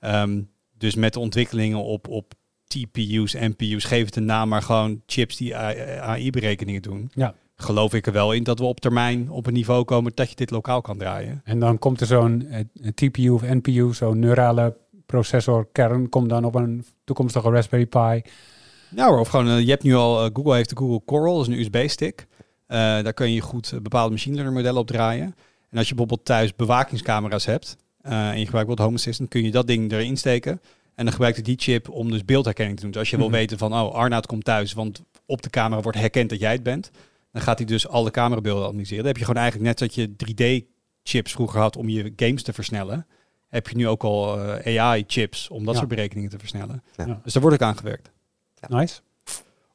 [0.00, 0.42] Ehm,
[0.78, 2.32] dus met de ontwikkelingen op, op
[2.66, 7.10] TPU's, NPU's, geef het een naam, maar gewoon chips die AI-berekeningen doen.
[7.14, 7.34] Ja.
[7.56, 10.36] Geloof ik er wel in dat we op termijn op een niveau komen dat je
[10.36, 11.40] dit lokaal kan draaien.
[11.44, 12.64] En dan komt er zo'n eh,
[12.94, 14.76] TPU of NPU, zo'n neurale
[15.06, 18.22] processorkern, komt dan op een toekomstige Raspberry Pi.
[18.96, 21.48] Nou, of gewoon, eh, je hebt nu al, eh, Google heeft de Google Coral, dat
[21.48, 22.26] is een USB-stick.
[22.66, 25.34] Eh, daar kun je goed bepaalde machine learning modellen op draaien.
[25.70, 29.50] En als je bijvoorbeeld thuis bewakingscamera's hebt en je gebruikt bijvoorbeeld Home Assistant, kun je
[29.50, 30.60] dat ding erin steken.
[30.94, 32.90] En dan gebruikt het die chip om dus beeldherkenning te doen.
[32.90, 33.34] Dus als je wil Mhm.
[33.34, 36.62] weten van, oh, Arnoud komt thuis, want op de camera wordt herkend dat jij het
[36.62, 36.90] bent.
[37.32, 38.98] Dan gaat hij dus alle camerabeelden analyseren.
[38.98, 42.52] Dan heb je gewoon eigenlijk net dat je 3D-chips vroeger had om je games te
[42.52, 43.06] versnellen.
[43.48, 45.78] Heb je nu ook al AI-chips om dat Ja.
[45.80, 46.82] soort berekeningen te versnellen.
[46.96, 47.20] Ja.
[47.24, 48.10] Dus daar wordt ook aan gewerkt.
[48.68, 49.00] Nice.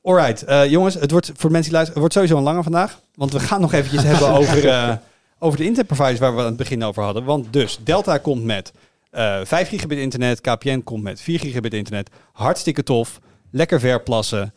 [0.03, 2.63] Alright, eh, jongens, het wordt voor de mensen die luisteren, het wordt sowieso een lange
[2.63, 2.99] vandaag.
[3.15, 4.95] Want we gaan nog eventjes hebben over, eh,
[5.39, 7.23] over de internetproviders waar we aan het begin over hadden.
[7.23, 8.73] Want dus, Delta komt met
[9.09, 12.09] eh 5 gigabit internet, KPN komt met 4 gigabit internet.
[12.31, 13.19] Hartstikke tof,
[13.51, 14.53] lekker verplassen.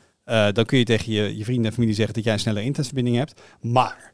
[0.52, 3.16] Dan kun je tegen je, je vrienden en familie zeggen dat jij een snelle internetverbinding
[3.16, 3.40] hebt.
[3.60, 4.12] Maar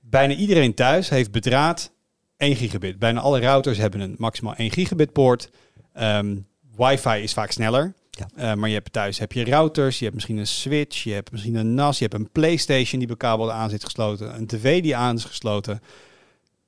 [0.00, 1.90] bijna iedereen thuis heeft bedraad
[2.36, 2.98] 1 gigabit.
[2.98, 5.50] Bijna alle routers hebben een maximaal 1 gigabit poort.
[5.92, 6.36] Ehm,
[6.76, 7.94] wifi is vaak sneller.
[8.18, 8.28] Ja.
[8.34, 11.30] Eh, maar je hebt thuis heb je routers, je hebt misschien een switch, je hebt
[11.32, 14.82] misschien een NAS, je hebt een PlayStation die bij kabel aan zit gesloten, een tv
[14.82, 15.80] die aan is gesloten.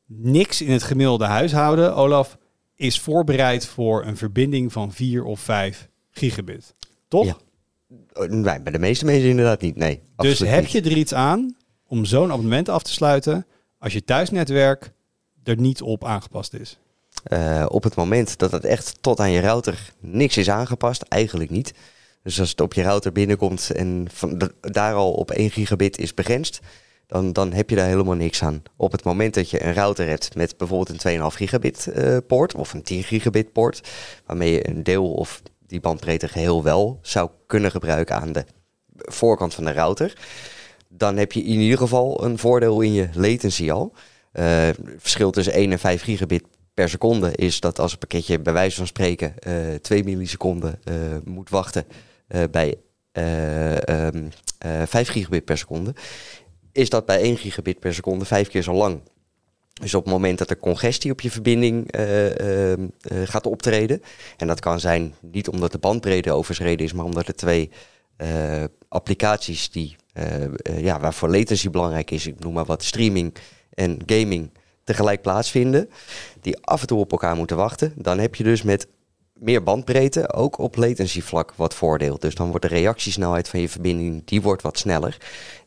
[0.07, 2.39] Niks in het gemiddelde huishouden, Olaf,
[2.77, 6.75] is voorbereid voor een verbinding van 4 of 5 gigabit.
[7.09, 7.27] Toch?
[7.27, 7.37] Ja.
[8.13, 9.77] Oh, Nee, bij de meeste mensen inderdaad niet.
[9.77, 10.71] Nee, Dus heb niet.
[10.71, 13.47] je er iets aan om zo'n abonnement af te sluiten
[13.79, 14.93] als je thuisnetwerk
[15.45, 16.79] er niet op aangepast is?
[17.23, 21.51] Eh, op het moment dat het echt tot aan je router niks is aangepast, eigenlijk
[21.51, 21.75] niet.
[22.23, 26.15] Dus als het op je router binnenkomt en van daar al op 1 gigabit is
[26.15, 26.61] begrensd,
[27.07, 28.63] dan, dan heb je daar helemaal niks aan.
[28.77, 32.55] Op het moment dat je een router hebt met bijvoorbeeld een 2,5 gigabit eh, poort
[32.55, 33.89] of een 10 gigabit poort,
[34.27, 38.45] waarmee je een deel of die bandbreedte geheel wel zou kunnen gebruiken aan de
[38.95, 40.17] voorkant van de router,
[40.89, 43.93] dan heb je in ieder geval een voordeel in je latency al.
[44.33, 46.45] Eh, het verschil tussen 1 en 5 gigabit
[46.81, 50.95] per seconde is dat als een pakketje bij wijze van spreken eh 2 milliseconden eh,
[51.25, 51.85] moet wachten
[52.27, 52.77] eh, bij
[53.13, 54.29] eh, ehm,
[54.59, 55.95] eh, 5 gigabit per seconde,
[56.73, 59.01] is dat bij 1 gigabit per seconde vijf keer zo lang.
[59.81, 64.03] Dus op het moment dat er congestie op je verbinding eh, ehm, eh, gaat optreden,
[64.37, 67.71] en dat kan zijn niet omdat de bandbreedte overschreden is, maar omdat er twee
[68.17, 70.51] eh, applicaties die, eh, eh,
[70.81, 73.35] ja, waarvoor latency belangrijk is, ik noem maar wat streaming
[73.75, 74.51] en gaming,
[74.91, 75.91] tegelijk plaatsvinden,
[76.41, 78.87] die af en toe op elkaar moeten wachten, dan heb je dus met
[79.35, 82.19] meer bandbreedte ook op latency vlak wat voordeel.
[82.19, 85.17] Dus dan wordt de reactiesnelheid van je verbinding die wordt wat sneller.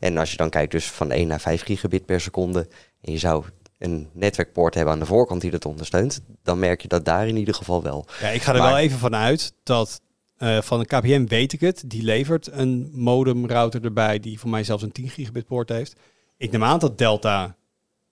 [0.00, 2.68] En als je dan kijkt dus van 1 naar 5 gigabit per seconde
[3.00, 3.44] en je zou
[3.78, 7.36] een netwerkpoort hebben aan de voorkant die dat ondersteunt, dan merk je dat daar in
[7.36, 8.06] ieder geval wel.
[8.20, 10.00] Ja, ik ga er Maar- wel even van uit dat
[10.36, 11.82] eh, van de KPN weet ik het.
[11.86, 15.96] Die levert een modem router erbij die voor mij zelfs een 10 gigabit poort heeft.
[16.36, 17.56] Ik neem aan dat Delta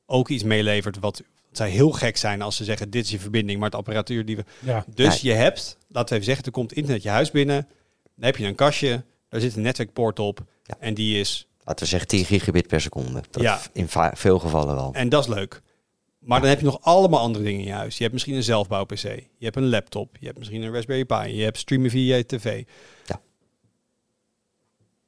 [0.06, 1.22] ook iets meelevert wat
[1.52, 4.36] zij heel gek zijn als ze zeggen dit is je verbinding, maar het apparatuur die
[4.36, 4.44] we...
[4.58, 4.84] Ja.
[4.94, 7.68] Dus je hebt, laten we even zeggen, er komt internet je huis binnen.
[8.16, 10.76] Dan heb je een kastje, daar zit een netwerkpoort op Ja.
[10.78, 11.46] en die is...
[11.64, 13.22] Laten we zeggen 10 gigabit per seconde.
[13.30, 13.60] Dat Ja.
[13.72, 14.90] In veel gevallen wel.
[14.94, 15.62] En dat is leuk.
[16.18, 17.94] Maar dan heb je nog allemaal andere dingen in je huis.
[17.94, 19.02] Je hebt misschien een zelfbouw PC.
[19.02, 20.16] Je hebt een laptop.
[20.20, 21.36] Je hebt misschien een Raspberry Pi.
[21.36, 22.64] Je hebt streamen via je tv.
[23.06, 23.20] Ja.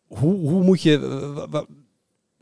[0.07, 1.63] Hoe, hoe moet je...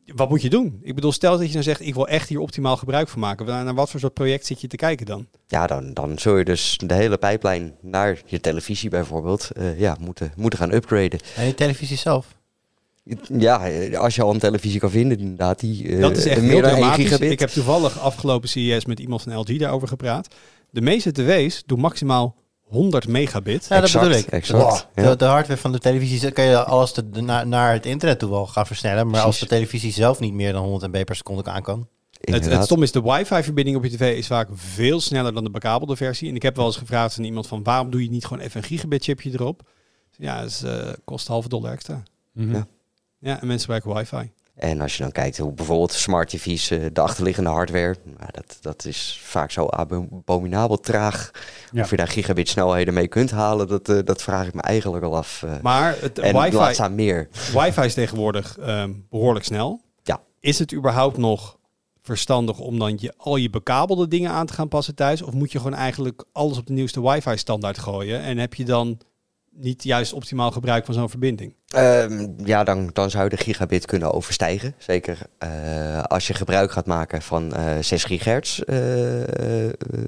[0.06, 0.78] wa- wa- wat moet je doen?
[0.82, 1.80] Ik bedoel, stel dat je dan zegt...
[1.80, 3.46] ik wil echt hier optimaal gebruik van maken.
[3.46, 5.26] Naar naar wat voor soort project zit je te kijken dan?
[5.46, 9.96] Ja, dan, dan zul je dus de hele pijplijn naar je televisie bijvoorbeeld eh, ja,
[10.00, 11.20] moeten, moeten gaan upgraden.
[11.36, 12.26] En die televisie zelf.
[13.38, 16.48] Ja, als je al een televisie kan vinden, inderdaad, die eh, dat is echt heel
[16.48, 17.04] meer dan 1 dramatisch.
[17.04, 17.30] gigabit.
[17.30, 20.34] Ik heb toevallig afgelopen CES met iemand van LG daarover gepraat.
[20.70, 22.36] De meeste tv's doen maximaal
[22.72, 23.66] 100 megabit.
[23.68, 24.26] Ja, dat Exact, bedoel ik.
[24.26, 25.14] exact, De, ja.
[25.14, 28.46] de hardware van de televisie kan je alles te, naar, naar het internet toe wel
[28.46, 29.06] gaan versnellen.
[29.10, 31.88] Maar als de televisie zelf niet meer dan 100 MB per seconde aan kan.
[32.20, 35.50] Het, het stom is, de wifi-verbinding op je tv is vaak veel sneller dan de
[35.50, 36.28] bekabelde versie.
[36.28, 38.60] En ik heb wel eens gevraagd aan iemand van, waarom doe je niet gewoon even
[38.60, 39.62] een gigabit chipje erop?
[40.16, 42.02] Ja, dat eh, kost halve dollar extra.
[42.34, 42.66] Ja.
[43.18, 44.30] Ja, en mensen gebruiken wifi.
[44.54, 48.58] En als je dan kijkt hoe bijvoorbeeld smart TV's, eh, de achterliggende hardware, nou, dat,
[48.60, 51.30] dat is vaak zo abominabel traag.
[51.72, 51.82] Ja.
[51.82, 55.04] Of je daar gigabit snelheden mee kunt halen, dat, eh, dat vraag ik me eigenlijk
[55.04, 55.42] al af.
[55.42, 55.50] eh.
[55.62, 57.28] Maar het en laat wifi, staan meer.
[57.54, 59.80] wifi is tegenwoordig ehm, behoorlijk snel.
[60.02, 60.20] Ja.
[60.40, 61.58] Is het überhaupt nog
[62.02, 65.22] verstandig om dan je, al je bekabelde dingen aan te gaan passen thuis?
[65.22, 68.20] Of moet je gewoon eigenlijk alles op de nieuwste wifi standaard gooien?
[68.20, 68.98] En heb je dan
[69.54, 71.54] niet juist optimaal gebruik van zo'n verbinding?
[71.68, 74.74] Ehm, ja, dan, dan zou je de gigabit kunnen overstijgen.
[74.78, 78.76] Zeker eh, als je gebruik gaat maken van eh 6 gigahertz eh,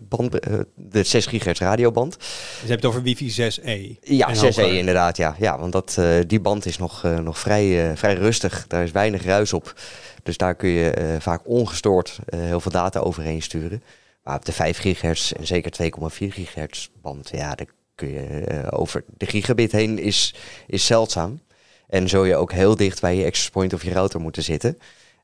[0.08, 0.32] band,
[0.74, 2.18] de 6 gigahertz radioband.
[2.18, 2.28] Dus
[2.62, 3.98] je hebt het over wifi 6E.
[4.00, 4.74] Ja, En 6E hoger.
[4.74, 5.16] inderdaad.
[5.16, 8.64] Ja, ja want dat, die band is nog, nog vrij, vrij rustig.
[8.68, 9.74] Daar is weinig ruis op.
[10.22, 13.82] Dus daar kun je vaak ongestoord heel veel data overheen sturen.
[14.22, 17.54] Maar op de 5 gigahertz en zeker 2,4 gigahertz band, ja,
[17.94, 20.34] kun je eh, over de gigabit heen is,
[20.66, 21.40] is zeldzaam.
[21.88, 24.78] En zul je ook heel dicht bij je access point of je router moeten zitten.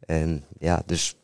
[0.07, 1.15] En ja, dus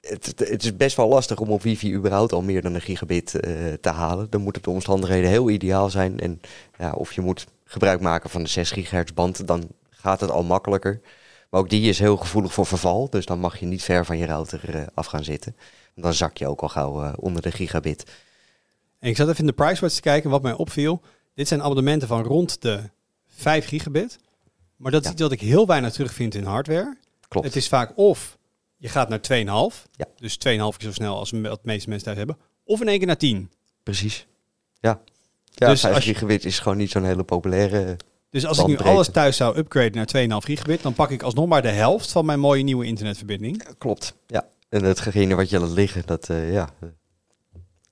[0.00, 3.34] het, het- is best wel lastig om op wifi überhaupt al meer dan een gigabit
[3.34, 4.30] eh, te halen.
[4.30, 6.20] Dan moeten de omstandigheden heel ideaal zijn.
[6.20, 6.40] En
[6.78, 10.42] ja, of je moet gebruik maken van de 6 gigahertz band, dan gaat het al
[10.44, 11.00] makkelijker.
[11.50, 13.10] Maar ook die is heel gevoelig voor verval.
[13.10, 15.56] Dus dan mag je niet ver van je router eh, af gaan zitten.
[15.94, 18.04] Dan zak je ook al gauw onder de gigabit.
[19.04, 20.30] En ik zat even in de price watch te kijken.
[20.30, 21.00] Wat mij opviel.
[21.34, 22.80] Dit zijn abonnementen van rond de
[23.28, 24.18] 5 gigabit.
[24.76, 25.12] Maar dat is Ja.
[25.12, 26.96] iets wat ik heel weinig terugvind in hardware.
[27.28, 27.46] Klopt.
[27.46, 28.38] Het is vaak of
[28.76, 29.86] je gaat naar 2,5.
[29.92, 30.04] Ja.
[30.16, 32.36] Dus 2,5 keer zo snel als wat de meeste mensen thuis hebben.
[32.64, 33.50] Of in één keer naar 10.
[33.82, 34.26] Precies.
[34.80, 35.00] Ja.
[35.44, 37.96] Ja, Dus 5 als je- gigabit is gewoon niet zo'n hele populaire...
[38.30, 41.46] Dus als ik nu alles thuis zou upgraden naar 2,5 gigabit, dan pak ik alsnog
[41.48, 43.64] maar de helft van mijn mooie nieuwe internetverbinding.
[43.78, 44.48] Klopt, ja.
[44.68, 46.68] En hetgene wat je laat liggen, dat, eh, ja...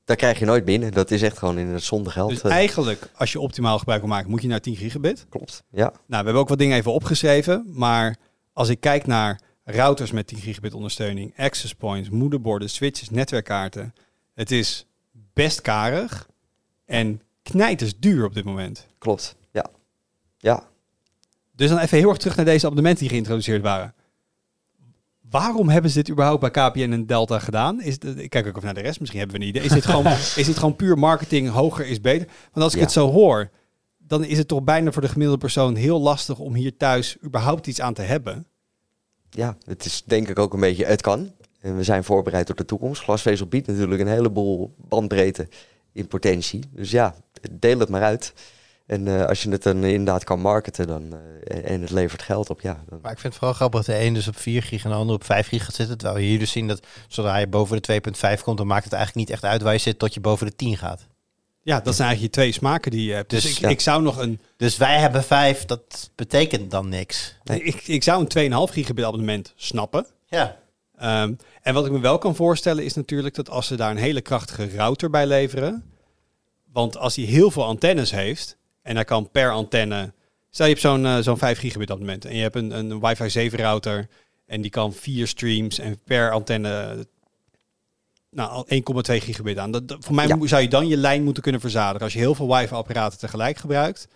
[0.05, 0.93] daar krijg je nooit binnen.
[0.93, 2.29] Dat is echt gewoon in het zonde geld.
[2.31, 5.27] Dus eigenlijk, als je optimaal gebruik wil maken, moet je naar 10 gigabit.
[5.29, 5.85] Klopt, ja.
[5.85, 8.17] Nou, we hebben ook wat dingen even opgeschreven, maar
[8.53, 13.95] als ik kijk naar routers met 10 gigabit ondersteuning, access points, moederborden, switches, netwerkkaarten,
[14.35, 14.87] het is
[15.33, 16.29] best karig
[16.85, 18.87] en knijters duur op dit moment.
[18.99, 19.67] Klopt, ja.
[20.39, 20.63] Ja,
[21.53, 23.95] Dus dan even heel erg terug naar deze abonnementen die geïntroduceerd waren.
[25.33, 27.83] Waarom hebben ze dit überhaupt bij KPN en Delta gedaan?
[27.83, 29.63] Is het, ik kijk ook even naar de rest, misschien hebben we een idee.
[29.63, 30.07] Is dit gewoon,
[30.41, 32.27] is dit gewoon puur marketing, hoger is beter?
[32.53, 32.85] Want als ik Ja.
[32.85, 33.51] het zo hoor,
[33.99, 37.67] dan is het toch bijna voor de gemiddelde persoon heel lastig om hier thuis überhaupt
[37.67, 38.47] iets aan te hebben.
[39.31, 41.33] ja, het is denk ik ook een beetje, het kan.
[41.61, 43.03] En we zijn voorbereid op de toekomst.
[43.03, 45.49] Glasvezel biedt natuurlijk een heleboel bandbreedte
[45.93, 46.61] in potentie.
[46.73, 47.15] Dus ja,
[47.51, 48.33] deel het maar uit.
[48.87, 52.51] En eh, als je het dan inderdaad kan marketen dan, eh, en- het levert geld
[52.51, 52.85] op, ja.
[52.89, 54.91] Dan, Maar ik vind het vooral grappig dat de een dus op 4 gig en
[54.91, 55.99] de ander op 5 gig gaat zitten.
[55.99, 58.01] Terwijl we hier dus zien dat zodra je boven de
[58.37, 60.47] 2.5 komt, dan maakt het eigenlijk niet echt uit waar je zit tot je boven
[60.47, 61.07] de 10 gaat.
[61.65, 63.31] Ja, dat zijn eigenlijk je twee smaken die je hebt.
[63.31, 63.69] Dus, Dus, ik, ja.
[63.69, 67.37] ik zou nog een, Dus wij hebben 5, dat betekent dan niks.
[67.45, 67.63] Nee.
[67.63, 70.07] ik, ik zou een 2,5 gigabit abonnement snappen.
[70.27, 70.57] Ja.
[70.97, 73.97] Ehm, en wat ik me wel kan voorstellen is natuurlijk dat als ze daar een
[73.97, 75.85] hele krachtige router bij leveren.
[76.73, 80.13] Want als hij heel veel antennes heeft en hij kan per antenne.
[80.51, 83.31] Stel je hebt zo'n eh, zo'n 5 gigabit abonnement en je hebt een, een wifi
[83.31, 84.09] 7 router
[84.47, 87.07] en die kan vier streams en per antenne
[88.31, 89.71] nou, al 1,2 gigabit aan.
[89.71, 90.47] Dat, dat- voor mij Ja.
[90.47, 92.01] zou je dan je lijn moeten kunnen verzadigen.
[92.03, 94.09] Als je heel veel wifi apparaten tegelijk gebruikt,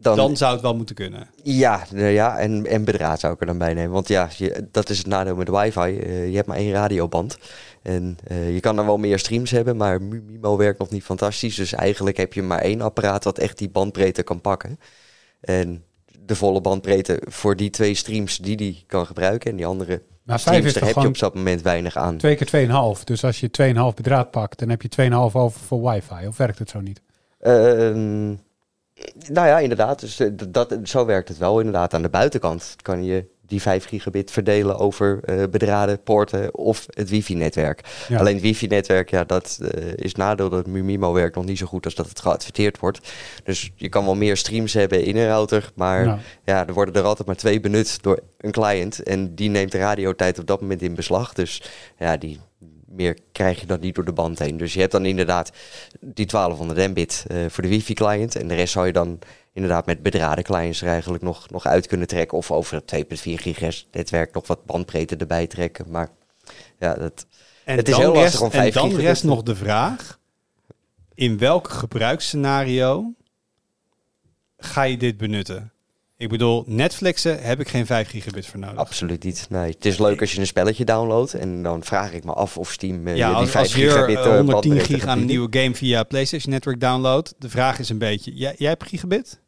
[0.00, 1.28] dan, dan zou het wel moeten kunnen.
[1.42, 3.90] Ja, nou ja en, en bedraad zou ik er dan bij nemen.
[3.90, 5.98] Want ja, je, dat is het nadeel met wifi.
[5.98, 7.38] Eh, je hebt maar één radioband.
[7.82, 11.54] En eh, je kan dan wel meer streams hebben, maar Mimo werkt nog niet fantastisch.
[11.54, 14.78] Dus eigenlijk heb je maar één apparaat dat echt die bandbreedte kan pakken.
[15.40, 15.84] En
[16.20, 19.50] de volle bandbreedte voor die twee streams die die kan gebruiken.
[19.50, 21.62] En die andere Maar vijf streams, is daar toch heb je gewoon op dat moment
[21.62, 22.16] weinig aan.
[22.16, 23.04] twee keer 2,5.
[23.04, 23.50] Dus als je
[23.90, 26.26] 2,5 bedraad pakt, dan heb je 2,5 over voor wifi.
[26.26, 27.00] Of werkt het zo niet?
[27.40, 28.34] Ehm,
[29.28, 30.00] nou ja, inderdaad.
[30.00, 31.58] Dus, eh, dat, zo werkt het wel.
[31.58, 36.86] Inderdaad, aan de buitenkant kan je die 5 gigabit verdelen over eh, bedraden, poorten of
[36.90, 37.84] het wifi-netwerk.
[38.08, 38.18] Ja.
[38.18, 41.84] Alleen het wifi-netwerk, ja, dat eh, is nadeel dat Mimimo werkt nog niet zo goed
[41.84, 43.12] als dat het geadverteerd wordt.
[43.44, 46.94] Dus je kan wel meer streams hebben in een router, maar Nou, ja, er worden
[46.94, 49.02] er altijd maar twee benut door een client.
[49.02, 51.32] En die neemt de radiotijd op dat moment in beslag.
[51.32, 51.62] Dus
[51.98, 52.40] ja, die
[53.00, 54.56] meer krijg je dan niet door de band heen.
[54.56, 55.52] Dus je hebt dan inderdaad
[56.00, 58.36] die 1200 mbit eh, voor de wifi-client.
[58.36, 59.18] En de rest zou je dan
[59.52, 62.38] inderdaad met bedraden clients er eigenlijk nog, nog uit kunnen trekken.
[62.38, 65.90] Of over het 2.4 gigahertz netwerk nog wat bandbreedte erbij trekken.
[65.90, 66.08] Maar
[66.78, 67.26] ja, dat,
[67.64, 70.18] En Het is heel lastig rest, om En 5 dan rest nog de vraag:
[71.14, 73.14] in welk gebruiksscenario
[74.58, 75.72] ga je dit benutten?
[76.20, 78.76] Ik bedoel, Netflixen heb ik geen 5 gigabit voor nodig.
[78.76, 79.46] absoluut niet.
[79.50, 81.34] Nee, het is leuk als je een spelletje downloadt.
[81.34, 83.74] En dan vraag ik me af of Steam eh, ja, je die als, 5 als
[83.74, 86.52] je er, gigabit eh, eh, 110 bandbreedte gig gaat aan een nieuwe game via PlayStation
[86.52, 87.34] Network download.
[87.38, 89.40] De vraag is een beetje: jij, jij hebt gigabit?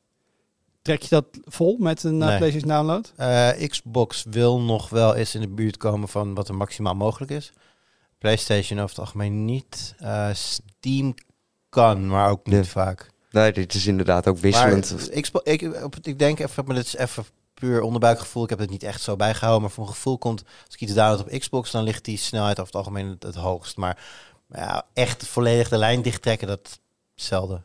[0.83, 2.37] Trek je dat vol met een eh, Nee.
[2.37, 3.13] PlayStation download?
[3.17, 7.31] Eh, Xbox wil nog wel eens in de buurt komen van wat er maximaal mogelijk
[7.31, 7.53] is.
[8.19, 9.95] PlayStation over het algemeen niet.
[9.99, 11.15] Eh, Steam
[11.69, 12.65] kan, maar ook niet Ja.
[12.65, 13.11] vaak.
[13.33, 15.11] Nee, dit is inderdaad ook Maar wisselend.
[15.21, 18.43] Xbox, ik, op het- ik denk even, maar dit is even puur onderbuikgevoel.
[18.45, 20.95] Ik heb het niet echt zo bijgehouden, maar voor een gevoel komt, als ik iets
[20.95, 23.77] download op Xbox, dan ligt die snelheid over het algemeen het, het hoogst.
[23.77, 23.99] Maar
[24.49, 26.81] ja, echt volledig de lijn dichttrekken, dat
[27.15, 27.65] zelden.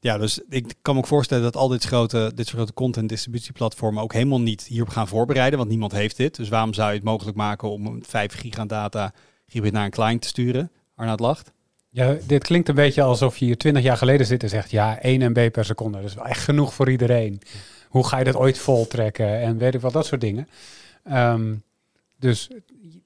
[0.00, 3.08] Ja, dus ik kan me ook voorstellen dat al dit, grote, dit soort grote content
[3.08, 6.36] distributieplatformen ook helemaal niet hierop gaan voorbereiden, want niemand heeft dit.
[6.36, 9.12] Dus waarom zou je het mogelijk maken om een 5 gig aan data
[9.46, 10.70] gigabit naar een client te sturen?
[10.96, 11.52] Arnoud lacht.
[11.94, 14.98] Ja, dit klinkt een beetje alsof je hier 20 jaar geleden zit en zegt, ja,
[15.00, 17.40] 1 MB per seconde, dat is wel echt genoeg voor iedereen.
[17.88, 20.48] Hoe ga je dat ooit voltrekken en weet ik wat, dat soort dingen.
[21.04, 21.54] Ehm,
[22.24, 22.48] dus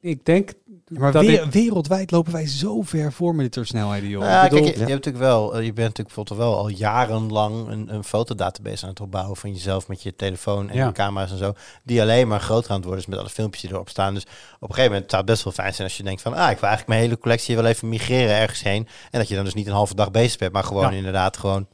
[0.01, 0.53] ik denk
[0.89, 4.23] Maar dat weer- wereldwijd lopen wij zo ver voor met dit soort snelheden, joh.
[4.23, 6.57] Ja, ik bedoel, kijk, je, je hebt natuurlijk wel, eh, je bent natuurlijk bijvoorbeeld wel
[6.59, 10.87] al jarenlang een, een fotodatabase aan het opbouwen van jezelf met je telefoon en Ja.
[10.87, 11.53] je camera's en zo,
[11.85, 14.15] die alleen maar groter aan het worden is met alle filmpjes die erop staan.
[14.15, 14.23] Dus
[14.61, 16.39] op een gegeven moment zou het best wel fijn zijn als je denkt van, ah,
[16.51, 18.89] ik wil eigenlijk mijn hele collectie wel even migreren ergens heen.
[19.11, 20.97] En dat je dan dus niet een halve dag bezig bent, maar gewoon Ja.
[20.97, 21.67] inderdaad gewoon.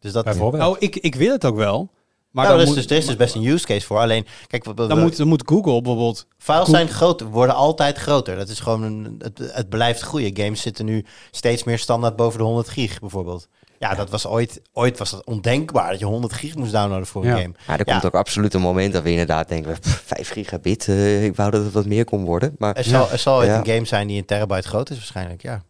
[0.00, 1.90] Dus dat, oh, ik, ik wil het ook wel.
[2.30, 3.98] Maar dan, er, is dus, er is dus best een use case voor.
[3.98, 6.26] Alleen, kijk, wat- wat- dan, moet, dan moet Google bijvoorbeeld...
[6.38, 8.36] Files zijn groter, worden altijd groter.
[8.36, 10.36] Dat is gewoon een, het, het blijft groeien.
[10.36, 13.48] Games zitten nu steeds meer standaard boven de 100 gig bijvoorbeeld.
[13.78, 17.24] Ja, dat was ooit, ooit was dat ondenkbaar dat je 100 gig moest downloaden voor
[17.24, 17.30] Ja.
[17.32, 17.54] een game.
[17.66, 17.92] Maar er Ja.
[17.92, 21.50] komt ook absoluut een moment dat we inderdaad denken, pff, 5 gigabit, eh, ik wou
[21.50, 22.54] dat het wat meer kon worden.
[22.58, 23.58] Maar Er zal, er zal ooit Ja.
[23.58, 25.62] een game zijn die een terabyte groot is waarschijnlijk, ja.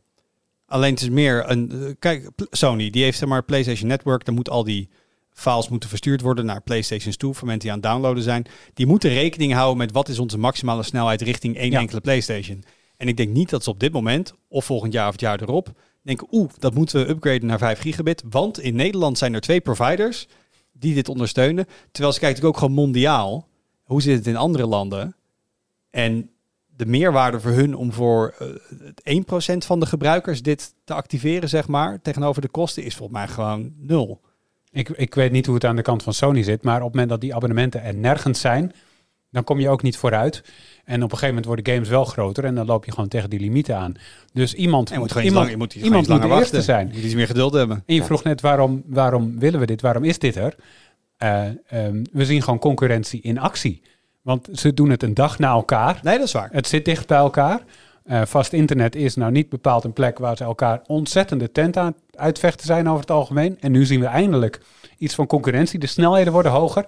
[0.66, 1.70] Alleen het is meer een...
[1.73, 4.24] eh, Kijk, Sony, die heeft zeg maar PlayStation Network.
[4.24, 4.89] Daar moet al die
[5.41, 8.47] files moeten verstuurd worden naar PlayStation toe voor mensen die aan het downloaden zijn.
[8.75, 11.79] Die moeten rekening houden met wat is onze maximale snelheid richting één Ja.
[11.79, 12.65] enkele PlayStation.
[12.97, 15.43] En ik denk niet dat ze op dit moment, of volgend jaar of het jaar
[15.43, 15.73] erop,
[16.03, 18.23] denken, oeh, dat moeten we upgraden naar 5 gigabit.
[18.31, 20.27] Want in Nederland zijn er twee providers
[20.73, 21.67] die dit ondersteunen.
[21.93, 23.49] Terwijl ze kijken ook gewoon mondiaal.
[23.83, 25.17] Hoe zit het in andere landen?
[25.91, 26.31] En
[26.67, 28.49] de meerwaarde voor hun om voor eh,
[28.85, 33.19] het 1% van de gebruikers dit te activeren, zeg maar, tegenover de kosten, is volgens
[33.19, 34.21] mij gewoon nul.
[34.72, 36.90] Ik, ik weet niet hoe het aan de kant van Sony zit, maar op het
[36.92, 38.72] moment dat die abonnementen er nergens zijn,
[39.30, 40.42] dan kom je ook niet vooruit.
[40.84, 43.30] En op een gegeven moment worden games wel groter en dan loop je gewoon tegen
[43.30, 43.94] die limieten aan.
[44.32, 46.62] Dus iemand, moet iemand, lang- je moet, iemand moet de langer eerste wachten.
[46.62, 46.88] zijn.
[46.88, 47.82] Je moet iets meer geduld hebben.
[47.86, 49.80] En je vroeg net waarom, waarom willen we dit?
[49.80, 50.55] Waarom is dit er?
[51.16, 53.82] Eh, ehm, we zien gewoon concurrentie in actie.
[54.22, 56.01] Want ze doen het een dag na elkaar.
[56.02, 56.48] Nee, dat is waar.
[56.52, 57.60] Het zit dicht bij elkaar.
[58.11, 61.95] Eh, vast internet is nou niet bepaald een plek waar ze elkaar ontzettende tent aan
[62.15, 63.57] uitvechten zijn over het algemeen.
[63.61, 64.61] En nu zien we eindelijk
[64.99, 65.78] iets van concurrentie.
[65.78, 66.85] De snelheden worden hoger.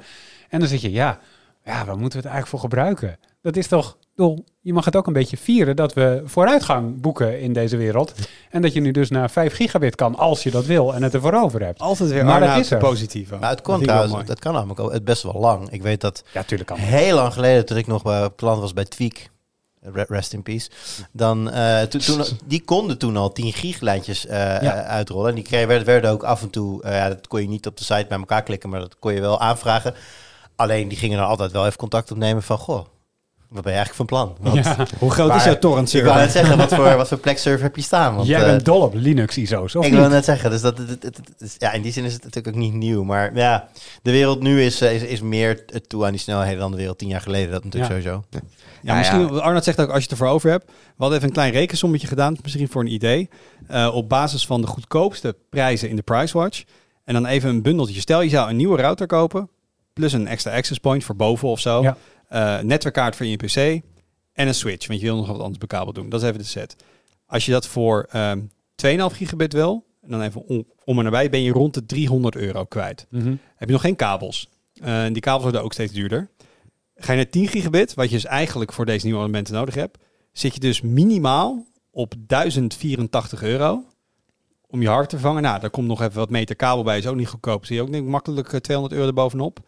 [0.49, 1.19] En dan zit je, ja,
[1.65, 3.19] ja waar moeten we het eigenlijk voor gebruiken?
[3.43, 3.97] Dat is toch,
[4.61, 8.15] je mag het ook een beetje vieren dat we vooruitgang boeken in deze wereld.
[8.51, 11.15] En dat je nu dus naar 5 gigabit kan als je dat wil en het
[11.15, 11.81] ervoor over hebt.
[11.81, 12.79] Altijd weer Maar dat is er.
[12.79, 13.31] positief.
[13.31, 15.71] Maar het Dat kon trouwens, dat kan namelijk ook het best wel lang.
[15.71, 16.79] Ik weet dat Ja, tuurlijk kan.
[16.79, 19.27] heel lang geleden, toen ik nog bij klant was bij Tweak, re-
[20.09, 20.71] rest in peace,
[21.13, 24.61] dan, eh, toen, toen, die konden toen al 10 giglijntjes eh, Ja.
[24.61, 25.29] eh, uitrollen.
[25.29, 27.77] En die kregen, werden, werden ook af en toe, ja, dat kon je niet op
[27.77, 29.95] de site bij elkaar klikken, maar dat kon je wel aanvragen.
[30.57, 32.87] Alleen die gingen dan altijd wel even contact opnemen van, goh,
[33.53, 34.37] wat ben je eigenlijk van plan?
[34.41, 34.87] Want, Ja.
[34.99, 37.63] Hoe groot is jouw torrent Ik wou net zeggen, wat voor, wat voor plek server
[37.63, 38.15] heb je staan?
[38.15, 40.01] Want, Jij eh, bent dol op Linux ISO's, of ik niet?
[40.01, 41.03] wil net zeggen, dus dat, het,
[41.39, 43.03] het, ja, in die zin is het natuurlijk ook niet nieuw.
[43.05, 43.69] Maar ja,
[44.03, 46.99] de wereld nu is, eh, is, is meer toe aan die snelheden dan de wereld
[46.99, 47.51] tien jaar geleden.
[47.51, 48.01] Dat natuurlijk Ja.
[48.01, 48.25] sowieso.
[48.31, 48.41] Ja,
[48.83, 50.65] Ja, misschien, Arnoud zegt ook, als je het ervoor over hebt.
[50.67, 53.29] We hadden even een klein rekensommetje gedaan, misschien voor een idee.
[53.69, 56.63] Eh, op basis van de goedkoopste prijzen in de Pricewatch.
[57.05, 58.01] En dan even een bundeltje.
[58.01, 59.49] Stel, je zou een nieuwe router kopen,
[59.93, 61.83] plus een extra access point voor boven of zo.
[61.83, 61.97] Ja.
[62.33, 63.83] Eh, netwerkkaart voor je PC
[64.33, 66.09] en een switch, want je wil nog wat anders bekabeld doen.
[66.09, 66.77] Dat is even de set.
[67.27, 68.41] Als je dat voor ehm
[68.75, 72.37] 2,5 gigabit wil, en dan even om, om en nabij, ben je rond de 300
[72.37, 73.07] euro kwijt.
[73.11, 73.35] Mhm.
[73.57, 74.49] Heb je nog geen kabels?
[74.75, 76.31] Eh, die kabels worden ook steeds duurder.
[76.95, 79.99] Ga je naar 10 gigabit, wat je dus eigenlijk voor deze nieuwe abonnementen nodig hebt,
[80.33, 83.85] zit je dus minimaal op 1084 euro
[84.67, 85.43] om je hard te vervangen.
[85.43, 87.67] Nou, daar komt nog even wat meter kabel bij, is ook niet goedkoop.
[87.67, 89.61] Zie je ook denk ik, makkelijk eh, 200 euro erbovenop.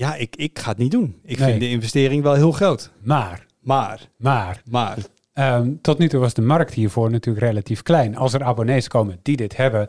[0.00, 1.20] Ja, ik, ik ga het niet doen.
[1.24, 1.48] Ik Nee.
[1.48, 2.90] vind de investering wel heel groot.
[3.02, 4.98] Maar, Maar, maar, maar,
[5.32, 8.16] Ehm, tot nu toe was de markt hiervoor natuurlijk relatief klein.
[8.16, 9.88] Als er abonnees komen die dit hebben,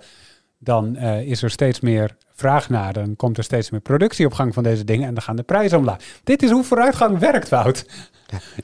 [0.59, 2.93] dan eh, is er steeds meer vraag naar.
[2.93, 5.43] Dan komt er steeds meer productie op gang van deze dingen en dan gaan de
[5.43, 6.19] prijzen omlaag.
[6.23, 7.85] Dit is hoe vooruitgang werkt, Wout.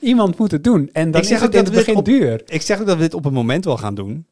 [0.00, 0.90] Iemand moet het doen.
[0.92, 2.42] En dan Ik zeg is het ook in dat het begin op- duur.
[2.46, 4.26] ik zeg ook dat we dit op een moment wel gaan doen.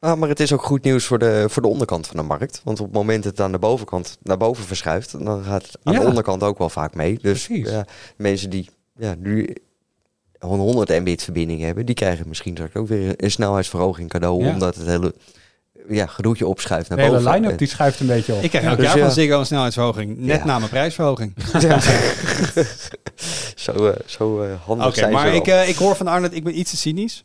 [0.00, 2.60] Ah, maar het is ook goed nieuws voor de, voor de onderkant van de markt.
[2.64, 5.78] Want op het moment dat het aan de bovenkant naar boven verschuift, dan gaat het
[5.82, 6.00] aan Ja.
[6.00, 7.18] de onderkant ook wel vaak mee.
[7.22, 7.84] Dus ja,
[8.16, 9.54] mensen die ja, nu
[10.38, 14.44] een 100 mbit verbinding hebben, die krijgen misschien straks ook weer een snelheidsverhoging cadeau.
[14.44, 14.52] Ja.
[14.52, 15.14] Omdat het hele
[15.88, 17.32] ja, gedoetje opschuift naar De hele boven.
[17.32, 18.42] line-up die schuift een beetje op.
[18.42, 19.04] Ik krijg Ja, elk dus jaar ja.
[19.04, 20.18] van Ziggo een snelheidsverhoging.
[20.18, 20.44] Net Ja.
[20.44, 21.34] na mijn prijsverhoging.
[21.60, 21.80] Ja.
[23.56, 26.44] zo eh, zo eh, handig Oké, zijn maar ik, eh, ik hoor van Arnold, ik
[26.44, 27.24] ben iets te cynisch.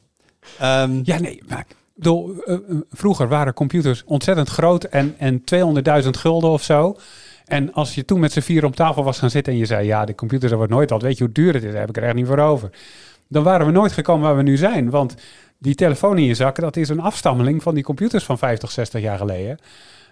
[0.59, 1.65] Ehm, Ja, nee, maar
[1.95, 6.95] bedoel, eh, eh, vroeger waren computers ontzettend groot en, en 200.000 gulden of zo.
[7.45, 9.85] En als je toen met z'n vier om tafel was gaan zitten en je zei,
[9.85, 11.89] ja, de computer dat wordt nooit wat, weet je hoe duur het is, daar heb
[11.89, 12.69] ik er echt niet voor over.
[13.27, 15.15] Dan waren we nooit gekomen waar we nu zijn, want
[15.57, 19.01] die telefoon in je zak, dat is een afstammeling van die computers van 50, 60
[19.01, 19.57] jaar geleden.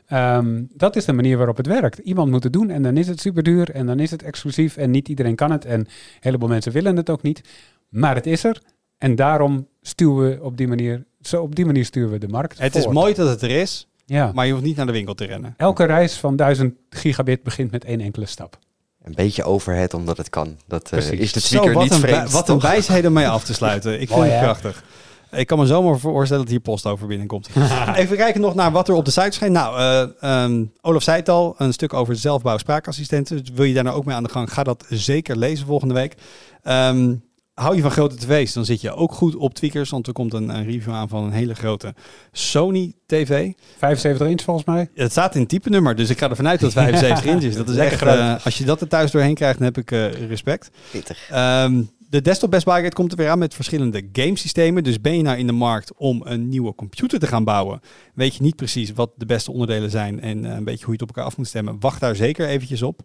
[0.07, 1.97] Ehm, dat is de manier waarop het werkt.
[1.97, 4.77] Iemand moet het doen en dan is het super duur en dan is het exclusief
[4.77, 5.87] en niet iedereen kan het en een
[6.19, 7.41] heleboel mensen willen het ook niet.
[7.89, 8.61] Maar het is er
[8.97, 12.59] en daarom stuwen we op die manier, zo op die manier sturen we de markt.
[12.59, 14.31] het is mooi dat het er is, Ja.
[14.33, 15.53] maar je hoeft niet naar de winkel te rennen.
[15.57, 18.57] Elke reis van 1000 gigabit begint met één enkele stap.
[19.03, 20.57] Een beetje overhead omdat het kan.
[20.67, 22.31] Dat eh, is de Zo, tweaker wat niet een, vreemd.
[22.31, 24.01] wat een wijsheid om mee af te sluiten.
[24.01, 24.39] Ik vind het hè?
[24.39, 24.83] prachtig.
[25.31, 27.49] Ik kan me zomaar voorstellen dat hier post over binnenkomt.
[27.95, 29.53] Even kijken nog naar wat er op de site schijnt.
[29.53, 33.37] Nou, eh, ehm, Olaf zei het al, een stuk over zelfbouw spraakassistenten.
[33.37, 35.93] Dus wil je daar nou ook mee aan de gang, ga dat zeker lezen volgende
[35.93, 36.15] week.
[36.63, 37.15] Ehm,
[37.53, 39.89] hou je van grote tv's, dan zit je ook goed op tweakers.
[39.89, 41.93] Want er komt een, een review aan van een hele grote
[42.31, 43.51] Sony TV.
[43.77, 44.89] 75 inch volgens mij.
[44.93, 47.55] Het staat in type nummer, dus ik ga ervan uit dat het 75 inch is.
[47.55, 48.37] Dat is Lekker echt, groot.
[48.39, 50.69] eh, als je dat er thuis doorheen krijgt, dan heb ik eh, respect.
[50.91, 51.29] Pittig.
[51.29, 54.83] Ehm, de desktop Best Buy Guide komt er weer aan met verschillende gamesystemen.
[54.83, 57.79] Dus ben je nou in de markt om een nieuwe computer te gaan bouwen,
[58.13, 60.99] weet je niet precies wat de beste onderdelen zijn en eh, een beetje hoe je
[60.99, 61.79] het op elkaar af moet stemmen.
[61.79, 63.01] Wacht daar zeker eventjes op.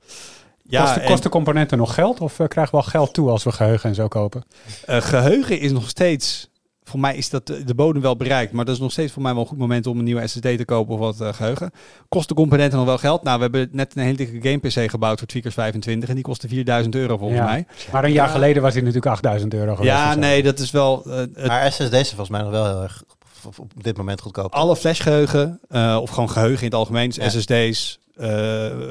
[0.70, 3.44] Ja, kosten, en, kosten componenten nog geld of eh, krijgen we al geld toe als
[3.44, 4.44] we geheugen en zo kopen?
[4.86, 6.50] eh, geheugen is nog steeds,
[6.84, 9.22] voor mij is dat de, de bodem wel bereikt, maar dat is nog steeds voor
[9.22, 11.70] mij wel een goed moment om een nieuwe SSD te kopen of wat eh, geheugen.
[12.08, 13.22] Kosten componenten nog wel geld?
[13.22, 16.24] Nou, we hebben net een hele dikke game PC gebouwd voor Tweakers 25 en die
[16.24, 17.44] kostte 4000 euro volgens Ja.
[17.46, 17.66] mij.
[17.92, 19.92] Maar een jaar geleden was hij natuurlijk 8000 euro geweest.
[19.94, 21.02] Ja, nee, dat is wel...
[21.06, 23.02] eh, het- Maar SSD's zijn volgens mij nog wel heel erg
[23.44, 24.52] op, op dit moment goedkoop.
[24.54, 27.28] alle flashgeheugen, eh, of gewoon geheugen in het algemeen, dus Ja.
[27.40, 27.98] SSD's,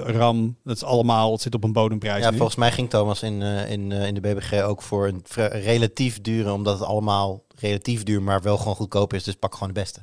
[0.05, 2.37] RAM, dat is allemaal, het zit op een bodemprijs Ja, nu.
[2.37, 6.21] volgens mij ging Thomas in, eh, in, eh, in de BBG ook voor een relatief
[6.21, 9.23] dure, omdat het allemaal relatief duur, maar wel gewoon goedkoop is.
[9.23, 9.99] Dus pak gewoon de beste.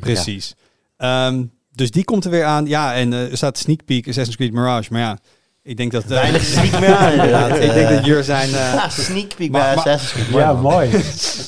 [0.00, 0.54] Precies.
[0.96, 2.66] Ehm, dus die komt er weer aan.
[2.66, 5.18] Ja, en eh, er staat Sneak Peek Assassin's Creed Mirage, maar ja,
[5.62, 6.02] ik denk dat...
[6.02, 7.50] eh, Weinig sneak meer aan inderdaad.
[7.50, 7.94] ik denk eh.
[7.96, 8.48] dat Jur zijn...
[8.48, 10.38] eh, Ja, sneak peek Maar- bij maar- Assassin's Creed.
[10.40, 10.62] Ja, man.
[10.62, 10.90] mooi.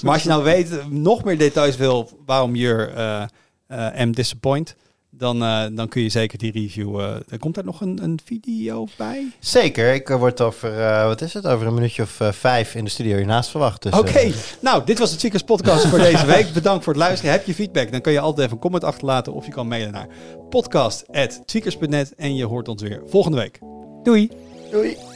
[0.02, 3.22] maar als je nou weet, eh, nog meer details wil waarom Jur eh
[3.66, 4.74] eh M disappoint,
[5.20, 7.00] dan, eh, dan kun je zeker die review...
[7.00, 9.30] eh er komt daar nog een, een video bij?
[9.38, 12.84] Zeker, ik eh, word over, eh, wat is het, over een minuutje of vijf in
[12.84, 13.82] de studio hiernaast verwacht.
[13.82, 16.52] Dus, Oké, nou, dit was de Tweakers podcast voor deze week.
[16.52, 17.32] Bedankt voor het luisteren.
[17.32, 19.92] Heb je feedback, dan kun je altijd even een comment achterlaten of je kan mailen
[19.92, 20.08] naar
[20.50, 23.58] podcast.tweakers.net en je hoort ons weer volgende week.
[24.02, 24.30] Doei.
[24.70, 25.09] Doei.